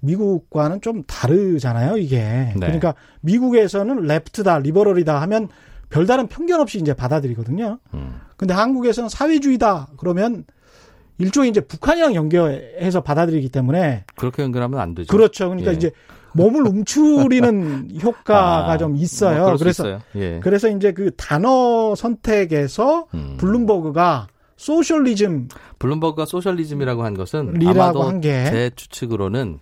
미국과는 0.02 0.82
좀 0.82 1.04
다르잖아요, 1.04 1.98
이게. 1.98 2.20
네. 2.20 2.54
그러니까 2.56 2.94
미국에서는 3.22 4.02
left다, 4.04 4.60
liberal이다 4.60 5.22
하면 5.22 5.48
별다른 5.90 6.28
편견 6.28 6.60
없이 6.60 6.80
이제 6.80 6.94
받아들이거든요. 6.94 7.80
음. 7.94 8.20
근데 8.36 8.54
한국에서는 8.54 9.10
사회주의다 9.10 9.90
그러면 9.98 10.44
일종의 11.20 11.52
이제 11.52 11.62
북한이랑 11.62 12.16
연결해서 12.16 13.02
받아들이기 13.02 13.50
때문에 13.50 14.04
그렇게 14.16 14.44
연결하면 14.44 14.80
안 14.80 14.96
되죠. 14.96 15.08
그렇죠. 15.16 15.50
그러니까 15.50 15.72
예. 15.72 15.76
이제 15.76 15.92
몸을 16.34 16.68
움츠리는 16.68 18.00
효과가 18.02 18.72
아, 18.72 18.78
좀 18.78 18.96
있어요. 18.96 19.46
뭐 19.50 19.58
그래서 19.58 19.84
있어요. 19.84 20.02
예. 20.16 20.40
그래서 20.42 20.68
이제 20.70 20.92
그 20.92 21.12
단어 21.16 21.94
선택에서 21.96 23.08
음. 23.14 23.38
블룸버그가 23.40 24.28
socialism 24.58 25.48
블룸버그가 25.80 26.26
socialism이라고 26.26 27.04
한 27.04 27.14
것은 27.16 27.60
아마도 27.68 28.04
한 28.04 28.22
제 28.22 28.72
추측으로는 28.76 29.60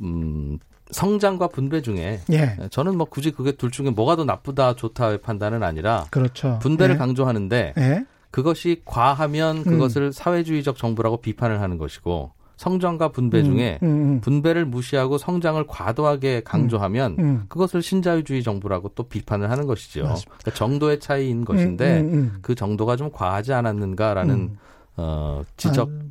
음 0.00 0.58
성장과 0.90 1.48
분배 1.48 1.80
중에 1.82 2.20
예. 2.32 2.56
저는 2.70 2.96
뭐 2.96 3.06
굳이 3.06 3.30
그게 3.32 3.52
둘 3.52 3.70
중에 3.70 3.90
뭐가 3.90 4.16
더 4.16 4.24
나쁘다 4.24 4.74
좋다의 4.76 5.18
판단은 5.18 5.62
아니라 5.62 6.06
그렇죠. 6.10 6.58
분배를 6.62 6.94
예. 6.94 6.98
강조하는데 6.98 7.74
예. 7.76 8.04
그것이 8.30 8.82
과하면 8.84 9.58
음. 9.58 9.62
그것을 9.64 10.02
음. 10.02 10.12
사회주의적 10.12 10.76
정부라고 10.76 11.18
비판을 11.18 11.60
하는 11.60 11.78
것이고 11.78 12.32
성장과 12.64 13.08
분배 13.08 13.40
음, 13.40 13.44
중에 13.44 13.78
음, 13.82 13.88
음. 13.88 14.20
분배를 14.22 14.64
무시하고 14.64 15.18
성장을 15.18 15.62
과도하게 15.66 16.40
강조하면 16.44 17.16
음, 17.18 17.24
음. 17.24 17.44
그것을 17.48 17.82
신자유주의 17.82 18.42
정부라고 18.42 18.92
또 18.94 19.02
비판을 19.02 19.50
하는 19.50 19.66
것이죠. 19.66 20.00
그러니까 20.00 20.50
정도의 20.54 20.98
차이인 20.98 21.44
것인데 21.44 22.30
그 22.40 22.54
정도가 22.54 22.96
좀 22.96 23.10
과하지 23.12 23.52
않았는가라는 23.52 24.56
어, 24.96 25.42
지적. 25.58 25.90
아, 25.90 26.04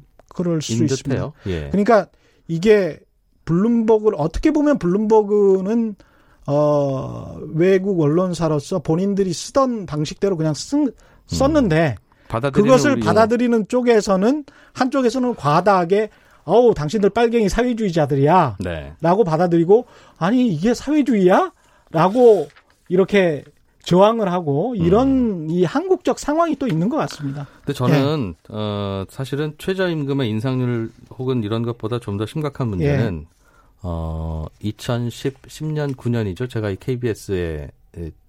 있습니다. 0.60 1.32
예. 1.48 1.70
그러니까 1.70 2.08
이게 2.48 3.00
블룸버그를 3.46 4.18
어떻게 4.20 4.52
보면 4.52 4.78
블룸버그는 4.78 5.96
어, 6.48 7.40
외국 7.54 8.00
언론사로서 8.02 8.80
본인들이 8.80 9.32
쓰던 9.34 9.86
방식대로 9.86 10.38
그냥 10.38 10.54
쓴, 10.54 10.92
썼는데 11.28 11.96
그것을 12.52 13.00
받아들이는 13.00 13.68
쪽에서는 13.68 14.46
한쪽에서는 14.74 15.36
과다하게 15.36 16.10
어우, 16.46 16.74
당신들 16.74 17.10
빨갱이 17.12 17.50
사회주의자들이야. 17.50 18.58
네. 18.60 18.94
라고 19.02 19.24
받아들이고, 19.24 19.86
아니, 20.18 20.48
이게 20.50 20.74
사회주의야? 20.74 21.52
라고 21.92 22.48
이렇게 22.90 23.44
저항을 23.84 24.32
하고, 24.32 24.76
이런 24.76 25.08
음. 25.08 25.50
이 25.50 25.64
한국적 25.64 26.20
상황이 26.20 26.56
또 26.56 26.68
있는 26.68 26.90
것 26.90 26.98
같습니다. 26.98 27.48
근데 27.66 27.74
저는, 27.74 28.36
예. 28.38 28.54
어, 28.54 29.06
사실은 29.10 29.54
최저임금의 29.58 30.30
인상률 30.30 30.92
혹은 31.18 31.44
이런 31.44 31.64
것보다 31.64 32.00
좀 32.00 32.18
더 32.18 32.26
심각한 32.26 32.68
문제는, 32.70 33.26
예. 33.26 33.34
어, 33.82 34.46
2010, 34.62 35.42
10년, 35.44 35.96
9년이죠. 35.96 36.50
제가 36.50 36.70
이 36.70 36.78
KBS에 36.78 37.70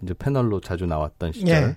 이제 0.02 0.14
패널로 0.18 0.60
자주 0.60 0.86
나왔던 0.86 1.32
시절. 1.32 1.48
예. 1.54 1.76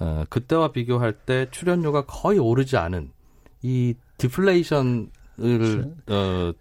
어, 0.00 0.24
그때와 0.28 0.72
비교할 0.72 1.12
때 1.12 1.46
출연료가 1.50 2.06
거의 2.06 2.38
오르지 2.38 2.76
않은 2.76 3.10
이 3.62 3.94
디플레이션 4.16 5.10
을 5.40 5.92
어, 6.08 6.52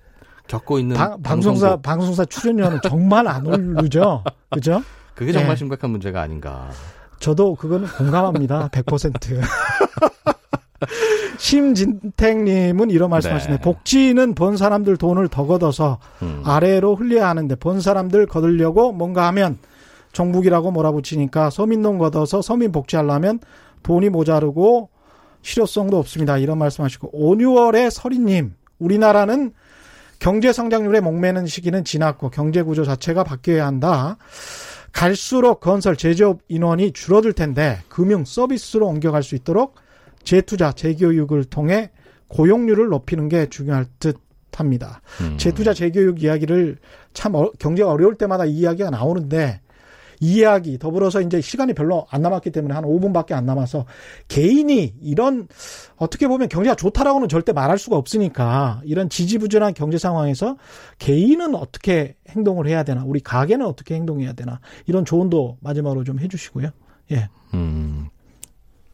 겪고 0.47 0.79
있는 0.79 0.95
방, 0.95 1.21
방송사 1.21 1.77
방송사 1.77 2.25
출연료는 2.25 2.79
정말 2.83 3.27
안 3.27 3.45
오르죠. 3.45 4.23
그죠? 4.51 4.81
그게 5.15 5.31
정말 5.31 5.51
네. 5.51 5.55
심각한 5.57 5.89
문제가 5.89 6.21
아닌가. 6.21 6.69
저도 7.19 7.55
그거는 7.55 7.87
공감합니다. 7.87 8.69
100%. 8.69 9.41
심진택님은 11.39 12.89
이런 12.91 13.09
말씀하시네. 13.09 13.55
네. 13.55 13.61
복지는 13.61 14.35
본 14.35 14.57
사람들 14.57 14.97
돈을 14.97 15.27
더 15.27 15.45
걷어서 15.45 15.99
음. 16.21 16.41
아래로 16.45 16.95
흘려야 16.95 17.29
하는데 17.29 17.55
본 17.55 17.81
사람들 17.81 18.27
거들려고 18.27 18.91
뭔가 18.91 19.27
하면 19.27 19.57
정북이라고 20.13 20.71
몰아붙이니까 20.71 21.49
서민돈 21.49 21.97
걷어서 21.97 22.41
서민 22.41 22.71
복지하려면 22.71 23.39
돈이 23.83 24.09
모자르고 24.09 24.89
실효성도 25.41 25.97
없습니다. 25.99 26.37
이런 26.37 26.57
말씀하시고 26.57 27.09
5, 27.13 27.35
6월에 27.35 27.89
서리님 27.89 28.53
우리나라는 28.79 29.53
경제 30.19 30.51
성장률에 30.51 30.99
목매는 30.99 31.45
시기는 31.45 31.83
지났고 31.83 32.29
경제 32.29 32.61
구조 32.63 32.83
자체가 32.83 33.23
바뀌어야 33.23 33.65
한다. 33.65 34.17
갈수록 34.91 35.59
건설 35.59 35.95
제조업 35.95 36.39
인원이 36.47 36.91
줄어들 36.91 37.33
텐데 37.33 37.79
금융 37.87 38.25
서비스로 38.25 38.87
옮겨갈 38.87 39.21
수 39.21 39.35
있도록 39.35 39.75
재투자 40.23 40.71
재교육을 40.71 41.45
통해 41.45 41.91
고용률을 42.29 42.87
높이는 42.87 43.29
게 43.29 43.47
중요할 43.47 43.85
듯 43.99 44.17
합니다. 44.55 45.01
음. 45.21 45.37
재투자 45.37 45.75
재교육 45.75 46.23
이야기를 46.23 46.77
참 47.13 47.35
어, 47.35 47.51
경제가 47.59 47.91
어려울 47.91 48.15
때마다 48.15 48.45
이 48.45 48.53
이야기가 48.53 48.89
나오는데 48.89 49.61
이야기 50.19 50.77
더불어서 50.77 51.21
이제 51.21 51.41
시간이 51.41 51.73
별로 51.73 52.05
안 52.09 52.21
남았기 52.21 52.51
때문에 52.51 52.73
한 52.73 52.83
5분밖에 52.83 53.33
안 53.33 53.45
남아서 53.45 53.85
개인이 54.27 54.95
이런 55.01 55.47
어떻게 55.97 56.27
보면 56.27 56.49
경제가 56.49 56.75
좋다라고는 56.75 57.29
절대 57.29 57.53
말할 57.53 57.77
수가 57.77 57.97
없으니까 57.97 58.81
이런 58.85 59.09
지지부진한 59.09 59.73
경제 59.73 59.97
상황에서 59.97 60.57
개인은 60.99 61.55
어떻게 61.55 62.15
행동을 62.29 62.67
해야 62.67 62.83
되나 62.83 63.03
우리 63.05 63.19
가게는 63.19 63.65
어떻게 63.65 63.95
행동해야 63.95 64.33
되나 64.33 64.59
이런 64.85 65.05
조언도 65.05 65.57
마지막으로 65.61 66.03
좀 66.03 66.19
해주시고요. 66.19 66.69
예. 67.11 67.29
음. 67.53 68.09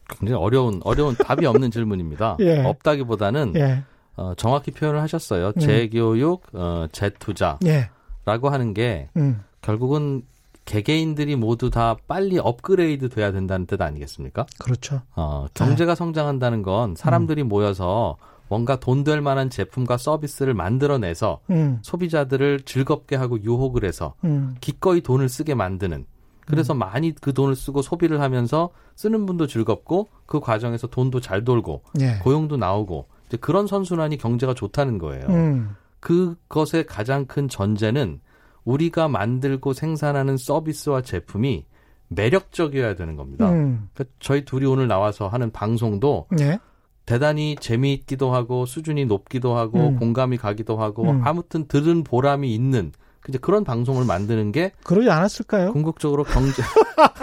굉장히 0.08 0.40
어려운 0.40 0.80
어려운 0.84 1.16
답이 1.16 1.46
없는 1.46 1.70
질문입니다. 1.70 2.36
예. 2.40 2.62
없다기보다는 2.62 3.54
예. 3.56 3.82
어, 4.16 4.34
정확히 4.36 4.70
표현을 4.70 5.00
하셨어요. 5.00 5.52
음. 5.56 5.60
재교육, 5.60 6.42
어, 6.52 6.86
재투자라고 6.92 7.66
예. 7.66 7.90
하는 8.26 8.74
게 8.74 9.08
음. 9.16 9.42
결국은 9.62 10.22
개개인들이 10.64 11.36
모두 11.36 11.70
다 11.70 11.96
빨리 12.08 12.38
업그레이드 12.38 13.08
돼야 13.08 13.32
된다는 13.32 13.66
뜻 13.66 13.80
아니겠습니까? 13.80 14.46
그렇죠. 14.58 15.02
어, 15.14 15.46
경제가 15.54 15.92
네. 15.92 15.96
성장한다는 15.96 16.62
건 16.62 16.94
사람들이 16.96 17.42
음. 17.42 17.48
모여서 17.48 18.16
뭔가 18.48 18.78
돈 18.78 19.04
될 19.04 19.20
만한 19.20 19.50
제품과 19.50 19.96
서비스를 19.96 20.54
만들어내서 20.54 21.40
음. 21.50 21.78
소비자들을 21.82 22.60
즐겁게 22.60 23.16
하고 23.16 23.42
유혹을 23.42 23.84
해서 23.84 24.14
음. 24.24 24.54
기꺼이 24.60 25.00
돈을 25.00 25.28
쓰게 25.28 25.54
만드는 25.54 26.06
그래서 26.46 26.74
음. 26.74 26.78
많이 26.78 27.14
그 27.14 27.32
돈을 27.32 27.56
쓰고 27.56 27.82
소비를 27.82 28.20
하면서 28.20 28.70
쓰는 28.96 29.26
분도 29.26 29.46
즐겁고 29.46 30.08
그 30.26 30.40
과정에서 30.40 30.86
돈도 30.86 31.20
잘 31.20 31.44
돌고 31.44 31.82
예. 32.00 32.18
고용도 32.22 32.56
나오고 32.56 33.06
이제 33.28 33.36
그런 33.38 33.66
선순환이 33.66 34.18
경제가 34.18 34.54
좋다는 34.54 34.98
거예요. 34.98 35.26
음. 35.28 35.76
그것의 36.00 36.84
가장 36.86 37.24
큰 37.24 37.48
전제는 37.48 38.20
우리가 38.64 39.08
만들고 39.08 39.72
생산하는 39.72 40.36
서비스와 40.36 41.02
제품이 41.02 41.64
매력적이어야 42.08 42.94
되는 42.94 43.16
겁니다. 43.16 43.50
음. 43.50 43.88
그러니까 43.94 44.14
저희 44.20 44.44
둘이 44.44 44.66
오늘 44.66 44.88
나와서 44.88 45.28
하는 45.28 45.50
방송도 45.50 46.26
예. 46.40 46.58
대단히 47.06 47.56
재미있기도 47.60 48.32
하고 48.32 48.64
수준이 48.66 49.04
높기도 49.06 49.56
하고 49.56 49.88
음. 49.88 49.96
공감이 49.98 50.36
가기도 50.38 50.76
하고 50.78 51.10
음. 51.10 51.20
아무튼 51.24 51.66
들은 51.66 52.04
보람이 52.04 52.54
있는 52.54 52.92
이제 53.28 53.38
그런 53.38 53.64
방송을 53.64 54.04
만드는 54.04 54.52
게 54.52 54.72
그러지 54.84 55.08
않았을까요? 55.10 55.72
궁극적으로 55.72 56.24
경제 56.24 56.62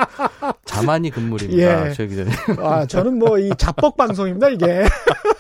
자만이 0.66 1.12
금물입니다. 1.12 1.89
예. 1.89 1.94
최 1.94 2.08
기자님. 2.08 2.32
아 2.60 2.86
저는 2.88 3.20
뭐 3.20 3.38
이 3.39 3.50
자뻑 3.58 3.96
방송입니다 3.98 4.50
이게. 4.50 4.84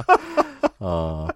어 0.79 1.27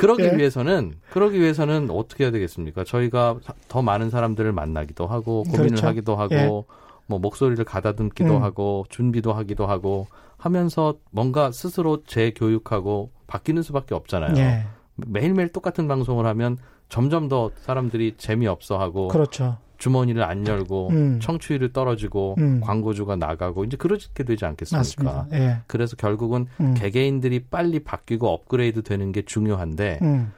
그러기 0.00 0.22
예. 0.24 0.36
위해서는 0.36 0.94
그러기 1.10 1.40
위해서는 1.40 1.90
어떻게 1.90 2.24
해야 2.24 2.30
되겠습니까? 2.30 2.84
저희가 2.84 3.38
더 3.68 3.82
많은 3.82 4.10
사람들을 4.10 4.52
만나기도 4.52 5.06
하고 5.06 5.42
고민을 5.44 5.68
그렇죠. 5.68 5.86
하기도 5.86 6.16
하고 6.16 6.34
예. 6.34 6.74
뭐 7.06 7.18
목소리를 7.18 7.64
가다듬기도 7.64 8.36
음. 8.36 8.42
하고 8.42 8.84
준비도 8.90 9.32
하기도 9.32 9.66
하고 9.66 10.06
하면서 10.36 10.94
뭔가 11.10 11.50
스스로 11.50 12.04
재교육하고 12.04 13.10
바뀌는 13.26 13.62
수밖에 13.62 13.94
없잖아요. 13.94 14.34
예. 14.36 14.66
매일매일 14.96 15.48
똑같은 15.52 15.88
방송을 15.88 16.26
하면 16.26 16.58
점점 16.88 17.28
더 17.28 17.50
사람들이 17.56 18.14
재미없어 18.18 18.78
하고 18.78 19.08
그렇죠. 19.08 19.58
주머니를 19.78 20.22
안 20.22 20.46
열고 20.46 20.88
음. 20.90 21.18
청취율이 21.20 21.72
떨어지고 21.72 22.34
음. 22.38 22.60
광고주가 22.60 23.16
나가고 23.16 23.64
이제 23.64 23.76
그렇게 23.76 24.24
되지 24.24 24.44
않겠습니까? 24.44 25.28
예. 25.32 25.58
그래서 25.66 25.96
결국은 25.96 26.46
음. 26.60 26.74
개개인들이 26.74 27.44
빨리 27.44 27.78
바뀌고 27.80 28.28
업그레이드 28.28 28.82
되는 28.82 29.12
게 29.12 29.22
중요한데 29.22 30.00
음. 30.02 30.32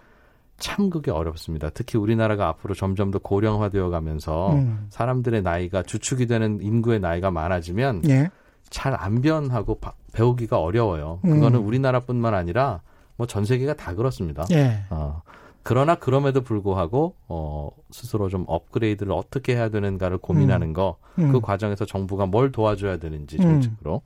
참 0.58 0.90
그게 0.90 1.10
어렵습니다. 1.10 1.70
특히 1.70 1.98
우리나라가 1.98 2.48
앞으로 2.48 2.74
점점 2.74 3.10
더 3.10 3.18
고령화되어 3.18 3.88
가면서 3.88 4.52
음. 4.52 4.86
사람들의 4.90 5.42
나이가 5.42 5.82
주축이 5.82 6.26
되는 6.26 6.60
인구의 6.60 7.00
나이가 7.00 7.30
많아지면 7.30 8.02
예. 8.08 8.28
잘안 8.68 9.22
변하고 9.22 9.80
바, 9.80 9.94
배우기가 10.12 10.60
어려워요. 10.60 11.18
그거는 11.22 11.60
음. 11.60 11.66
우리나라뿐만 11.66 12.34
아니라 12.34 12.82
뭐 13.16 13.26
전 13.26 13.44
세계가 13.44 13.74
다 13.74 13.94
그렇습니다. 13.94 14.44
예. 14.52 14.82
어. 14.90 15.22
그러나 15.62 15.94
그럼에도 15.94 16.40
불구하고 16.42 17.14
어 17.28 17.70
스스로 17.90 18.28
좀 18.28 18.44
업그레이드를 18.48 19.12
어떻게 19.12 19.54
해야 19.54 19.68
되는가를 19.68 20.18
고민하는 20.18 20.68
음. 20.68 20.72
거그 20.72 21.00
음. 21.18 21.40
과정에서 21.40 21.84
정부가 21.84 22.26
뭘 22.26 22.50
도와줘야 22.50 22.96
되는지 22.96 23.36
음. 23.36 23.42
정책으로 23.42 24.02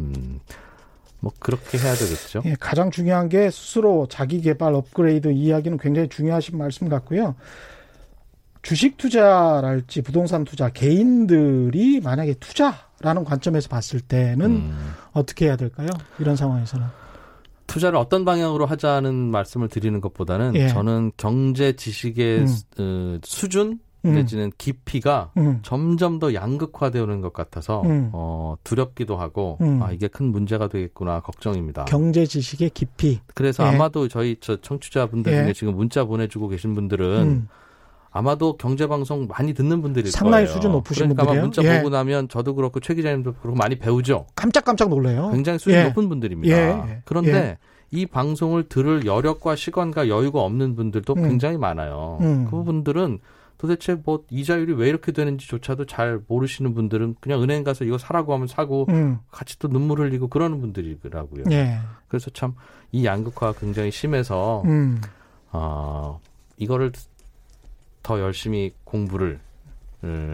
음. 0.00 0.40
뭐 1.20 1.32
그렇게 1.38 1.78
해야 1.78 1.94
되겠죠. 1.94 2.42
예, 2.44 2.54
가장 2.60 2.90
중요한 2.90 3.28
게 3.28 3.50
스스로 3.50 4.06
자기 4.08 4.40
개발 4.40 4.74
업그레이드 4.74 5.32
이야기는 5.32 5.78
굉장히 5.78 6.08
중요하신 6.08 6.58
말씀 6.58 6.88
같고요. 6.88 7.34
주식 8.62 8.96
투자랄지 8.96 10.02
부동산 10.02 10.44
투자 10.44 10.70
개인들이 10.70 12.00
만약에 12.00 12.34
투자라는 12.34 13.24
관점에서 13.24 13.68
봤을 13.68 14.00
때는 14.00 14.46
음. 14.46 14.94
어떻게 15.12 15.46
해야 15.46 15.56
될까요? 15.56 15.88
이런 16.18 16.36
상황에서는. 16.36 17.03
투자를 17.66 17.98
어떤 17.98 18.24
방향으로 18.24 18.66
하자는 18.66 19.14
말씀을 19.14 19.68
드리는 19.68 20.00
것보다는 20.00 20.54
예. 20.54 20.68
저는 20.68 21.12
경제 21.16 21.72
지식의 21.74 22.38
음. 22.40 22.46
어, 22.78 23.18
수준 23.24 23.80
음. 24.04 24.14
내지는 24.14 24.52
깊이가 24.58 25.32
음. 25.38 25.60
점점 25.62 26.18
더 26.18 26.34
양극화되는 26.34 27.20
것 27.20 27.32
같아서 27.32 27.82
음. 27.82 28.10
어, 28.12 28.56
두렵기도 28.62 29.16
하고 29.16 29.58
음. 29.62 29.82
아 29.82 29.92
이게 29.92 30.08
큰 30.08 30.26
문제가 30.26 30.68
되겠구나 30.68 31.20
걱정입니다. 31.20 31.86
경제 31.86 32.26
지식의 32.26 32.70
깊이. 32.70 33.20
그래서 33.34 33.64
예. 33.64 33.68
아마도 33.68 34.08
저희 34.08 34.36
저 34.40 34.60
청취자분들 34.60 35.32
중에 35.32 35.48
예. 35.48 35.52
지금 35.52 35.74
문자 35.74 36.04
보내주고 36.04 36.48
계신 36.48 36.74
분들은 36.74 37.22
음. 37.22 37.48
아마도 38.16 38.56
경제 38.56 38.86
방송 38.86 39.26
많이 39.26 39.52
듣는 39.54 39.82
분들이 39.82 40.08
상당히 40.10 40.46
수준 40.46 40.70
높으신 40.70 41.08
그러니까 41.08 41.24
분들이에요. 41.24 41.42
문자 41.42 41.62
예. 41.64 41.78
보고 41.78 41.90
나면 41.90 42.28
저도 42.28 42.54
그렇고 42.54 42.78
최 42.78 42.94
기자님도 42.94 43.34
그렇고 43.34 43.58
많이 43.58 43.76
배우죠. 43.76 44.26
깜짝깜짝 44.36 44.88
놀래요. 44.88 45.30
굉장히 45.32 45.58
수준 45.58 45.74
예. 45.74 45.84
높은 45.84 46.08
분들입니다. 46.08 46.56
예. 46.56 47.02
그런데 47.04 47.32
예. 47.34 47.58
이 47.90 48.06
방송을 48.06 48.68
들을 48.68 49.04
여력과 49.04 49.56
시간과 49.56 50.08
여유가 50.08 50.42
없는 50.42 50.76
분들도 50.76 51.12
음. 51.14 51.22
굉장히 51.28 51.58
많아요. 51.58 52.18
음. 52.20 52.46
그 52.48 52.62
분들은 52.62 53.18
도대체 53.58 53.96
뭐 54.04 54.22
이자율이 54.30 54.74
왜 54.74 54.88
이렇게 54.88 55.10
되는지조차도 55.10 55.86
잘 55.86 56.20
모르시는 56.28 56.72
분들은 56.74 57.16
그냥 57.20 57.42
은행 57.42 57.64
가서 57.64 57.84
이거 57.84 57.98
사라고 57.98 58.32
하면 58.34 58.46
사고 58.46 58.86
음. 58.90 59.18
같이 59.30 59.58
또 59.58 59.68
눈물 59.68 60.00
흘리고 60.00 60.28
그러는 60.28 60.60
분들이더라고요. 60.60 61.44
예. 61.50 61.78
그래서 62.08 62.30
참 62.30 62.54
이 62.92 63.04
양극화가 63.04 63.58
굉장히 63.58 63.90
심해서 63.90 64.62
음. 64.66 65.00
어, 65.50 66.20
이거를 66.58 66.92
더 68.04 68.20
열심히 68.20 68.72
공부를 68.84 69.40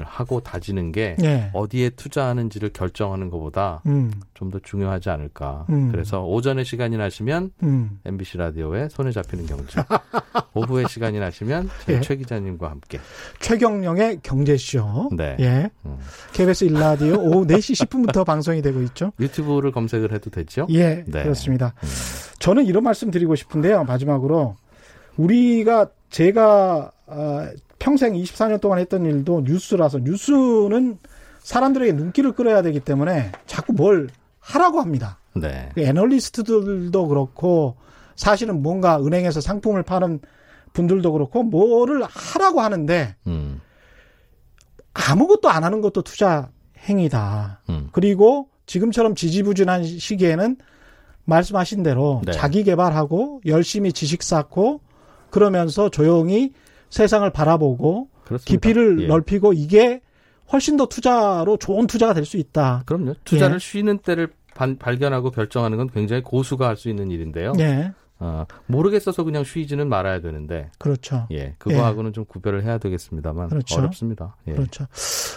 하고 0.04 0.40
다지는 0.40 0.90
게 0.90 1.14
네. 1.18 1.48
어디에 1.52 1.90
투자하는지를 1.90 2.70
결정하는 2.70 3.30
것보다 3.30 3.82
음. 3.86 4.10
좀더 4.34 4.58
중요하지 4.58 5.10
않을까. 5.10 5.66
음. 5.70 5.92
그래서 5.92 6.24
오전에 6.24 6.64
시간이 6.64 6.96
나시면 6.96 7.52
음. 7.62 8.00
MBC 8.04 8.38
라디오에 8.38 8.88
손에 8.88 9.12
잡히는 9.12 9.46
경제, 9.46 9.80
오후에 10.54 10.84
시간이 10.88 11.20
나시면 11.20 11.70
예. 11.88 12.00
최 12.00 12.16
기자님과 12.16 12.68
함께 12.68 12.98
최경령의 13.38 14.20
경제쇼. 14.22 15.10
네. 15.16 15.36
예. 15.38 15.70
음. 15.86 15.98
KBS 16.32 16.64
일라디오 16.64 17.14
오후 17.14 17.46
4시 17.46 17.86
10분부터 17.86 18.24
방송이 18.26 18.62
되고 18.62 18.82
있죠. 18.82 19.12
유튜브를 19.20 19.70
검색을 19.70 20.12
해도 20.12 20.30
되죠? 20.30 20.66
예. 20.70 21.04
네. 21.06 21.22
그렇습니다. 21.22 21.74
음. 21.82 21.88
저는 22.40 22.66
이런 22.66 22.82
말씀 22.82 23.12
드리고 23.12 23.36
싶은데요. 23.36 23.84
마지막으로 23.84 24.56
우리가 25.16 25.90
제가 26.08 26.90
어, 27.10 27.48
평생 27.78 28.14
24년 28.14 28.60
동안 28.60 28.78
했던 28.78 29.04
일도 29.04 29.42
뉴스라서 29.44 29.98
뉴스는 29.98 30.98
사람들에게 31.40 31.92
눈길을 31.92 32.32
끌어야 32.32 32.62
되기 32.62 32.80
때문에 32.80 33.32
자꾸 33.46 33.72
뭘 33.72 34.08
하라고 34.38 34.80
합니다. 34.80 35.18
네. 35.34 35.70
그 35.74 35.82
애널리스트들도 35.82 37.08
그렇고 37.08 37.76
사실은 38.16 38.62
뭔가 38.62 39.00
은행에서 39.00 39.40
상품을 39.40 39.82
파는 39.82 40.20
분들도 40.72 41.12
그렇고 41.12 41.42
뭐를 41.42 42.04
하라고 42.04 42.60
하는데 42.60 43.16
음. 43.26 43.60
아무것도 44.92 45.48
안 45.48 45.64
하는 45.64 45.80
것도 45.80 46.02
투자 46.02 46.50
행위다. 46.78 47.62
음. 47.68 47.88
그리고 47.92 48.48
지금처럼 48.66 49.14
지지부진한 49.14 49.84
시기에는 49.84 50.56
말씀하신 51.24 51.82
대로 51.82 52.22
네. 52.24 52.32
자기 52.32 52.62
개발하고 52.64 53.40
열심히 53.46 53.92
지식 53.92 54.22
쌓고 54.22 54.80
그러면서 55.30 55.88
조용히 55.88 56.52
세상을 56.90 57.28
바라보고 57.30 58.08
그렇습니다. 58.24 58.50
깊이를 58.50 59.02
예. 59.02 59.06
넓히고 59.06 59.52
이게 59.54 60.00
훨씬 60.52 60.76
더 60.76 60.86
투자로 60.86 61.56
좋은 61.56 61.86
투자가 61.86 62.12
될 62.14 62.24
수 62.24 62.36
있다. 62.36 62.82
그럼요. 62.86 63.14
투자를 63.24 63.54
예. 63.54 63.58
쉬는 63.58 63.98
때를 63.98 64.28
반, 64.54 64.76
발견하고 64.78 65.30
결정하는 65.30 65.78
건 65.78 65.88
굉장히 65.88 66.22
고수가 66.22 66.66
할 66.66 66.76
수 66.76 66.88
있는 66.88 67.10
일인데요. 67.10 67.52
예. 67.60 67.92
어, 68.22 68.44
모르겠어서 68.66 69.24
그냥 69.24 69.44
쉬지는 69.44 69.88
말아야 69.88 70.20
되는데. 70.20 70.70
그렇죠. 70.78 71.26
예. 71.30 71.54
그거하고는 71.58 72.10
예. 72.10 72.12
좀 72.12 72.24
구별을 72.26 72.64
해야 72.64 72.76
되겠습니다만. 72.78 73.48
그렇죠. 73.48 73.78
어렵습니다. 73.78 74.36
예. 74.48 74.52
그렇죠. 74.52 74.86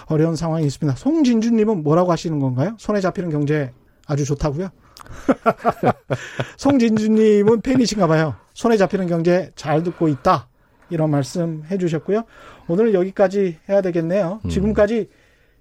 어려운 0.07 0.35
상황이 0.35 0.65
있습니다. 0.65 0.97
송진주님은 0.97 1.83
뭐라고 1.83 2.11
하시는 2.11 2.37
건가요? 2.39 2.75
손에 2.77 2.99
잡히는 2.99 3.29
경제 3.29 3.71
아주 4.07 4.25
좋다고요? 4.25 4.67
송진주님은 6.57 7.61
팬이신가 7.61 8.07
봐요. 8.07 8.35
손에 8.53 8.77
잡히는 8.77 9.07
경제 9.07 9.51
잘 9.55 9.83
듣고 9.83 10.07
있다. 10.07 10.47
이런 10.89 11.09
말씀 11.09 11.63
해주셨고요. 11.69 12.23
오늘 12.67 12.93
여기까지 12.93 13.57
해야 13.69 13.81
되겠네요. 13.81 14.41
음. 14.43 14.49
지금까지 14.49 15.09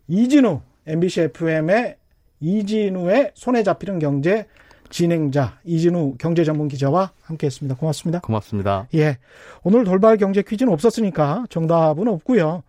이진우 0.09 0.61
MBC 0.87 1.21
FM의 1.23 1.97
이진우의 2.41 3.33
손에 3.35 3.63
잡히는 3.63 3.99
경제 3.99 4.47
진행자 4.91 5.59
이진우 5.65 6.17
경제 6.19 6.45
전문 6.45 6.69
기자와 6.69 7.13
함께했습니다. 7.23 7.77
고맙습니다. 7.77 8.21
고맙습니다. 8.21 8.89
예, 8.95 9.19
오늘 9.63 9.85
돌발 9.85 10.19
경제 10.19 10.43
퀴즈는 10.43 10.73
없었으니까 10.73 11.47
정답은 11.49 12.09
없고요. 12.09 12.63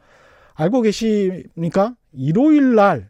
알고 0.54 0.82
계십니까? 0.82 1.96
일요일 2.14 2.76
날 2.76 3.10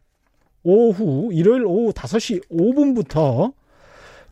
오후 0.64 1.30
일요일 1.32 1.66
오후 1.66 1.92
5시 1.92 2.50
5분부터 2.50 3.54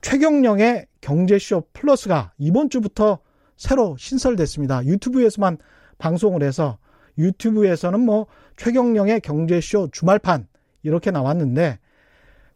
최경령의 0.01 0.88
경제쇼 1.01 1.64
플러스가 1.74 2.32
이번 2.38 2.70
주부터 2.70 3.20
새로 3.62 3.95
신설됐습니다. 3.95 4.86
유튜브에서만 4.86 5.59
방송을 5.99 6.41
해서 6.41 6.80
유튜브에서는 7.20 7.99
뭐 7.99 8.26
최경령의 8.57 9.22
경제쇼 9.22 9.89
주말판 9.91 10.47
이렇게 10.82 11.12
나왔는데 11.12 11.78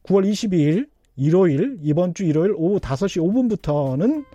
9월 0.01 0.27
22일 0.27 0.87
일요일 1.15 1.77
이번 1.83 2.15
주 2.15 2.23
일요일 2.23 2.53
오후 2.57 2.79
5시 2.79 3.21
5분부터는 3.21 4.25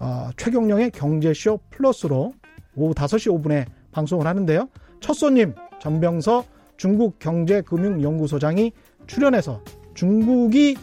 어, 0.00 0.30
최경령의 0.36 0.90
경제쇼 0.90 1.60
플러스로 1.70 2.34
오후 2.74 2.92
5시 2.92 3.40
5분에 3.40 3.66
방송을 3.92 4.26
하는데요. 4.26 4.68
첫 4.98 5.14
손님 5.14 5.54
전병서 5.80 6.44
중국 6.76 7.20
경제금융연구소장이 7.20 8.72
출연해서 9.06 9.62
중국이 9.94 10.76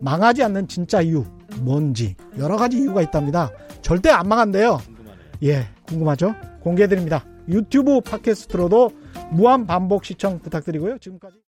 망하지 0.00 0.42
않는 0.42 0.68
진짜 0.68 1.00
이유 1.00 1.24
뭔지 1.62 2.16
여러 2.38 2.58
가지 2.58 2.76
이유가 2.76 3.00
있답니다. 3.00 3.50
절대 3.82 4.10
안 4.10 4.28
망한대요. 4.28 4.80
예, 5.42 5.66
궁금하죠? 5.88 6.34
공개해드립니다. 6.60 7.24
유튜브 7.48 8.00
팟캐스트로도 8.00 8.90
무한 9.32 9.66
반복 9.66 10.04
시청 10.04 10.38
부탁드리고요. 10.38 10.98
지금까지 10.98 11.36